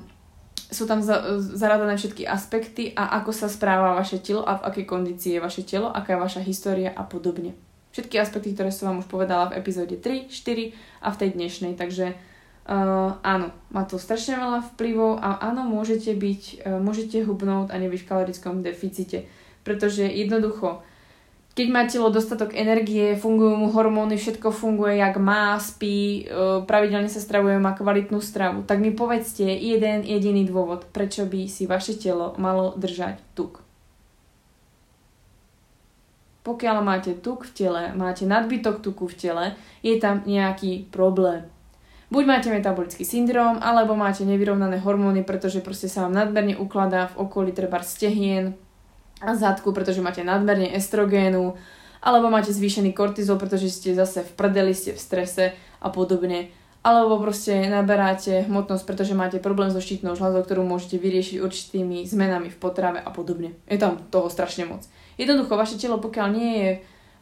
sú 0.73 0.89
tam 0.89 0.99
za, 0.99 1.39
zaradané 1.39 1.95
všetky 1.95 2.25
aspekty 2.25 2.91
a 2.97 3.21
ako 3.21 3.31
sa 3.31 3.47
správa 3.47 3.95
vaše 3.95 4.19
telo 4.19 4.43
a 4.43 4.57
v 4.59 4.65
akej 4.73 4.85
kondícii 4.89 5.37
je 5.37 5.45
vaše 5.45 5.63
telo, 5.63 5.93
aká 5.93 6.17
je 6.17 6.23
vaša 6.25 6.41
história 6.43 6.91
a 6.91 7.05
podobne. 7.05 7.53
Všetky 7.93 8.17
aspekty, 8.17 8.57
ktoré 8.57 8.73
som 8.73 8.89
vám 8.89 9.05
už 9.05 9.07
povedala 9.07 9.53
v 9.53 9.61
epizóde 9.61 9.95
3, 10.01 10.27
4 10.33 10.73
a 11.05 11.13
v 11.13 11.19
tej 11.21 11.29
dnešnej. 11.37 11.77
Takže 11.77 12.17
uh, 12.17 13.21
áno, 13.21 13.53
má 13.69 13.85
to 13.85 14.01
strašne 14.01 14.35
veľa 14.41 14.65
vplyvov 14.73 15.21
a 15.21 15.37
áno, 15.45 15.61
môžete 15.61 16.17
byť, 16.17 16.41
uh, 16.65 16.81
môžete 16.81 17.21
hubnúť 17.21 17.69
a 17.69 17.77
nebyť 17.77 18.01
v 18.01 18.09
kalorickom 18.09 18.65
deficite. 18.65 19.29
Pretože 19.61 20.09
jednoducho 20.09 20.81
keď 21.53 21.67
má 21.69 21.85
telo 21.85 22.09
dostatok 22.09 22.57
energie, 22.57 23.13
fungujú 23.13 23.53
mu 23.53 23.69
hormóny, 23.69 24.17
všetko 24.17 24.49
funguje 24.49 24.97
jak 24.97 25.21
má, 25.21 25.53
spí, 25.61 26.25
e, 26.25 26.65
pravidelne 26.65 27.05
sa 27.13 27.21
stravuje, 27.21 27.61
má 27.61 27.77
kvalitnú 27.77 28.17
stravu, 28.25 28.65
tak 28.65 28.81
mi 28.81 28.89
povedzte 28.89 29.45
jeden 29.45 30.01
jediný 30.01 30.49
dôvod, 30.49 30.89
prečo 30.89 31.29
by 31.29 31.45
si 31.45 31.69
vaše 31.69 31.93
telo 31.93 32.33
malo 32.41 32.73
držať 32.73 33.21
tuk. 33.37 33.62
Pokiaľ 36.43 36.77
máte 36.83 37.15
tuk 37.15 37.47
v 37.47 37.51
tele, 37.55 37.83
máte 37.95 38.27
nadbytok 38.27 38.83
tuku 38.83 39.07
v 39.07 39.15
tele, 39.15 39.45
je 39.79 39.95
tam 39.99 40.27
nejaký 40.27 40.91
problém. 40.91 41.47
Buď 42.11 42.23
máte 42.27 42.47
metabolický 42.51 43.07
syndrom, 43.07 43.57
alebo 43.63 43.95
máte 43.95 44.27
nevyrovnané 44.27 44.77
hormóny, 44.83 45.23
pretože 45.23 45.63
proste 45.63 45.87
sa 45.87 46.05
vám 46.05 46.13
nadmerne 46.13 46.59
ukladá 46.59 47.09
v 47.15 47.25
okolí 47.25 47.55
treba 47.55 47.81
stehien, 47.81 48.59
a 49.23 49.35
zadku, 49.39 49.71
pretože 49.71 50.03
máte 50.03 50.19
nadmerne 50.23 50.75
estrogénu, 50.75 51.55
alebo 52.03 52.27
máte 52.27 52.51
zvýšený 52.51 52.91
kortizol, 52.91 53.39
pretože 53.39 53.71
ste 53.71 53.95
zase 53.95 54.27
v 54.27 54.31
prdeli, 54.35 54.75
ste 54.75 54.91
v 54.91 54.99
strese 54.99 55.45
a 55.79 55.87
podobne. 55.87 56.51
Alebo 56.83 57.15
proste 57.23 57.63
naberáte 57.71 58.43
hmotnosť, 58.43 58.83
pretože 58.83 59.15
máte 59.15 59.39
problém 59.39 59.71
so 59.71 59.79
štítnou 59.79 60.19
žľazou, 60.19 60.43
ktorú 60.43 60.67
môžete 60.67 60.99
vyriešiť 60.99 61.39
určitými 61.39 62.03
zmenami 62.03 62.51
v 62.51 62.59
potrave 62.59 62.99
a 62.99 63.07
podobne. 63.07 63.55
Je 63.71 63.79
tam 63.79 64.03
toho 64.11 64.27
strašne 64.27 64.67
moc. 64.67 64.83
Jednoducho, 65.15 65.53
vaše 65.55 65.77
telo, 65.79 66.01
pokiaľ 66.01 66.27
nie 66.33 66.53
je 66.59 66.71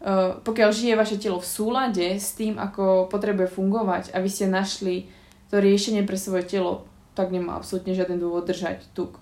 Uh, 0.01 0.41
pokiaľ 0.41 0.73
žije 0.73 0.97
vaše 0.97 1.21
telo 1.21 1.37
v 1.37 1.45
súlade 1.45 2.17
s 2.17 2.33
tým, 2.33 2.57
ako 2.57 3.05
potrebuje 3.05 3.53
fungovať 3.53 4.09
a 4.09 4.17
vy 4.17 4.33
ste 4.33 4.49
našli 4.49 5.05
to 5.53 5.61
riešenie 5.61 6.01
pre 6.09 6.17
svoje 6.17 6.41
telo, 6.41 6.89
tak 7.13 7.29
nemá 7.29 7.53
absolútne 7.53 7.93
žiaden 7.93 8.17
dôvod 8.17 8.49
držať 8.49 8.81
tuk 8.97 9.21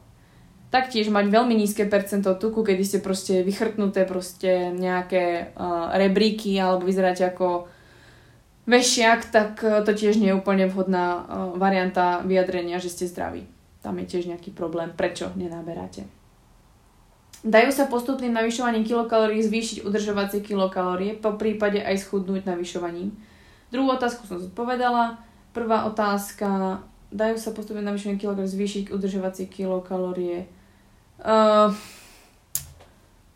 taktiež 0.69 1.09
mať 1.09 1.33
veľmi 1.33 1.57
nízke 1.57 1.89
percento 1.89 2.37
tuku, 2.37 2.61
kedy 2.61 2.83
ste 2.85 2.99
proste 3.01 3.41
vychrtnuté 3.41 4.05
proste 4.05 4.69
nejaké 4.73 5.53
uh, 5.57 5.89
rebríky 5.97 6.53
alebo 6.61 6.85
vyzeráte 6.85 7.25
ako 7.25 7.65
vešiak, 8.69 9.33
tak 9.33 9.51
uh, 9.65 9.81
to 9.81 9.97
tiež 9.97 10.21
nie 10.21 10.29
je 10.29 10.37
úplne 10.37 10.69
vhodná 10.69 11.05
uh, 11.09 11.21
varianta 11.57 12.21
vyjadrenia, 12.21 12.77
že 12.77 12.93
ste 12.93 13.09
zdraví. 13.09 13.49
Tam 13.81 13.97
je 13.97 14.05
tiež 14.05 14.29
nejaký 14.29 14.53
problém, 14.53 14.93
prečo 14.93 15.33
nenaberáte. 15.33 16.05
Dajú 17.39 17.71
sa 17.71 17.87
postupným 17.87 18.35
navyšovaním 18.35 18.83
kilokalórií 18.83 19.39
zvýšiť 19.39 19.87
udržovacie 19.87 20.43
kilokalórie, 20.43 21.15
po 21.15 21.39
prípade 21.39 21.79
aj 21.79 22.03
schudnúť 22.03 22.43
navyšovaním. 22.43 23.15
Druhú 23.71 23.95
otázku 23.95 24.27
som 24.27 24.43
zodpovedala. 24.43 25.23
Prvá 25.55 25.87
otázka, 25.87 26.83
dajú 27.15 27.39
sa 27.39 27.55
postupným 27.55 27.87
navyšovaním 27.87 28.19
kilokalórií 28.19 28.51
zvýšiť 28.51 28.83
udržovacie 28.91 29.47
kilokalórie 29.47 30.59
Uh, 31.19 31.75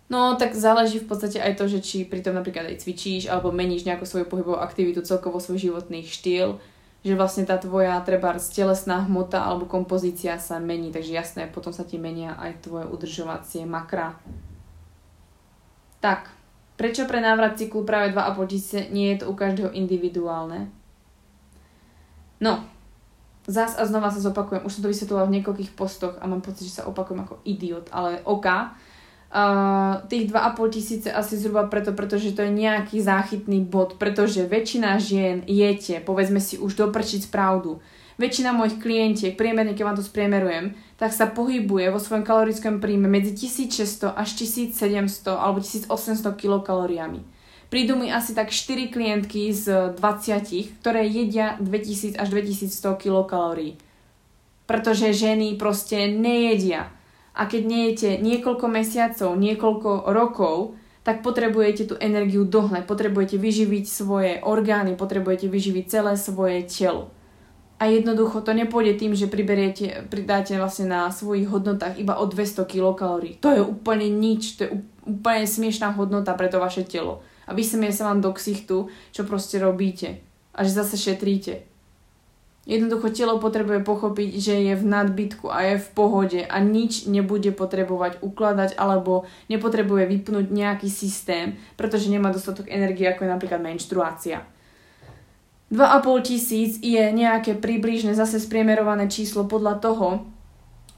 no, 0.07 0.39
tak 0.39 0.55
záleží 0.55 1.03
v 1.03 1.07
podstate 1.11 1.43
aj 1.43 1.59
to, 1.59 1.67
že 1.67 1.79
či 1.83 1.97
pri 2.07 2.23
tom 2.23 2.39
napríklad 2.39 2.71
aj 2.71 2.79
cvičíš 2.79 3.27
alebo 3.27 3.51
meníš 3.51 3.83
nejakú 3.83 4.07
svoju 4.07 4.23
pohybovú 4.23 4.55
aktivitu, 4.55 5.03
celkovo 5.03 5.43
svoj 5.43 5.59
životný 5.59 6.07
štýl, 6.07 6.63
že 7.03 7.19
vlastne 7.19 7.43
tá 7.43 7.59
tvoja 7.59 7.99
treba 8.07 8.31
telesná 8.39 9.03
hmota 9.03 9.43
alebo 9.43 9.67
kompozícia 9.67 10.39
sa 10.39 10.63
mení, 10.63 10.87
takže 10.95 11.11
jasné, 11.11 11.51
potom 11.51 11.75
sa 11.75 11.83
ti 11.83 11.99
menia 11.99 12.39
aj 12.39 12.63
tvoje 12.63 12.87
udržovacie 12.87 13.67
makra. 13.67 14.15
Tak, 15.99 16.31
prečo 16.79 17.03
pre 17.03 17.19
návrat 17.19 17.59
cyklu 17.59 17.83
práve 17.83 18.15
2,5 18.15 18.51
tisíce 18.51 18.79
nie 18.87 19.11
je 19.13 19.23
to 19.23 19.25
u 19.31 19.35
každého 19.35 19.75
individuálne? 19.75 20.71
No, 22.39 22.63
zas 23.47 23.75
a 23.75 23.83
znova 23.83 24.07
sa 24.07 24.23
zopakujem, 24.23 24.63
už 24.63 24.79
som 24.79 24.83
to 24.87 24.91
vysvetlila 24.91 25.27
v 25.27 25.39
niekoľkých 25.39 25.75
postoch 25.75 26.15
a 26.19 26.27
mám 26.27 26.39
pocit, 26.39 26.71
že 26.71 26.79
sa 26.79 26.87
opakujem 26.87 27.23
ako 27.23 27.43
idiot, 27.43 27.91
ale 27.91 28.23
OK. 28.23 28.47
Uh, 29.33 30.05
tých 30.13 30.29
2,5 30.29 30.69
tisíce 30.69 31.09
asi 31.09 31.41
zhruba 31.41 31.65
preto, 31.65 31.89
pretože 31.97 32.37
to 32.37 32.45
je 32.45 32.53
nejaký 32.53 33.01
záchytný 33.01 33.65
bod, 33.65 33.97
pretože 33.97 34.45
väčšina 34.45 35.01
žien 35.01 35.41
jete, 35.49 36.05
povedzme 36.05 36.37
si 36.37 36.61
už 36.61 36.77
doprčiť 36.77 37.33
pravdu. 37.33 37.81
Väčšina 38.21 38.53
mojich 38.53 38.77
klientiek, 38.77 39.33
priemerne 39.33 39.73
keď 39.73 39.89
vám 39.89 39.97
to 39.97 40.05
spriemerujem, 40.05 40.77
tak 41.01 41.17
sa 41.17 41.25
pohybuje 41.25 41.89
vo 41.89 41.97
svojom 41.97 42.21
kalorickom 42.21 42.77
príjme 42.77 43.09
medzi 43.09 43.33
1600 43.33 44.13
až 44.13 44.29
1700 44.37 45.33
alebo 45.33 45.65
1800 45.65 45.89
kilokalóriami. 46.37 47.25
Prídu 47.73 47.97
mi 47.97 48.13
asi 48.13 48.37
tak 48.37 48.53
4 48.53 48.93
klientky 48.93 49.49
z 49.49 49.97
20, 49.97 50.77
ktoré 50.77 51.09
jedia 51.09 51.57
2000 51.57 52.21
až 52.21 52.27
2100 52.29 53.01
kilokalórií. 53.01 53.81
Pretože 54.69 55.09
ženy 55.09 55.57
proste 55.57 56.05
nejedia. 56.05 56.93
A 57.33 57.49
keď 57.49 57.61
nejete 57.65 58.09
niekoľko 58.21 58.65
mesiacov, 58.69 59.33
niekoľko 59.37 60.09
rokov, 60.13 60.77
tak 61.03 61.19
potrebujete 61.19 61.83
tú 61.91 61.95
energiu 61.99 62.47
dohnať, 62.47 62.87
potrebujete 62.87 63.35
vyživiť 63.35 63.85
svoje 63.89 64.31
orgány, 64.39 64.95
potrebujete 64.95 65.51
vyživiť 65.51 65.85
celé 65.89 66.13
svoje 66.15 66.63
telo. 66.69 67.11
A 67.81 67.91
jednoducho 67.91 68.39
to 68.45 68.55
nepôjde 68.55 68.95
tým, 68.95 69.11
že 69.11 69.27
priberiete, 69.27 70.07
pridáte 70.07 70.55
vlastne 70.55 70.87
na 70.87 71.11
svojich 71.11 71.51
hodnotách 71.51 71.99
iba 71.99 72.15
o 72.15 72.25
200 72.29 72.63
kilokalórií. 72.63 73.43
To 73.43 73.51
je 73.51 73.59
úplne 73.59 74.07
nič, 74.07 74.55
to 74.55 74.61
je 74.63 74.71
úplne 75.03 75.43
smiešná 75.43 75.91
hodnota 75.91 76.31
pre 76.37 76.47
to 76.47 76.63
vaše 76.63 76.87
telo 76.87 77.19
a 77.43 77.51
vysmie 77.51 77.91
sa 77.91 78.07
vám 78.07 78.23
do 78.23 78.31
ksichtu, 78.31 78.87
čo 79.11 79.21
proste 79.27 79.59
robíte 79.59 80.23
a 80.55 80.63
že 80.63 80.71
zase 80.71 80.95
šetríte. 80.95 81.67
Jednoducho 82.63 83.11
telo 83.11 83.43
potrebuje 83.43 83.83
pochopiť, 83.83 84.29
že 84.39 84.55
je 84.55 84.73
v 84.79 84.87
nadbytku 84.87 85.51
a 85.51 85.67
je 85.67 85.83
v 85.83 85.89
pohode 85.91 86.41
a 86.47 86.57
nič 86.63 87.11
nebude 87.11 87.51
potrebovať 87.51 88.23
ukladať 88.23 88.79
alebo 88.79 89.27
nepotrebuje 89.51 90.07
vypnúť 90.07 90.47
nejaký 90.47 90.87
systém, 90.87 91.59
pretože 91.75 92.07
nemá 92.07 92.31
dostatok 92.31 92.71
energie, 92.71 93.03
ako 93.03 93.27
je 93.27 93.33
napríklad 93.35 93.59
menštruácia. 93.59 94.47
2,5 95.75 96.23
tisíc 96.23 96.79
je 96.79 97.03
nejaké 97.11 97.59
približne 97.59 98.15
zase 98.15 98.39
spriemerované 98.39 99.11
číslo 99.11 99.43
podľa 99.43 99.83
toho, 99.83 100.07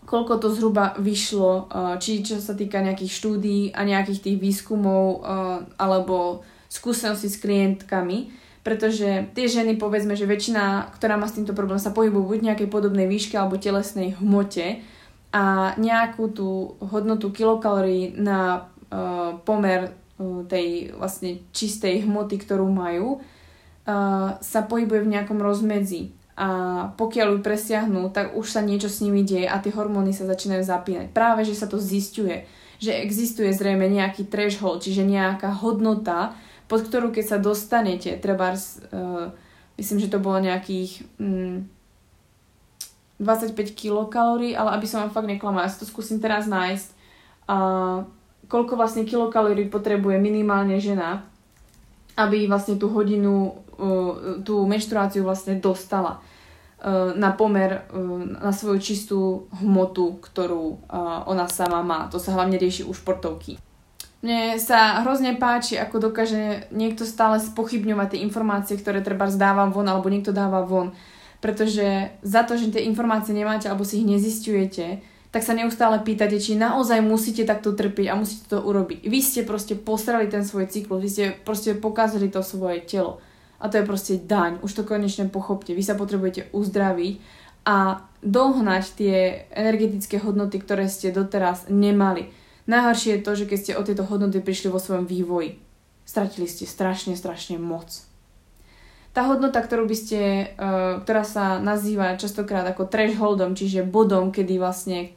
koľko 0.05 0.37
to 0.37 0.53
zhruba 0.53 0.93
vyšlo, 1.01 1.65
eh, 1.65 1.97
či 1.97 2.21
čo 2.21 2.37
sa 2.37 2.53
týka 2.53 2.77
nejakých 2.77 3.09
štúdií 3.09 3.73
a 3.73 3.81
nejakých 3.81 4.21
tých 4.21 4.37
výskumov 4.37 5.05
eh, 5.09 5.19
alebo 5.81 6.45
skúseností 6.69 7.25
s 7.31 7.41
klientkami, 7.41 8.44
pretože 8.65 9.29
tie 9.37 9.45
ženy, 9.45 9.77
povedzme, 9.77 10.17
že 10.17 10.25
väčšina, 10.25 10.89
ktorá 10.97 11.21
má 11.21 11.29
s 11.29 11.37
týmto 11.37 11.53
problém, 11.53 11.77
sa 11.77 11.93
pohybujú 11.93 12.33
buď 12.33 12.39
nejakej 12.41 12.69
podobnej 12.73 13.05
výške 13.05 13.37
alebo 13.37 13.61
telesnej 13.61 14.17
hmote 14.17 14.81
a 15.29 15.77
nejakú 15.77 16.33
tú 16.33 16.73
hodnotu 16.81 17.29
kilokalórií 17.29 18.17
na 18.17 18.65
uh, 18.89 19.37
pomer 19.45 19.93
uh, 19.93 20.41
tej 20.49 20.97
vlastne 20.97 21.45
čistej 21.53 22.09
hmoty, 22.09 22.41
ktorú 22.41 22.65
majú, 22.65 23.21
uh, 23.21 24.41
sa 24.41 24.65
pohybuje 24.65 25.05
v 25.05 25.11
nejakom 25.13 25.37
rozmedzi 25.37 26.17
a 26.35 26.49
pokiaľ 26.99 27.37
ju 27.37 27.39
presiahnu, 27.45 28.01
tak 28.11 28.33
už 28.33 28.49
sa 28.49 28.65
niečo 28.65 28.91
s 28.91 28.99
nimi 28.99 29.23
deje 29.23 29.47
a 29.47 29.61
tie 29.61 29.71
hormóny 29.71 30.11
sa 30.11 30.27
začínajú 30.27 30.67
zapínať. 30.67 31.13
Práve, 31.15 31.47
že 31.47 31.55
sa 31.55 31.69
to 31.69 31.79
zistuje, 31.79 32.43
že 32.81 32.91
existuje 32.91 33.53
zrejme 33.55 33.87
nejaký 33.87 34.27
threshold, 34.27 34.83
čiže 34.83 35.07
nejaká 35.07 35.63
hodnota, 35.63 36.35
pod 36.65 36.81
ktorú 36.85 37.13
keď 37.13 37.25
sa 37.25 37.37
dostanete, 37.37 38.17
treba, 38.17 38.53
uh, 38.53 39.29
myslím, 39.77 39.97
že 40.01 40.11
to 40.11 40.17
bolo 40.21 40.41
nejakých 40.41 41.05
um, 41.21 41.65
25 43.21 43.55
kilokalórií, 43.77 44.57
ale 44.57 44.75
aby 44.75 44.85
som 44.89 45.05
vám 45.05 45.15
fakt 45.15 45.29
neklamala, 45.29 45.67
ja 45.67 45.71
si 45.71 45.81
to 45.81 45.87
skúsim 45.87 46.19
teraz 46.19 46.49
nájsť, 46.49 46.87
uh, 47.47 48.03
koľko 48.49 48.73
vlastne 48.77 49.07
kilokalórií 49.07 49.69
potrebuje 49.69 50.17
minimálne 50.21 50.77
žena, 50.77 51.25
aby 52.15 52.47
vlastne 52.47 52.79
tú 52.79 52.87
hodinu, 52.87 53.59
tú 54.47 54.63
menštruáciu 54.63 55.27
vlastne 55.27 55.59
dostala 55.59 56.23
na 57.15 57.35
pomer 57.35 57.89
na 58.39 58.55
svoju 58.55 58.79
čistú 58.79 59.19
hmotu, 59.59 60.21
ktorú 60.21 60.85
ona 61.27 61.49
sama 61.51 61.81
má. 61.83 62.07
To 62.13 62.21
sa 62.21 62.31
hlavne 62.37 62.55
rieši 62.55 62.87
u 62.87 62.93
športovky. 62.95 63.59
Mne 64.23 64.57
sa 64.57 65.03
hrozne 65.03 65.35
páči, 65.35 65.75
ako 65.75 66.11
dokáže 66.11 66.71
niekto 66.71 67.03
stále 67.03 67.41
spochybňovať 67.41 68.15
tie 68.15 68.23
informácie, 68.23 68.75
ktoré 68.79 69.03
treba 69.03 69.27
zdávam 69.27 69.75
von, 69.75 69.85
alebo 69.85 70.07
niekto 70.07 70.31
dáva 70.31 70.63
von. 70.63 70.95
Pretože 71.43 72.15
za 72.25 72.41
to, 72.41 72.57
že 72.57 72.73
tie 72.73 72.87
informácie 72.89 73.35
nemáte, 73.35 73.69
alebo 73.69 73.85
si 73.85 74.01
ich 74.01 74.07
nezistujete, 74.07 75.03
tak 75.29 75.43
sa 75.43 75.51
neustále 75.51 75.99
pýtate, 75.99 76.39
či 76.39 76.55
naozaj 76.55 77.03
musíte 77.03 77.43
takto 77.43 77.75
trpiť 77.75 78.07
a 78.07 78.15
musíte 78.15 78.55
to 78.55 78.63
urobiť. 78.63 79.03
Vy 79.03 79.19
ste 79.19 79.43
proste 79.43 79.75
posrali 79.75 80.31
ten 80.31 80.47
svoj 80.47 80.71
cyklus, 80.71 81.03
vy 81.03 81.09
ste 81.11 81.25
proste 81.35 81.75
pokazali 81.75 82.31
to 82.31 82.39
svoje 82.39 82.79
telo. 82.87 83.19
A 83.59 83.67
to 83.67 83.75
je 83.75 83.83
proste 83.83 84.13
daň. 84.23 84.63
Už 84.63 84.71
to 84.71 84.87
konečne 84.87 85.27
pochopte. 85.27 85.75
Vy 85.75 85.83
sa 85.83 85.99
potrebujete 85.99 86.55
uzdraviť 86.55 87.19
a 87.67 88.07
dohnať 88.23 88.83
tie 88.95 89.43
energetické 89.51 90.23
hodnoty, 90.23 90.55
ktoré 90.61 90.87
ste 90.87 91.11
doteraz 91.11 91.67
nemali. 91.67 92.31
Najhoršie 92.65 93.17
je 93.17 93.25
to, 93.25 93.31
že 93.37 93.45
keď 93.45 93.57
ste 93.61 93.77
o 93.77 93.85
tieto 93.85 94.03
hodnoty 94.05 94.41
prišli 94.41 94.73
vo 94.73 94.81
svojom 94.81 95.05
vývoji, 95.05 95.61
stratili 96.05 96.49
ste 96.49 96.65
strašne, 96.65 97.13
strašne 97.13 97.61
moc. 97.61 97.91
Tá 99.13 99.23
hodnota, 99.29 99.61
ktorú 99.63 99.87
by 99.87 99.95
ste, 99.95 100.19
uh, 100.59 100.99
ktorá 101.05 101.23
sa 101.23 101.61
nazýva 101.61 102.19
častokrát 102.19 102.67
ako 102.67 102.89
thresholdom, 102.89 103.55
čiže 103.55 103.87
bodom, 103.87 104.33
kedy 104.33 104.59
vlastne 104.59 105.15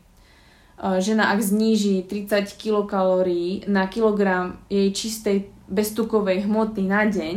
Eh, 0.78 1.02
žena 1.02 1.34
ak 1.34 1.42
zníži 1.42 2.06
30 2.06 2.54
kilokalórií 2.54 3.66
na 3.66 3.90
kilogram 3.90 4.62
jej 4.70 4.94
čistej 4.94 5.50
beztukovej 5.66 6.46
hmoty 6.46 6.86
na 6.86 7.02
deň, 7.10 7.36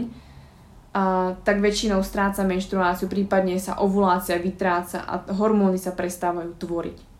a, 0.91 1.39
tak 1.47 1.63
väčšinou 1.63 2.03
stráca 2.03 2.43
menštruáciu, 2.43 3.07
prípadne 3.07 3.55
sa 3.55 3.79
ovulácia 3.79 4.35
vytráca 4.35 4.99
a 4.99 5.23
hormóny 5.31 5.79
sa 5.79 5.95
prestávajú 5.95 6.51
tvoriť. 6.59 7.10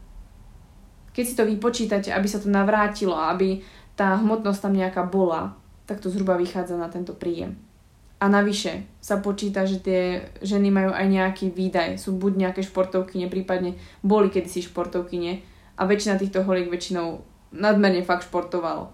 Keď 1.11 1.23
si 1.27 1.35
to 1.35 1.43
vypočítate, 1.43 2.09
aby 2.11 2.27
sa 2.27 2.39
to 2.39 2.47
navrátilo 2.47 3.15
aby 3.15 3.59
tá 3.99 4.15
hmotnosť 4.17 4.59
tam 4.63 4.73
nejaká 4.73 5.03
bola, 5.05 5.53
tak 5.85 5.99
to 5.99 6.07
zhruba 6.07 6.39
vychádza 6.39 6.79
na 6.79 6.87
tento 6.87 7.11
príjem. 7.11 7.59
A 8.21 8.29
navyše 8.29 8.85
sa 9.01 9.17
počíta, 9.17 9.65
že 9.65 9.81
tie 9.81 10.29
ženy 10.45 10.69
majú 10.69 10.93
aj 10.93 11.05
nejaký 11.09 11.45
výdaj. 11.51 11.97
Sú 11.97 12.15
buď 12.15 12.37
nejaké 12.37 12.61
športovkyne, 12.61 13.27
prípadne 13.27 13.75
boli 14.05 14.29
kedysi 14.29 14.61
športovkyne, 14.69 15.41
a 15.81 15.89
väčšina 15.89 16.21
týchto 16.21 16.45
holiek 16.45 16.69
väčšinou 16.69 17.25
nadmerne 17.57 18.05
fakt 18.05 18.29
športovalo. 18.29 18.93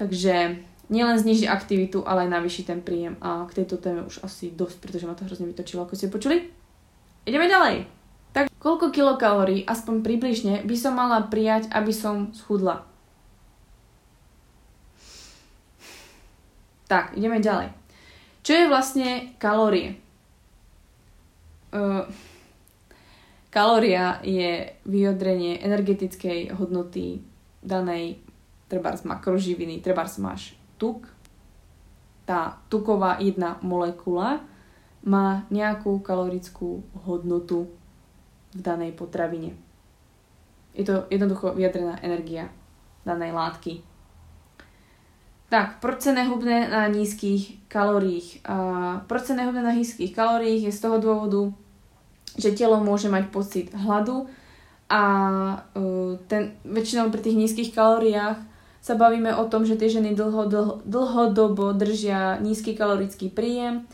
Takže 0.00 0.56
nielen 0.88 1.16
zniží 1.20 1.44
aktivitu, 1.44 2.00
ale 2.08 2.24
aj 2.24 2.32
navýši 2.32 2.62
ten 2.64 2.80
príjem. 2.80 3.20
A 3.20 3.44
k 3.44 3.60
tejto 3.60 3.76
téme 3.76 4.00
už 4.08 4.24
asi 4.24 4.56
dosť, 4.56 4.80
pretože 4.80 5.04
ma 5.04 5.12
to 5.12 5.28
hrozne 5.28 5.44
vytočilo, 5.44 5.84
ako 5.84 5.92
ste 5.92 6.08
počuli. 6.08 6.48
Ideme 7.28 7.44
ďalej. 7.44 7.95
Tak 8.36 8.52
koľko 8.60 8.92
kilokalórií, 8.92 9.64
aspoň 9.64 10.04
približne, 10.04 10.60
by 10.68 10.76
som 10.76 10.92
mala 10.92 11.24
prijať, 11.24 11.72
aby 11.72 11.88
som 11.88 12.36
schudla? 12.36 12.84
Tak, 16.84 17.16
ideme 17.16 17.40
ďalej. 17.40 17.72
Čo 18.44 18.52
je 18.52 18.68
vlastne 18.68 19.32
kalórie? 19.40 19.96
Uh, 21.72 22.04
Kalória 23.56 24.20
je 24.20 24.68
vyjadrenie 24.84 25.56
energetickej 25.64 26.52
hodnoty 26.60 27.24
danej 27.64 28.20
trebárs 28.68 29.00
makroživiny, 29.00 29.80
trebárs 29.80 30.20
máš 30.20 30.52
tuk. 30.76 31.08
Tá 32.28 32.60
tuková 32.68 33.16
jedna 33.16 33.56
molekula 33.64 34.44
má 35.00 35.48
nejakú 35.48 36.04
kalorickú 36.04 36.84
hodnotu 37.08 37.72
v 38.56 38.60
danej 38.64 38.96
potravine. 38.96 39.52
Je 40.72 40.84
to 40.84 41.04
jednoducho 41.12 41.52
vyjadrená 41.52 42.00
energia 42.00 42.48
danej 43.04 43.32
látky. 43.32 43.84
Tak, 45.48 45.80
proč 45.80 46.02
se 46.02 46.12
nehubne 46.12 46.68
na 46.68 46.88
nízkych 46.88 47.68
kalóriích? 47.68 48.40
A 48.44 48.56
proč 49.06 49.22
se 49.22 49.34
nehubne 49.34 49.62
na 49.62 49.72
nízkych 49.72 50.14
kalóriích 50.16 50.64
je 50.64 50.72
z 50.72 50.80
toho 50.80 50.98
dôvodu, 50.98 51.54
že 52.34 52.50
telo 52.52 52.82
môže 52.82 53.06
mať 53.08 53.30
pocit 53.30 53.70
hladu 53.70 54.26
a 54.90 55.02
uh, 55.74 56.18
ten, 56.26 56.58
väčšinou 56.66 57.14
pri 57.14 57.20
tých 57.22 57.38
nízkych 57.38 57.70
kalóriách 57.74 58.38
sa 58.82 58.94
bavíme 58.94 59.34
o 59.34 59.46
tom, 59.50 59.66
že 59.66 59.74
tie 59.74 59.90
ženy 59.90 60.14
dlho, 60.14 60.46
dlho, 60.46 60.74
dlhodobo 60.86 61.74
držia 61.74 62.38
nízky 62.38 62.78
kalorický 62.78 63.30
príjem, 63.30 63.86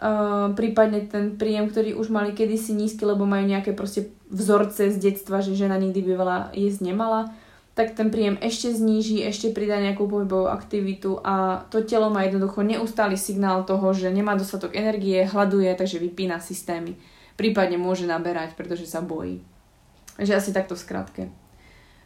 uh, 0.00 0.50
prípadne 0.56 1.04
ten 1.06 1.36
príjem, 1.36 1.68
ktorý 1.68 1.94
už 1.94 2.08
mali 2.08 2.32
kedysi 2.32 2.72
nízky, 2.72 3.04
lebo 3.04 3.28
majú 3.28 3.44
nejaké 3.44 3.76
proste 3.76 4.08
vzorce 4.32 4.90
z 4.90 4.96
detstva, 4.96 5.44
že 5.44 5.52
žena 5.52 5.76
nikdy 5.76 6.00
by 6.00 6.12
veľa 6.16 6.38
jesť 6.56 6.80
nemala, 6.80 7.30
tak 7.76 7.94
ten 7.94 8.10
príjem 8.10 8.40
ešte 8.40 8.72
zníži, 8.72 9.22
ešte 9.22 9.54
pridá 9.54 9.78
nejakú 9.78 10.08
pohybovú 10.08 10.50
aktivitu 10.50 11.22
a 11.22 11.64
to 11.70 11.84
telo 11.86 12.10
má 12.10 12.26
jednoducho 12.26 12.66
neustály 12.66 13.14
signál 13.14 13.62
toho, 13.62 13.94
že 13.94 14.10
nemá 14.10 14.34
dostatok 14.34 14.74
energie, 14.74 15.22
hľaduje, 15.22 15.70
takže 15.78 16.02
vypína 16.02 16.42
systémy 16.42 16.98
prípadne 17.40 17.80
môže 17.80 18.04
naberať, 18.04 18.52
pretože 18.52 18.84
sa 18.84 19.00
bojí. 19.00 19.40
Takže 20.20 20.36
asi 20.36 20.50
takto 20.52 20.76
v 20.76 20.84
skratke. 20.84 21.22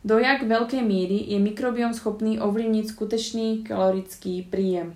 Do 0.06 0.22
jak 0.22 0.46
veľkej 0.46 0.78
míry 0.78 1.26
je 1.26 1.42
mikrobiom 1.42 1.90
schopný 1.90 2.38
ovlivniť 2.38 2.86
skutečný 2.86 3.66
kalorický 3.66 4.46
príjem? 4.46 4.94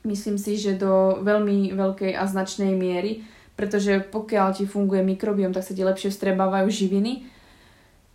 Myslím 0.00 0.40
si, 0.40 0.56
že 0.56 0.80
do 0.80 1.20
veľmi 1.20 1.76
veľkej 1.76 2.16
a 2.16 2.24
značnej 2.24 2.72
miery, 2.72 3.20
pretože 3.52 4.00
pokiaľ 4.08 4.56
ti 4.56 4.64
funguje 4.64 5.04
mikrobiom, 5.04 5.52
tak 5.52 5.60
sa 5.60 5.76
ti 5.76 5.84
lepšie 5.84 6.08
vstrebávajú 6.08 6.68
živiny. 6.72 7.28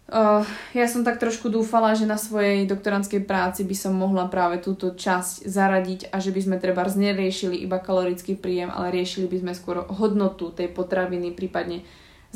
Uh, 0.06 0.46
ja 0.78 0.86
som 0.86 1.02
tak 1.02 1.18
trošku 1.18 1.50
dúfala, 1.50 1.98
že 1.98 2.06
na 2.06 2.18
svojej 2.18 2.70
doktorantskej 2.70 3.26
práci 3.26 3.66
by 3.66 3.74
som 3.74 3.98
mohla 3.98 4.30
práve 4.30 4.62
túto 4.62 4.94
časť 4.94 5.50
zaradiť 5.50 6.14
a 6.14 6.22
že 6.22 6.30
by 6.30 6.42
sme 6.46 6.56
treba 6.62 6.86
neriešili 6.86 7.58
iba 7.58 7.82
kalorický 7.82 8.38
príjem, 8.38 8.70
ale 8.70 8.94
riešili 8.94 9.26
by 9.26 9.38
sme 9.42 9.54
skôr 9.58 9.82
hodnotu 9.90 10.54
tej 10.54 10.70
potraviny, 10.70 11.34
prípadne 11.34 11.82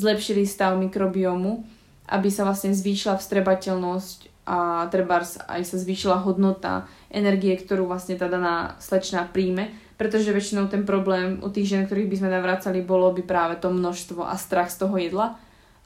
zlepšili 0.01 0.49
stav 0.49 0.81
mikrobiomu, 0.81 1.61
aby 2.09 2.33
sa 2.33 2.41
vlastne 2.41 2.73
zvýšila 2.73 3.21
vstrebateľnosť 3.21 4.38
a 4.45 4.87
treba 4.89 5.21
aj 5.23 5.61
sa 5.61 5.77
zvýšila 5.77 6.25
hodnota 6.25 6.89
energie, 7.13 7.53
ktorú 7.53 7.85
vlastne 7.85 8.17
tá 8.17 8.25
daná 8.25 8.79
slečna 8.81 9.27
príjme, 9.29 9.69
pretože 9.99 10.31
väčšinou 10.31 10.71
ten 10.71 10.87
problém 10.87 11.43
u 11.43 11.49
tých 11.51 11.75
žien, 11.75 11.83
ktorých 11.85 12.09
by 12.09 12.15
sme 12.17 12.29
navracali, 12.31 12.79
bolo 12.81 13.11
by 13.13 13.21
práve 13.27 13.59
to 13.59 13.69
množstvo 13.69 14.25
a 14.25 14.39
strach 14.39 14.71
z 14.71 14.87
toho 14.87 14.95
jedla. 14.95 15.37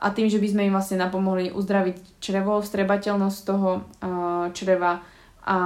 A 0.03 0.11
tým, 0.11 0.27
že 0.27 0.39
by 0.39 0.47
sme 0.51 0.61
im 0.67 0.75
vlastne 0.75 0.99
napomohli 0.99 1.49
uzdraviť 1.55 2.19
črevo, 2.19 2.59
vstrebateľnosť 2.59 3.39
toho 3.47 3.69
uh, 3.79 4.51
čreva 4.51 4.99
a 5.43 5.57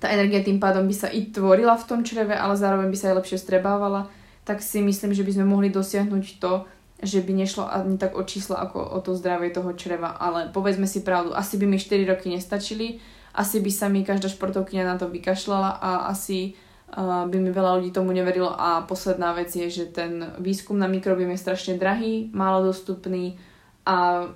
tá 0.00 0.06
energia 0.08 0.40
tým 0.40 0.56
pádom 0.56 0.88
by 0.88 0.96
sa 0.96 1.08
i 1.12 1.28
tvorila 1.28 1.76
v 1.76 1.86
tom 1.86 2.00
čreve, 2.00 2.32
ale 2.32 2.56
zároveň 2.56 2.88
by 2.88 2.96
sa 2.96 3.12
aj 3.12 3.18
lepšie 3.20 3.38
strebávala, 3.38 4.08
tak 4.48 4.64
si 4.64 4.80
myslím, 4.80 5.12
že 5.12 5.22
by 5.22 5.32
sme 5.36 5.46
mohli 5.46 5.68
dosiahnuť 5.68 6.24
to, 6.40 6.64
že 7.00 7.24
by 7.24 7.32
nešlo 7.32 7.64
ani 7.64 7.96
tak 7.96 8.12
o 8.16 8.22
číslo 8.24 8.56
ako 8.60 8.80
o 8.80 8.98
to 9.00 9.16
zdravie 9.16 9.48
toho 9.50 9.72
čreva, 9.72 10.12
ale 10.12 10.52
povedzme 10.52 10.84
si 10.84 11.00
pravdu, 11.00 11.32
asi 11.32 11.56
by 11.56 11.66
mi 11.66 11.80
4 11.80 12.04
roky 12.04 12.28
nestačili, 12.28 13.00
asi 13.34 13.60
by 13.60 13.70
sa 13.72 13.88
mi 13.88 14.04
každá 14.04 14.28
športovkyňa 14.28 14.84
na 14.84 14.96
to 15.00 15.08
vykašľala 15.08 15.80
a 15.80 15.90
asi 16.12 16.54
by 17.00 17.36
mi 17.38 17.54
veľa 17.54 17.78
ľudí 17.78 17.94
tomu 17.94 18.10
neverilo 18.10 18.50
a 18.50 18.82
posledná 18.82 19.30
vec 19.30 19.54
je, 19.54 19.70
že 19.70 19.94
ten 19.94 20.26
výskum 20.42 20.74
na 20.74 20.90
mikrobiom 20.90 21.30
je 21.30 21.38
strašne 21.38 21.78
drahý, 21.78 22.26
málo 22.34 22.66
dostupný 22.66 23.38
a 23.86 24.26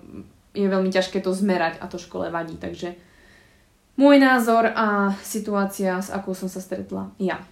je 0.54 0.62
veľmi 0.62 0.86
ťažké 0.94 1.18
to 1.18 1.34
zmerať 1.34 1.82
a 1.82 1.90
to 1.90 1.98
škole 1.98 2.30
vadí, 2.30 2.54
takže 2.54 2.94
môj 3.98 4.22
názor 4.22 4.70
a 4.70 5.18
situácia, 5.26 5.98
s 5.98 6.14
akou 6.14 6.30
som 6.30 6.46
sa 6.46 6.62
stretla 6.62 7.10
ja. 7.18 7.42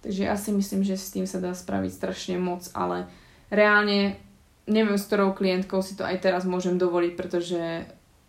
Takže 0.00 0.22
ja 0.24 0.36
si 0.40 0.48
myslím, 0.56 0.80
že 0.80 0.96
s 0.96 1.12
tým 1.12 1.28
sa 1.28 1.36
dá 1.36 1.52
spraviť 1.52 1.92
strašne 1.92 2.40
moc, 2.40 2.64
ale 2.72 3.12
reálne 3.50 4.18
neviem, 4.66 4.98
s 4.98 5.06
ktorou 5.06 5.32
klientkou 5.32 5.80
si 5.80 5.94
to 5.94 6.02
aj 6.02 6.18
teraz 6.20 6.42
môžem 6.42 6.76
dovoliť, 6.76 7.12
pretože 7.14 7.86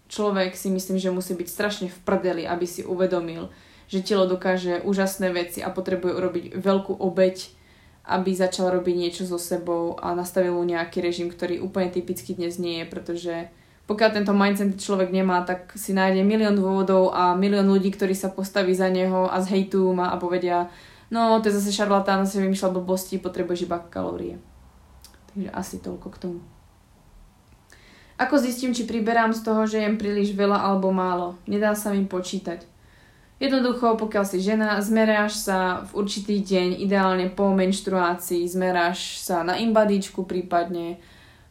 človek 0.07 0.53
si 0.53 0.69
myslím, 0.69 0.97
že 1.01 1.13
musí 1.13 1.33
byť 1.33 1.47
strašne 1.49 1.87
v 1.89 1.99
prdeli, 2.05 2.43
aby 2.45 2.65
si 2.69 2.85
uvedomil, 2.85 3.49
že 3.89 4.05
telo 4.05 4.29
dokáže 4.29 4.85
úžasné 4.85 5.33
veci 5.33 5.59
a 5.65 5.73
potrebuje 5.73 6.13
urobiť 6.13 6.45
veľkú 6.61 6.93
obeď, 6.93 7.49
aby 8.07 8.31
začal 8.31 8.71
robiť 8.71 8.95
niečo 8.95 9.23
so 9.27 9.35
sebou 9.35 9.99
a 9.99 10.15
nastavil 10.15 10.55
mu 10.55 10.63
nejaký 10.63 11.03
režim, 11.03 11.27
ktorý 11.27 11.59
úplne 11.59 11.91
typicky 11.91 12.37
dnes 12.37 12.55
nie 12.55 12.83
je, 12.83 12.85
pretože 12.87 13.35
pokiaľ 13.87 14.09
tento 14.11 14.35
mindset 14.35 14.79
človek 14.79 15.11
nemá, 15.11 15.43
tak 15.47 15.75
si 15.75 15.95
nájde 15.95 16.23
milión 16.23 16.55
dôvodov 16.55 17.15
a 17.15 17.35
milión 17.35 17.67
ľudí, 17.71 17.91
ktorí 17.95 18.15
sa 18.15 18.31
postaví 18.31 18.75
za 18.75 18.91
neho 18.91 19.31
a 19.31 19.39
zhejtujú 19.39 19.95
ma 19.95 20.11
a 20.11 20.19
povedia, 20.19 20.67
no 21.07 21.39
to 21.39 21.47
je 21.47 21.55
zase 21.59 21.71
šarlatán, 21.71 22.27
si 22.27 22.39
vymýšľa 22.39 22.75
blbosti, 22.75 23.15
potrebuješ 23.19 23.63
iba 23.67 23.79
kalórie. 23.79 24.39
Takže 25.37 25.53
asi 25.53 25.77
toľko 25.77 26.07
k 26.09 26.17
tomu. 26.17 26.39
Ako 28.17 28.41
zistím, 28.41 28.73
či 28.73 28.89
priberám 28.89 29.37
z 29.37 29.45
toho, 29.45 29.69
že 29.69 29.77
jem 29.77 29.93
príliš 29.93 30.33
veľa 30.33 30.65
alebo 30.65 30.89
málo? 30.89 31.37
Nedá 31.45 31.77
sa 31.77 31.93
mi 31.93 32.09
počítať. 32.09 32.65
Jednoducho, 33.37 34.01
pokiaľ 34.01 34.25
si 34.25 34.41
žena, 34.41 34.81
zmeráš 34.81 35.45
sa 35.45 35.85
v 35.93 36.01
určitý 36.01 36.41
deň, 36.41 36.81
ideálne 36.81 37.29
po 37.29 37.53
menštruácii, 37.53 38.49
zmeráš 38.49 39.21
sa 39.21 39.45
na 39.45 39.61
imbadičku 39.61 40.25
prípadne, 40.25 40.97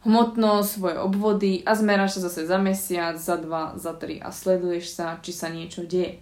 hmotnosť, 0.03 0.67
svoje 0.67 0.99
obvody 0.99 1.63
a 1.63 1.71
zmeráš 1.71 2.19
sa 2.19 2.27
zase 2.27 2.43
za 2.43 2.59
mesiac, 2.59 3.15
za 3.15 3.39
dva, 3.39 3.79
za 3.79 3.95
tri 3.95 4.19
a 4.19 4.35
sleduješ 4.35 4.91
sa, 4.91 5.15
či 5.23 5.31
sa 5.31 5.47
niečo 5.47 5.87
deje. 5.87 6.19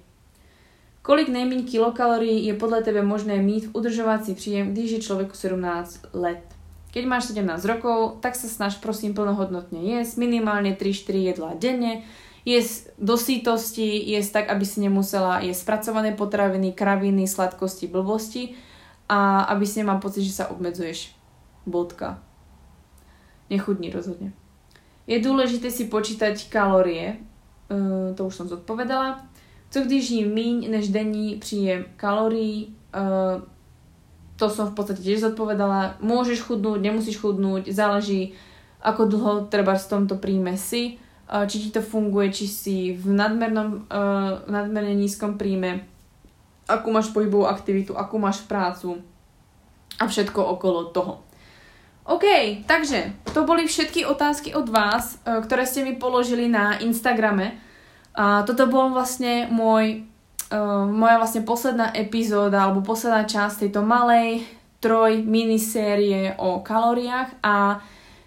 Kolik 1.01 1.30
nejméně 1.30 1.63
kilokalórií 1.63 2.45
je 2.45 2.53
podľa 2.53 2.82
tebe 2.82 3.01
možné 3.05 3.38
mít 3.38 3.66
v 3.66 3.78
udržovací 3.78 4.34
příjem, 4.34 4.74
když 4.74 4.91
je 4.91 4.99
človeku 4.99 5.34
17 5.34 6.01
let? 6.13 6.54
Keď 6.95 7.03
máš 7.03 7.35
17 7.35 7.59
rokov, 7.67 8.23
tak 8.23 8.39
sa 8.39 8.47
snaž 8.47 8.79
prosím 8.79 9.11
plnohodnotne 9.11 9.83
jesť, 9.83 10.15
minimálne 10.15 10.79
3-4 10.79 11.35
jedlá 11.35 11.51
denne, 11.59 12.07
jesť 12.47 12.95
do 12.95 13.19
sítosti, 13.19 13.99
jesť 13.99 14.31
tak, 14.31 14.45
aby 14.55 14.63
si 14.63 14.79
nemusela 14.79 15.43
jesť 15.43 15.67
spracované 15.67 16.15
potraviny, 16.15 16.71
kraviny, 16.71 17.27
sladkosti, 17.27 17.91
blbosti 17.91 18.55
a 19.11 19.43
aby 19.51 19.67
si 19.67 19.83
nemal 19.83 19.99
pocit, 19.99 20.23
že 20.23 20.39
sa 20.39 20.47
obmedzuješ. 20.47 21.11
Bodka. 21.67 22.23
Nechudni 23.51 23.91
rozhodne. 23.91 24.31
Je 25.03 25.19
dôležité 25.19 25.67
si 25.75 25.91
počítať 25.91 26.47
kalórie, 26.47 27.19
uh, 27.67 28.15
to 28.15 28.23
už 28.23 28.39
som 28.39 28.47
zodpovedala. 28.47 29.19
Co 29.67 29.83
když 29.83 30.09
jím 30.09 30.31
míň 30.31 30.71
než 30.71 30.95
denní 30.95 31.35
příjem 31.43 31.85
kalórií, 31.99 32.71
uh, 32.95 33.43
to 34.36 34.51
som 34.51 34.71
v 34.71 34.75
podstate 34.75 34.99
tiež 34.99 35.31
zodpovedala. 35.31 35.99
Môžeš 36.03 36.43
chudnúť, 36.43 36.79
nemusíš 36.83 37.23
chudnúť, 37.23 37.71
záleží 37.71 38.36
ako 38.83 39.07
dlho 39.07 39.33
treba 39.47 39.79
v 39.79 39.89
tomto 39.89 40.19
príjme 40.19 40.59
si 40.59 40.99
či 41.25 41.57
ti 41.57 41.69
to 41.73 41.81
funguje, 41.81 42.29
či 42.29 42.45
si 42.45 42.77
v 42.93 43.09
nadmernom, 43.09 43.89
uh, 43.89 44.45
nadmerne 44.45 44.93
nízkom 44.93 45.41
príjme, 45.41 45.81
akú 46.69 46.93
máš 46.93 47.09
pohybovú 47.09 47.49
aktivitu, 47.49 47.97
akú 47.97 48.21
máš 48.21 48.45
prácu 48.45 49.01
a 49.97 50.05
všetko 50.05 50.38
okolo 50.38 50.93
toho. 50.93 51.25
OK, 52.05 52.25
takže 52.69 53.17
to 53.33 53.49
boli 53.49 53.65
všetky 53.65 54.05
otázky 54.05 54.53
od 54.53 54.69
vás, 54.69 55.17
uh, 55.25 55.41
ktoré 55.41 55.65
ste 55.65 55.81
mi 55.81 55.97
položili 55.97 56.45
na 56.45 56.77
Instagrame. 56.77 57.57
A 58.13 58.45
toto 58.45 58.69
bol 58.69 58.93
vlastne 58.93 59.49
môj, 59.49 60.05
uh, 60.51 60.85
moja 60.89 61.21
vlastne 61.21 61.47
posledná 61.47 61.93
epizóda 61.95 62.65
alebo 62.65 62.85
posledná 62.85 63.25
časť 63.25 63.67
tejto 63.67 63.81
malej 63.81 64.45
troj 64.83 65.23
minisérie 65.25 66.37
o 66.37 66.61
kalóriách 66.61 67.41
a 67.41 67.81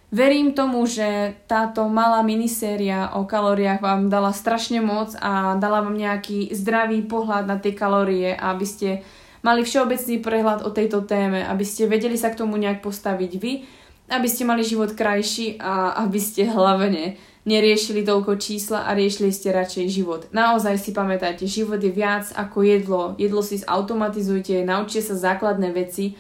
Verím 0.08 0.56
tomu, 0.56 0.88
že 0.88 1.36
táto 1.44 1.84
malá 1.84 2.24
miniséria 2.24 3.12
o 3.12 3.28
kalóriách 3.28 3.84
vám 3.84 4.08
dala 4.08 4.32
strašne 4.32 4.80
moc 4.80 5.12
a 5.20 5.60
dala 5.60 5.84
vám 5.84 6.00
nejaký 6.00 6.48
zdravý 6.56 7.04
pohľad 7.04 7.44
na 7.44 7.60
tie 7.60 7.76
kalórie, 7.76 8.32
aby 8.32 8.64
ste 8.64 9.04
mali 9.44 9.68
všeobecný 9.68 10.24
prehľad 10.24 10.64
o 10.64 10.72
tejto 10.72 11.04
téme, 11.04 11.44
aby 11.44 11.60
ste 11.60 11.84
vedeli 11.84 12.16
sa 12.16 12.32
k 12.32 12.40
tomu 12.40 12.56
nejak 12.56 12.80
postaviť 12.80 13.32
vy, 13.36 13.68
aby 14.08 14.28
ste 14.32 14.48
mali 14.48 14.64
život 14.64 14.96
krajší 14.96 15.60
a 15.60 16.00
aby 16.00 16.16
ste 16.16 16.48
hlavne 16.48 17.20
neriešili 17.48 18.04
toľko 18.04 18.36
čísla 18.36 18.84
a 18.84 18.92
riešili 18.92 19.32
ste 19.32 19.48
radšej 19.56 19.86
život. 19.88 20.28
Naozaj 20.36 20.76
si 20.76 20.92
pamätajte, 20.92 21.48
život 21.48 21.80
je 21.80 21.88
viac 21.88 22.28
ako 22.36 22.60
jedlo. 22.60 23.02
Jedlo 23.16 23.40
si 23.40 23.64
zautomatizujte, 23.64 24.68
naučte 24.68 25.00
sa 25.00 25.16
základné 25.16 25.72
veci 25.72 26.12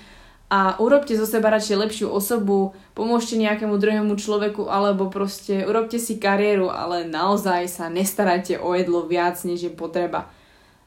a 0.48 0.80
urobte 0.80 1.12
zo 1.12 1.28
seba 1.28 1.52
radšej 1.52 1.76
lepšiu 1.76 2.06
osobu, 2.08 2.72
pomôžte 2.96 3.36
nejakému 3.36 3.76
druhému 3.76 4.16
človeku 4.16 4.72
alebo 4.72 5.12
proste 5.12 5.68
urobte 5.68 6.00
si 6.00 6.16
kariéru, 6.16 6.72
ale 6.72 7.04
naozaj 7.04 7.68
sa 7.68 7.92
nestarajte 7.92 8.56
o 8.56 8.72
jedlo 8.72 9.04
viac, 9.04 9.36
než 9.44 9.68
je 9.68 9.72
potreba. 9.72 10.32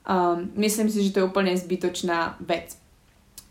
Um, 0.01 0.49
myslím 0.57 0.89
si, 0.89 1.05
že 1.05 1.13
to 1.13 1.21
je 1.21 1.29
úplne 1.29 1.53
zbytočná 1.53 2.41
vec. 2.41 2.73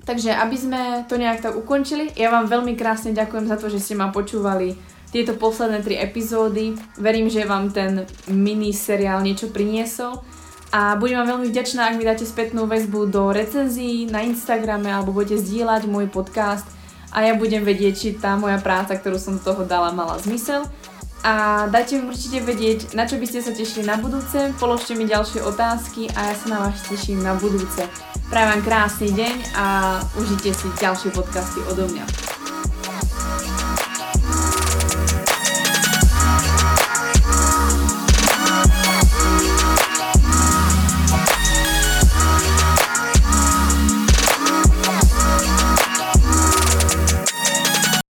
Takže 0.03 0.35
aby 0.35 0.57
sme 0.59 0.83
to 1.07 1.15
nejak 1.15 1.47
tak 1.47 1.55
ukončili, 1.55 2.11
ja 2.19 2.35
vám 2.35 2.51
veľmi 2.51 2.75
krásne 2.75 3.15
ďakujem 3.15 3.47
za 3.47 3.55
to, 3.55 3.71
že 3.71 3.79
ste 3.79 3.95
ma 3.95 4.11
počúvali 4.11 4.75
tieto 5.11 5.35
posledné 5.35 5.83
tri 5.83 5.99
epizódy. 5.99 6.75
Verím, 6.99 7.31
že 7.31 7.47
vám 7.47 7.71
ten 7.75 8.07
mini 8.31 8.71
seriál 8.71 9.23
niečo 9.23 9.51
priniesol 9.51 10.23
a 10.71 10.95
budem 10.95 11.19
vám 11.19 11.37
veľmi 11.37 11.51
vďačná, 11.51 11.91
ak 11.91 11.99
mi 11.99 12.07
dáte 12.07 12.23
spätnú 12.23 12.71
väzbu 12.71 13.11
do 13.11 13.35
recenzií 13.35 14.07
na 14.07 14.23
Instagrame 14.23 14.87
alebo 14.87 15.11
budete 15.11 15.43
zdieľať 15.43 15.91
môj 15.91 16.07
podcast 16.07 16.63
a 17.11 17.27
ja 17.27 17.35
budem 17.35 17.67
vedieť, 17.67 17.95
či 17.99 18.09
tá 18.15 18.39
moja 18.39 18.63
práca, 18.63 18.95
ktorú 18.95 19.19
som 19.19 19.35
z 19.35 19.51
toho 19.51 19.67
dala, 19.67 19.91
mala 19.91 20.15
zmysel. 20.23 20.63
A 21.21 21.67
dajte 21.69 22.01
mi 22.01 22.09
určite 22.09 22.41
vedieť, 22.41 22.97
na 22.97 23.05
čo 23.05 23.21
by 23.21 23.27
ste 23.29 23.45
sa 23.45 23.53
tešili 23.53 23.85
na 23.85 24.01
budúce, 24.01 24.57
položte 24.57 24.97
mi 24.97 25.05
ďalšie 25.05 25.45
otázky 25.45 26.09
a 26.17 26.33
ja 26.33 26.35
sa 26.39 26.47
na 26.49 26.59
vás 26.65 26.81
teším 26.87 27.21
na 27.21 27.37
budúce. 27.37 27.85
Prajem 28.33 28.49
vám 28.57 28.63
krásny 28.65 29.13
deň 29.13 29.37
a 29.59 29.65
užite 30.17 30.55
si 30.55 30.71
ďalšie 30.81 31.13
podcasty 31.13 31.61
odo 31.67 31.91
mňa. 31.93 32.40